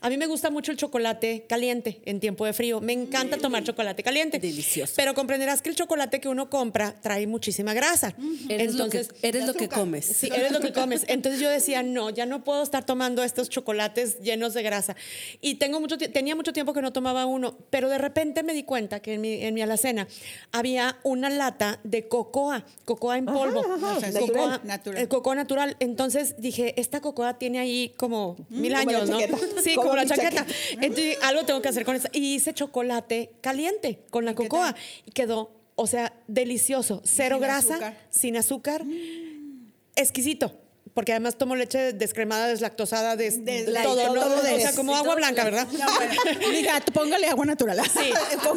A 0.00 0.08
mí 0.08 0.16
me 0.16 0.26
gusta 0.26 0.50
mucho 0.50 0.70
el 0.70 0.76
chocolate 0.76 1.46
caliente 1.48 2.00
en 2.04 2.20
tiempo 2.20 2.46
de 2.46 2.52
frío. 2.52 2.80
Me 2.80 2.92
encanta 2.92 3.38
tomar 3.38 3.64
chocolate 3.64 4.04
caliente. 4.04 4.38
Delicioso. 4.38 4.92
Pero 4.94 5.14
comprenderás 5.14 5.62
que 5.62 5.70
el 5.70 5.74
chocolate 5.74 6.20
que 6.20 6.28
uno 6.28 6.48
compra 6.48 6.94
trae 7.00 7.26
muchísima 7.26 7.74
grasa. 7.74 8.14
Eres, 8.48 8.70
Entonces, 8.70 9.08
lo 9.08 9.14
que, 9.14 9.28
eres 9.28 9.46
lo 9.46 9.54
que 9.54 9.68
comes. 9.68 10.04
Sí, 10.04 10.28
eres 10.32 10.52
lo 10.52 10.60
que 10.60 10.72
comes. 10.72 11.04
Entonces 11.08 11.40
yo 11.40 11.50
decía, 11.50 11.82
no, 11.82 12.10
ya 12.10 12.24
no 12.24 12.44
puedo 12.44 12.62
estar 12.62 12.86
tomando 12.86 13.24
estos 13.24 13.48
chocolates 13.48 14.20
llenos 14.20 14.54
de 14.54 14.62
grasa. 14.62 14.94
Y 15.40 15.56
tengo 15.56 15.80
mucho, 15.80 15.98
tenía 15.98 16.36
mucho 16.36 16.52
tiempo 16.52 16.72
que 16.72 16.82
no 16.82 16.92
tomaba 16.92 17.26
uno, 17.26 17.58
pero 17.70 17.88
de 17.88 17.98
repente 17.98 18.44
me 18.44 18.54
di 18.54 18.62
cuenta 18.62 19.00
que 19.00 19.14
en 19.14 19.20
mi, 19.20 19.42
en 19.42 19.54
mi 19.54 19.62
alacena 19.62 20.06
había 20.52 20.98
una 21.02 21.30
lata 21.30 21.80
de 21.82 22.06
coco 22.06 22.43
cocoa, 22.44 22.64
cocoa 22.84 23.18
en 23.18 23.26
polvo. 23.26 23.60
ajá, 23.60 23.96
Cocoa- 23.96 24.12
natural, 24.12 24.60
natural. 24.64 25.00
el 25.02 25.08
cocoa 25.08 25.34
natural. 25.34 25.76
Entonces 25.80 26.34
dije, 26.38 26.78
esta 26.80 27.00
cocoa 27.00 27.38
tiene 27.38 27.58
ahí 27.58 27.92
como 27.96 28.36
mil 28.48 28.72
Como 28.74 28.90
la 28.92 28.98
años, 28.98 29.10
¿no? 29.10 29.18
Sí, 29.62 29.74
Como 29.74 29.88
como, 29.88 29.96
la 29.96 30.06
chaqueta. 30.06 30.46
Entonces 30.80 31.18
algo 31.22 31.44
tengo 31.44 31.60
que 31.62 31.68
hacer 31.68 31.84
con 31.84 31.96
eso. 31.96 32.08
Y 32.12 32.34
hice 32.34 32.52
chocolate 32.54 33.32
caliente 33.40 34.00
con 34.10 34.24
la 34.24 34.34
cocoa. 34.34 34.74
Y 35.06 35.10
quedó, 35.12 35.50
o 35.74 35.86
sea, 35.86 36.12
delicioso. 36.28 37.00
Cero 37.04 37.36
Sin 37.36 37.42
grasa, 37.42 37.74
azúcar. 37.74 37.98
sin 38.10 38.36
azúcar. 38.36 38.84
Exquisito. 39.96 40.52
Porque 40.94 41.10
además 41.12 41.36
tomo 41.36 41.56
leche 41.56 41.92
descremada, 41.92 42.46
deslactosada, 42.46 43.16
des, 43.16 43.44
Des- 43.44 43.66
de 43.66 43.82
todo, 43.82 43.96
todo 43.96 44.14
¿no? 44.14 44.42
de 44.42 44.54
o 44.54 44.60
sea, 44.60 44.72
como 44.74 44.92
Sí, 44.92 44.98
agua 44.98 45.08
todo 45.10 45.16
blanca, 45.16 45.42
¿verdad? 45.44 45.66
Diga, 46.52 46.80
póngale 46.94 47.26
agua 47.26 47.44
natural. 47.46 47.80
Sí. 47.94 48.10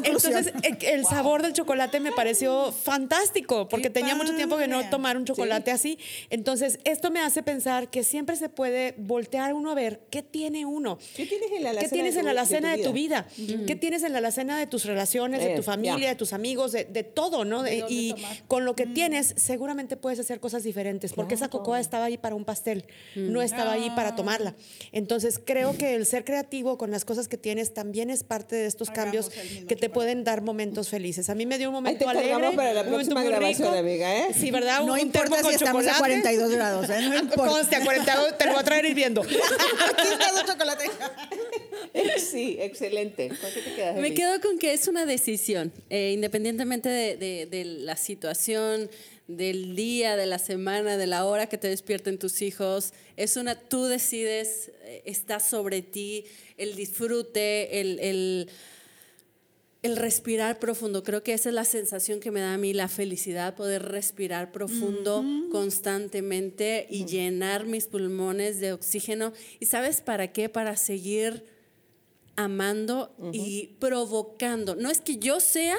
Entonces, 0.03 0.53
eh, 0.63 0.77
el 0.93 1.05
sabor 1.05 1.41
del 1.41 1.53
chocolate 1.53 1.99
me 1.99 2.11
pareció 2.11 2.71
fantástico, 2.71 3.67
porque 3.67 3.83
Qué 3.87 3.89
tenía 3.89 4.15
mucho 4.15 4.35
tiempo 4.35 4.57
de 4.57 4.67
no 4.67 4.87
tomar 4.89 5.17
un 5.17 5.25
chocolate 5.25 5.71
así. 5.71 5.97
Entonces, 6.29 6.79
esto 6.83 7.09
me 7.11 7.19
hace 7.21 7.41
pensar 7.43 7.89
que 7.89 8.03
siempre 8.03 8.35
se 8.35 8.49
puede 8.49 8.93
voltear 8.97 9.53
uno 9.53 9.71
a 9.71 9.75
ver 9.75 10.01
qué 10.09 10.21
tiene 10.23 10.65
uno. 10.65 10.97
¿Qué 11.15 11.25
tienes 11.25 11.51
en 11.51 11.63
la 11.63 11.71
¿Qué 11.71 11.77
alacena 11.79 11.89
tienes 11.91 12.13
de 12.13 12.19
en 12.19 12.23
tu- 12.23 12.27
la 12.27 12.33
de 12.33 12.39
alacena 12.39 12.71
tu 12.73 12.77
de 12.77 12.83
tu 12.83 12.93
vida? 12.93 13.27
¿Qué 13.65 13.75
tienes 13.75 14.03
en 14.03 14.11
la 14.13 14.19
alacena 14.19 14.57
de 14.59 14.67
tus 14.67 14.85
relaciones, 14.85 15.43
de 15.43 15.53
Eh, 15.53 15.55
tu 15.55 15.63
familia, 15.63 15.97
ya. 15.97 16.09
de 16.09 16.15
tus 16.15 16.33
amigos, 16.33 16.71
de, 16.71 16.85
de 16.85 17.03
todo, 17.03 17.45
¿no? 17.45 17.63
De- 17.63 17.83
y 17.89 18.11
tomar. 18.13 18.47
con 18.47 18.65
lo 18.65 18.75
que 18.75 18.85
tienes, 18.85 19.33
seguramente 19.37 19.97
puedes 19.97 20.19
hacer 20.19 20.39
cosas 20.39 20.63
diferentes, 20.63 21.13
porque 21.13 21.35
esa 21.35 21.49
cocoa 21.49 21.79
estaba 21.79 22.05
ahí 22.05 22.17
para 22.17 22.26
un 22.33 22.45
pastel, 22.45 22.85
no 23.15 23.41
estaba 23.41 23.73
ahí 23.73 23.89
para 23.95 24.15
tomarla. 24.15 24.55
Entonces, 24.91 25.39
creo 25.43 25.77
que 25.77 25.95
el 25.95 26.05
ser 26.05 26.23
creativo 26.23 26.77
con 26.77 26.91
las 26.91 27.05
cosas 27.05 27.27
que 27.27 27.37
tienes 27.37 27.73
también 27.73 28.09
es 28.09 28.23
parte 28.23 28.55
de 28.55 28.65
estos 28.65 28.89
Hagamos 28.89 29.27
cambios 29.29 29.31
el 29.59 29.67
que 29.67 29.75
te 29.75 29.89
pueden 29.89 30.23
dar 30.23 30.41
momentos 30.41 30.89
felices. 30.89 31.29
A 31.29 31.35
mí 31.35 31.45
me 31.45 31.57
dio 31.57 31.69
un 31.69 31.73
momento 31.75 32.05
te 32.05 32.09
alegre, 32.11 32.55
para 32.55 32.73
la 32.73 32.81
un 32.81 32.91
momento 32.91 33.13
próxima 33.15 33.21
muy 33.21 33.29
grabación, 33.29 33.67
rico. 33.69 33.79
amiga, 33.79 34.17
¿eh? 34.17 34.33
Sí, 34.33 34.51
¿verdad? 34.51 34.83
No 34.83 34.93
Un 34.93 34.99
importa 34.99 35.41
si 35.43 35.55
estamos 35.55 35.85
a 35.85 35.93
chocolate. 35.93 36.21
42 36.21 36.51
grados, 36.51 36.89
¿eh? 36.89 37.01
No 37.09 37.17
importa. 37.19 37.51
Conste, 37.51 37.75
a 37.75 37.83
42 37.83 38.37
te 38.37 38.45
lo 38.45 38.51
voy 38.51 38.59
a 38.61 38.63
traer 38.63 38.85
hirviendo. 38.85 39.21
Aquí 39.21 39.35
está 39.35 40.41
tu 40.45 40.51
chocolate. 40.51 40.85
Sí, 42.17 42.57
excelente. 42.59 43.29
¿Con 43.29 43.37
qué 43.53 43.61
te 43.61 43.73
quedas, 43.75 43.95
Me 43.97 44.13
quedo 44.13 44.39
con 44.41 44.57
que 44.59 44.73
es 44.73 44.87
una 44.87 45.05
decisión, 45.05 45.71
eh, 45.89 46.11
independientemente 46.13 46.89
de, 46.89 47.17
de- 47.17 47.45
de 47.45 47.65
la 47.65 47.95
situación, 47.95 48.89
del 49.27 49.75
día, 49.75 50.15
de 50.15 50.25
la 50.25 50.39
semana, 50.39 50.97
de 50.97 51.07
la 51.07 51.25
hora 51.25 51.47
que 51.47 51.57
te 51.57 51.67
despierten 51.67 52.17
tus 52.17 52.41
hijos. 52.41 52.93
Es 53.17 53.35
una, 53.35 53.59
tú 53.59 53.85
decides, 53.85 54.71
eh, 54.83 55.03
está 55.05 55.39
sobre 55.39 55.81
ti, 55.81 56.25
el 56.57 56.75
disfrute, 56.75 57.81
el, 57.81 57.99
el, 57.99 58.49
el 59.83 59.97
respirar 59.97 60.59
profundo. 60.59 61.03
Creo 61.03 61.23
que 61.23 61.33
esa 61.33 61.49
es 61.49 61.55
la 61.55 61.65
sensación 61.65 62.19
que 62.19 62.31
me 62.31 62.39
da 62.39 62.53
a 62.53 62.57
mí, 62.57 62.73
la 62.73 62.87
felicidad, 62.87 63.55
poder 63.55 63.83
respirar 63.83 64.51
profundo 64.51 65.23
constantemente 65.51 66.87
y 66.89 67.05
llenar 67.05 67.65
mis 67.65 67.87
pulmones 67.87 68.59
de 68.59 68.73
oxígeno. 68.73 69.33
¿Y 69.59 69.65
sabes 69.65 70.01
para 70.01 70.31
qué? 70.31 70.47
Para 70.49 70.77
seguir 70.77 71.45
amando 72.37 73.13
y 73.33 73.75
provocando. 73.79 74.75
No 74.75 74.89
es 74.89 75.01
que 75.01 75.17
yo 75.17 75.39
sea, 75.39 75.75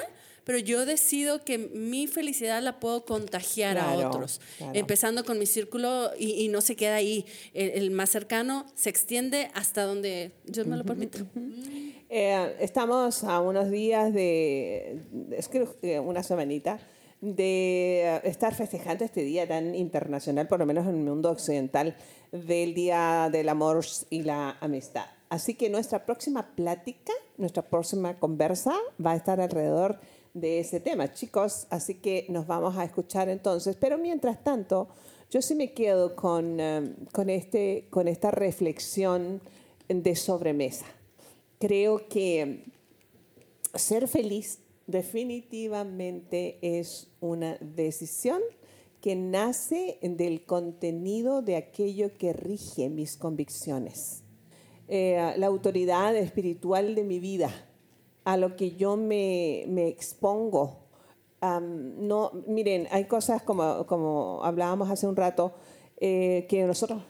pero 0.49 0.57
yo 0.57 0.87
decido 0.87 1.45
que 1.45 1.59
mi 1.59 2.07
felicidad 2.07 2.59
la 2.63 2.79
puedo 2.79 3.05
contagiar 3.05 3.77
a 3.77 3.93
Claro, 3.93 4.07
otros. 4.07 4.41
claro. 4.57 4.73
Empezando 4.73 5.23
con 5.23 5.37
mi 5.37 5.45
círculo 5.45 6.09
y, 6.17 6.43
y 6.43 6.47
no 6.47 6.61
se 6.61 6.75
queda 6.75 6.95
ahí. 6.95 7.23
El, 7.53 7.69
el 7.69 7.91
más 7.91 8.09
cercano 8.09 8.65
se 8.73 8.89
extiende 8.89 9.51
hasta 9.53 9.83
donde 9.83 10.31
Dios 10.45 10.65
me 10.65 10.75
lo 10.75 10.85
permita. 10.85 11.19
Eh, 12.09 12.55
estamos 12.59 13.23
a 13.23 13.39
unos 13.41 13.69
días 13.69 14.11
de, 14.11 15.03
es 15.37 15.47
que 15.49 15.99
una 15.99 16.23
semanita, 16.23 16.79
de 17.21 18.01
eh, 18.05 18.21
estar 18.23 18.55
festejando 18.55 19.05
este 19.05 19.21
día 19.21 19.47
tan 19.47 19.75
internacional, 19.75 20.47
por 20.47 20.57
lo 20.57 20.65
menos 20.65 20.87
en 20.87 20.95
el 20.95 21.03
mundo 21.03 21.29
occidental, 21.29 21.95
del 22.31 22.73
Día 22.73 23.29
del 23.31 23.49
Amor 23.49 23.85
y 24.09 24.23
la 24.23 24.57
Amistad. 24.61 25.05
Así 25.29 25.53
que 25.53 25.69
nuestra 25.69 26.07
próxima 26.07 26.55
plática, 26.55 27.13
nuestra 27.37 27.61
próxima 27.61 28.17
conversa 28.17 28.73
va 29.05 29.11
a 29.11 29.15
estar 29.15 29.39
alrededor 29.39 29.99
de 30.39 30.59
ese 30.59 30.79
tema, 30.79 31.11
chicos. 31.13 31.67
Así 31.69 31.95
que 31.95 32.25
nos 32.29 32.47
vamos 32.47 32.77
a 32.77 32.83
escuchar 32.83 33.29
entonces. 33.29 33.75
Pero 33.75 33.97
mientras 33.97 34.43
tanto, 34.43 34.89
yo 35.29 35.41
sí 35.41 35.55
me 35.55 35.73
quedo 35.73 36.15
con, 36.15 36.59
eh, 36.59 36.95
con, 37.11 37.29
este, 37.29 37.87
con 37.89 38.07
esta 38.07 38.31
reflexión 38.31 39.41
de 39.87 40.15
sobremesa. 40.15 40.85
Creo 41.59 42.07
que 42.07 42.65
ser 43.75 44.07
feliz 44.07 44.59
definitivamente 44.87 46.57
es 46.61 47.09
una 47.19 47.57
decisión 47.61 48.41
que 49.01 49.15
nace 49.15 49.97
del 50.01 50.45
contenido 50.45 51.41
de 51.41 51.55
aquello 51.55 52.17
que 52.17 52.33
rige 52.33 52.89
mis 52.89 53.15
convicciones. 53.15 54.23
Eh, 54.87 55.33
la 55.37 55.47
autoridad 55.47 56.15
espiritual 56.15 56.95
de 56.95 57.03
mi 57.03 57.19
vida, 57.19 57.68
a 58.29 58.37
lo 58.37 58.55
que 58.55 58.75
yo 58.75 58.95
me, 58.95 59.87
expongo. 59.87 60.85
No, 61.41 62.31
miren, 62.45 62.87
hay 62.91 63.05
cosas 63.05 63.41
como, 63.41 63.87
como 63.87 64.41
hablábamos 64.43 64.89
hace 64.91 65.07
un 65.07 65.15
rato, 65.15 65.53
eh, 65.97 66.45
que 66.47 66.63
nosotros 66.63 67.01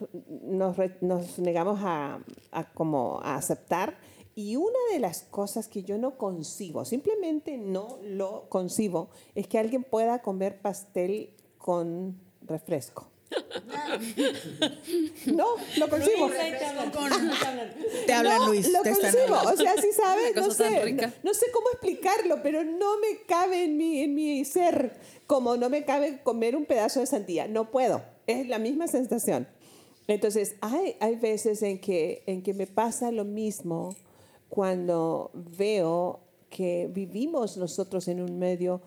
nos, 0.42 1.38
negamos 1.38 1.80
a, 1.82 2.20
a 2.52 2.72
como 2.72 3.20
a 3.22 3.36
aceptar. 3.36 3.98
Y 4.34 4.56
una 4.56 4.78
de 4.92 5.00
las 5.00 5.24
cosas 5.24 5.68
que 5.68 5.82
yo 5.82 5.98
no 5.98 6.16
concibo, 6.16 6.86
simplemente 6.86 7.58
no 7.58 7.98
lo 8.02 8.48
concibo, 8.48 9.10
es 9.34 9.46
que 9.46 9.58
alguien 9.58 9.84
pueda 9.84 10.22
comer 10.22 10.62
pastel 10.62 11.34
con 11.58 12.18
refresco. 12.40 13.09
No, 15.26 15.46
lo 15.76 15.88
concibo. 15.88 16.30
Te 18.06 18.12
hablan, 18.12 18.38
No, 18.38 18.46
Luis. 18.48 18.70
Lo 18.72 18.82
te 18.82 18.90
están 18.90 19.16
hablando. 19.16 19.50
O 19.52 19.56
sea, 19.56 19.74
sí 19.80 19.88
sabes, 19.94 20.34
no 20.34 20.50
sé, 20.50 20.92
no, 20.92 21.12
no 21.22 21.34
sé 21.34 21.46
cómo 21.52 21.70
explicarlo, 21.72 22.42
pero 22.42 22.64
no 22.64 22.98
me 22.98 23.22
cabe 23.26 23.64
en 23.64 23.76
mi, 23.76 24.00
en 24.00 24.14
mi 24.14 24.44
ser, 24.44 24.96
como 25.26 25.56
no 25.56 25.68
me 25.70 25.84
cabe 25.84 26.20
comer 26.22 26.56
un 26.56 26.66
pedazo 26.66 27.00
de 27.00 27.06
sandía. 27.06 27.46
No 27.46 27.70
puedo. 27.70 28.02
Es 28.26 28.48
la 28.48 28.58
misma 28.58 28.88
sensación. 28.88 29.46
Entonces, 30.06 30.56
hay, 30.60 30.96
hay 31.00 31.16
veces 31.16 31.62
en 31.62 31.80
que, 31.80 32.24
en 32.26 32.42
que 32.42 32.54
me 32.54 32.66
pasa 32.66 33.12
lo 33.12 33.24
mismo 33.24 33.94
cuando 34.48 35.30
veo 35.34 36.20
que 36.48 36.88
vivimos 36.92 37.56
nosotros 37.56 38.08
en 38.08 38.20
un 38.20 38.38
medio 38.38 38.82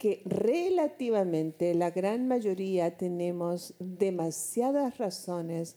que 0.00 0.22
relativamente 0.24 1.74
la 1.74 1.90
gran 1.90 2.26
mayoría 2.26 2.96
tenemos 2.96 3.74
demasiadas 3.78 4.96
razones 4.96 5.76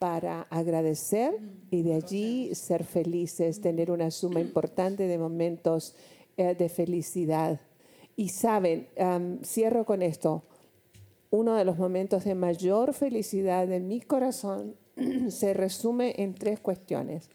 para 0.00 0.48
agradecer 0.50 1.38
y 1.70 1.82
de 1.82 1.94
allí 1.94 2.52
ser 2.56 2.82
felices, 2.82 3.60
tener 3.60 3.92
una 3.92 4.10
suma 4.10 4.40
importante 4.40 5.06
de 5.06 5.16
momentos 5.16 5.94
eh, 6.36 6.56
de 6.56 6.68
felicidad. 6.68 7.60
Y 8.16 8.30
saben, 8.30 8.88
cierro 9.44 9.84
con 9.84 10.02
esto, 10.02 10.42
uno 11.30 11.54
de 11.54 11.64
los 11.64 11.78
momentos 11.78 12.24
de 12.24 12.34
mayor 12.34 12.94
felicidad 12.94 13.68
de 13.68 13.78
mi 13.78 14.00
corazón 14.00 14.74
se 15.28 15.54
resume 15.54 16.14
en 16.18 16.34
tres 16.34 16.58
cuestiones. 16.58 17.30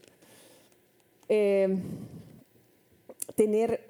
Eh, 1.30 1.74
tener 3.36 3.85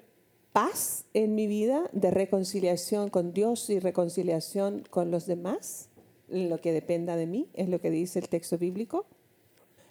paz 0.56 1.04
en 1.12 1.34
mi 1.34 1.46
vida 1.46 1.90
de 1.92 2.10
reconciliación 2.10 3.10
con 3.10 3.34
Dios 3.34 3.68
y 3.68 3.78
reconciliación 3.78 4.84
con 4.88 5.10
los 5.10 5.26
demás, 5.26 5.90
lo 6.28 6.62
que 6.62 6.72
dependa 6.72 7.14
de 7.14 7.26
mí, 7.26 7.50
es 7.52 7.68
lo 7.68 7.78
que 7.78 7.90
dice 7.90 8.20
el 8.20 8.30
texto 8.30 8.56
bíblico. 8.56 9.04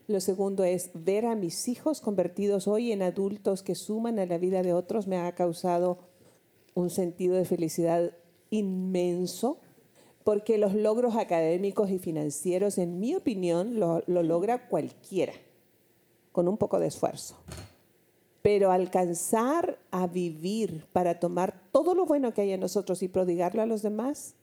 Lo 0.07 0.19
segundo 0.19 0.63
es 0.63 0.89
ver 0.95 1.27
a 1.27 1.35
mis 1.35 1.67
hijos 1.67 2.01
convertidos 2.01 2.67
hoy 2.67 2.91
en 2.91 3.03
adultos 3.03 3.61
que 3.61 3.75
suman 3.75 4.17
a 4.17 4.25
la 4.25 4.39
vida 4.39 4.63
de 4.63 4.73
otros 4.73 5.05
me 5.05 5.17
ha 5.17 5.35
causado 5.35 5.99
un 6.73 6.89
sentido 6.89 7.35
de 7.35 7.45
felicidad 7.45 8.13
inmenso, 8.49 9.59
porque 10.23 10.57
los 10.57 10.73
logros 10.73 11.15
académicos 11.15 11.91
y 11.91 11.99
financieros, 11.99 12.79
en 12.79 12.99
mi 12.99 13.13
opinión, 13.13 13.79
lo, 13.79 14.01
lo 14.07 14.23
logra 14.23 14.67
cualquiera, 14.67 15.33
con 16.31 16.47
un 16.47 16.57
poco 16.57 16.79
de 16.79 16.87
esfuerzo. 16.87 17.35
Pero 18.45 18.71
alcanzar 18.71 19.79
a 19.89 20.05
vivir 20.05 20.85
para 20.93 21.19
tomar 21.19 21.63
todo 21.71 21.95
lo 21.95 22.05
bueno 22.05 22.31
que 22.31 22.41
hay 22.41 22.51
en 22.51 22.59
nosotros 22.59 23.01
y 23.01 23.07
prodigarlo 23.07 23.63
a 23.63 23.65
los 23.65 23.81
demás, 23.81 24.35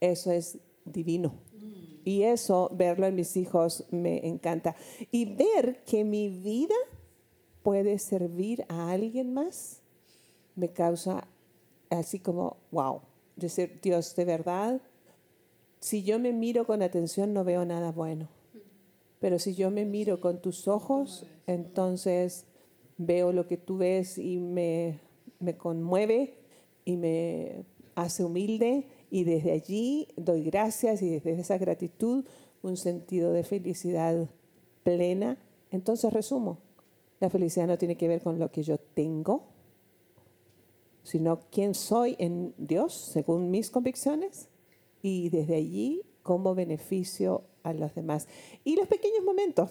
eso 0.00 0.32
es 0.32 0.56
divino. 0.86 1.34
Y 2.02 2.22
eso, 2.22 2.70
verlo 2.72 3.04
en 3.04 3.14
mis 3.14 3.36
hijos, 3.36 3.84
me 3.90 4.26
encanta. 4.26 4.74
Y 5.10 5.26
ver 5.34 5.84
que 5.84 6.02
mi 6.02 6.30
vida 6.30 6.74
puede 7.62 7.98
servir 7.98 8.64
a 8.70 8.90
alguien 8.90 9.34
más, 9.34 9.82
me 10.56 10.72
causa 10.72 11.28
así 11.90 12.20
como, 12.20 12.56
wow, 12.70 13.02
decir, 13.36 13.80
Dios, 13.82 14.16
de 14.16 14.24
verdad, 14.24 14.80
si 15.78 16.04
yo 16.04 16.18
me 16.18 16.32
miro 16.32 16.66
con 16.66 16.80
atención 16.80 17.34
no 17.34 17.44
veo 17.44 17.66
nada 17.66 17.92
bueno. 17.92 18.30
Pero 19.20 19.38
si 19.38 19.54
yo 19.54 19.70
me 19.70 19.84
miro 19.84 20.22
con 20.22 20.40
tus 20.40 20.68
ojos, 20.68 21.26
entonces 21.46 22.46
veo 22.98 23.32
lo 23.32 23.46
que 23.46 23.56
tú 23.56 23.78
ves 23.78 24.18
y 24.18 24.38
me, 24.38 25.00
me 25.38 25.56
conmueve 25.56 26.34
y 26.84 26.96
me, 26.96 27.64
hace 27.94 28.24
humilde 28.24 28.86
y 29.10 29.24
desde 29.24 29.52
allí 29.52 30.08
doy 30.16 30.42
gracias 30.44 31.02
y 31.02 31.10
desde 31.10 31.32
esa 31.32 31.58
gratitud 31.58 32.24
un 32.62 32.76
sentido 32.76 33.32
de 33.32 33.44
felicidad 33.44 34.28
plena. 34.82 35.38
Entonces 35.70 36.12
resumo, 36.12 36.58
la 37.20 37.30
felicidad 37.30 37.66
no 37.66 37.78
tiene 37.78 37.96
que 37.96 38.08
ver 38.08 38.22
con 38.22 38.38
lo 38.38 38.50
que 38.50 38.62
yo 38.62 38.78
tengo, 38.78 39.48
sino 41.02 41.40
quién 41.50 41.74
soy 41.74 42.16
en 42.18 42.54
Dios 42.56 42.94
según 42.94 43.50
mis 43.50 43.70
convicciones 43.70 44.48
y 45.02 45.28
desde 45.30 45.56
allí 45.56 46.02
cómo 46.22 46.54
beneficio 46.54 47.44
a 47.62 47.72
los 47.72 47.94
demás. 47.94 48.28
Y 48.64 48.76
los 48.76 48.86
pequeños 48.86 49.24
momentos, 49.24 49.70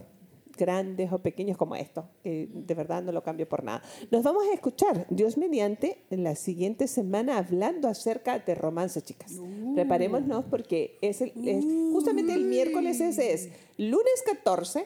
grandes 0.62 1.12
o 1.12 1.18
pequeños 1.20 1.58
como 1.58 1.76
esto, 1.76 2.08
que 2.24 2.48
de 2.54 2.76
verdad 2.76 3.02
no 3.02 3.12
lo 3.12 3.24
cambio 3.24 3.50
por 3.50 3.64
nada. 3.64 3.82
Nos 4.12 4.22
vamos 4.22 4.44
a 4.46 4.54
escuchar, 4.54 5.08
Dios 5.10 5.36
mediante, 5.36 5.98
en 6.12 6.24
la 6.24 6.36
siguiente 6.36 6.88
semana 6.88 7.40
hablando 7.40 7.88
acerca 7.88 8.38
de 8.38 8.54
romance, 8.54 9.02
chicas. 9.02 9.34
Preparémonos 9.74 10.46
porque 10.46 11.00
es, 11.02 11.22
el, 11.22 11.34
es 11.48 11.66
justamente 11.92 12.34
el 12.34 12.46
miércoles 12.46 13.02
ese 13.02 13.34
es 13.34 13.50
lunes 13.78 14.24
14 14.24 14.86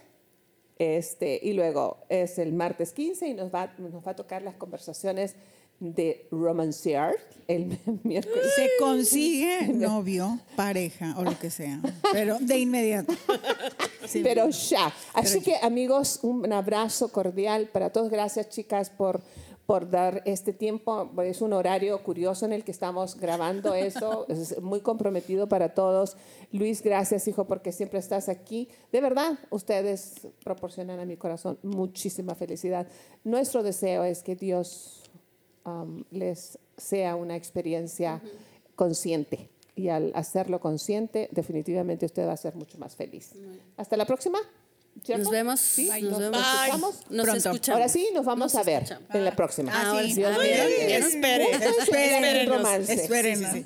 este, 0.77 1.39
y 1.43 1.51
luego 1.53 1.97
es 2.07 2.39
el 2.39 2.53
martes 2.53 2.93
15 2.93 3.27
y 3.27 3.33
nos 3.33 3.53
va, 3.53 3.73
nos 3.77 4.05
va 4.05 4.11
a 4.11 4.15
tocar 4.15 4.41
las 4.41 4.55
conversaciones 4.55 5.35
de 5.79 6.27
romancear 6.31 7.15
el 7.47 7.77
miércoles. 8.03 8.53
Se 8.55 8.69
consigue 8.79 9.67
novio, 9.67 10.39
pareja 10.55 11.15
o 11.17 11.23
lo 11.23 11.37
que 11.37 11.49
sea, 11.49 11.79
pero 12.11 12.37
de 12.39 12.59
inmediato. 12.59 13.13
Sí. 14.05 14.21
Pero 14.23 14.49
ya. 14.49 14.93
Así 15.13 15.41
que 15.41 15.55
amigos, 15.61 16.19
un 16.23 16.51
abrazo 16.51 17.09
cordial 17.09 17.67
para 17.67 17.89
todos. 17.91 18.09
Gracias 18.09 18.49
chicas 18.49 18.89
por, 18.89 19.21
por 19.65 19.89
dar 19.89 20.21
este 20.25 20.53
tiempo. 20.53 21.11
Es 21.23 21.41
un 21.41 21.53
horario 21.53 22.01
curioso 22.03 22.45
en 22.45 22.53
el 22.53 22.63
que 22.63 22.71
estamos 22.71 23.15
grabando 23.15 23.73
eso. 23.73 24.25
Es 24.29 24.61
muy 24.61 24.81
comprometido 24.81 25.47
para 25.47 25.73
todos. 25.73 26.17
Luis, 26.51 26.81
gracias 26.81 27.27
hijo 27.27 27.45
porque 27.45 27.71
siempre 27.71 27.99
estás 27.99 28.29
aquí. 28.29 28.69
De 28.91 29.01
verdad, 29.01 29.37
ustedes 29.49 30.27
proporcionan 30.43 30.99
a 30.99 31.05
mi 31.05 31.17
corazón 31.17 31.59
muchísima 31.63 32.35
felicidad. 32.35 32.87
Nuestro 33.23 33.63
deseo 33.63 34.03
es 34.03 34.23
que 34.23 34.35
Dios 34.35 35.04
um, 35.65 36.03
les 36.11 36.57
sea 36.77 37.15
una 37.15 37.35
experiencia 37.35 38.21
consciente. 38.75 39.49
Y 39.75 39.89
al 39.89 40.11
hacerlo 40.15 40.59
consciente, 40.61 41.27
definitivamente 41.31 42.05
usted 42.05 42.25
va 42.27 42.33
a 42.33 42.37
ser 42.37 42.55
mucho 42.55 42.77
más 42.77 42.95
feliz. 42.95 43.31
Hasta 43.77 43.97
la 43.97 44.05
próxima. 44.05 44.37
¿cierto? 45.03 45.23
Nos 45.25 45.31
vemos. 45.33 45.59
Sí, 45.59 45.89
Nos 45.89 46.03
nos, 46.11 46.19
vemos. 46.19 46.37
escuchamos. 46.39 46.95
Nos 47.09 47.25
Pronto. 47.25 47.49
escuchamos. 47.49 47.69
Ahora 47.81 47.89
sí, 47.89 48.07
nos 48.13 48.25
vamos 48.25 48.53
Nos 48.53 48.61
a 48.61 48.63
ver 48.63 48.83
escuchamos. 48.83 49.15
en 49.15 49.25
la 49.25 49.35
próxima. 49.35 49.71
Ah, 49.75 49.89
Ahora 49.89 50.03
sí. 50.03 50.13
Dios 50.13 50.37
Ah. 50.39 50.45
Espere, 50.45 51.51
espérenos. 51.51 52.65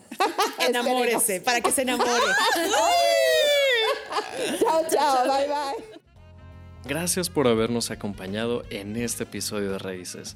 Enamórese, 0.68 1.42
para 1.42 1.62
que 1.62 1.72
se 1.72 1.84
enamore. 1.84 2.10
Chao, 4.60 4.84
chao. 4.90 5.28
Bye, 5.28 5.48
bye. 5.48 6.00
Gracias 6.86 7.30
por 7.30 7.48
habernos 7.48 7.92
acompañado 7.92 8.64
en 8.72 8.96
este 8.96 9.24
episodio 9.24 9.72
de 9.72 9.78
Raíces. 9.80 10.36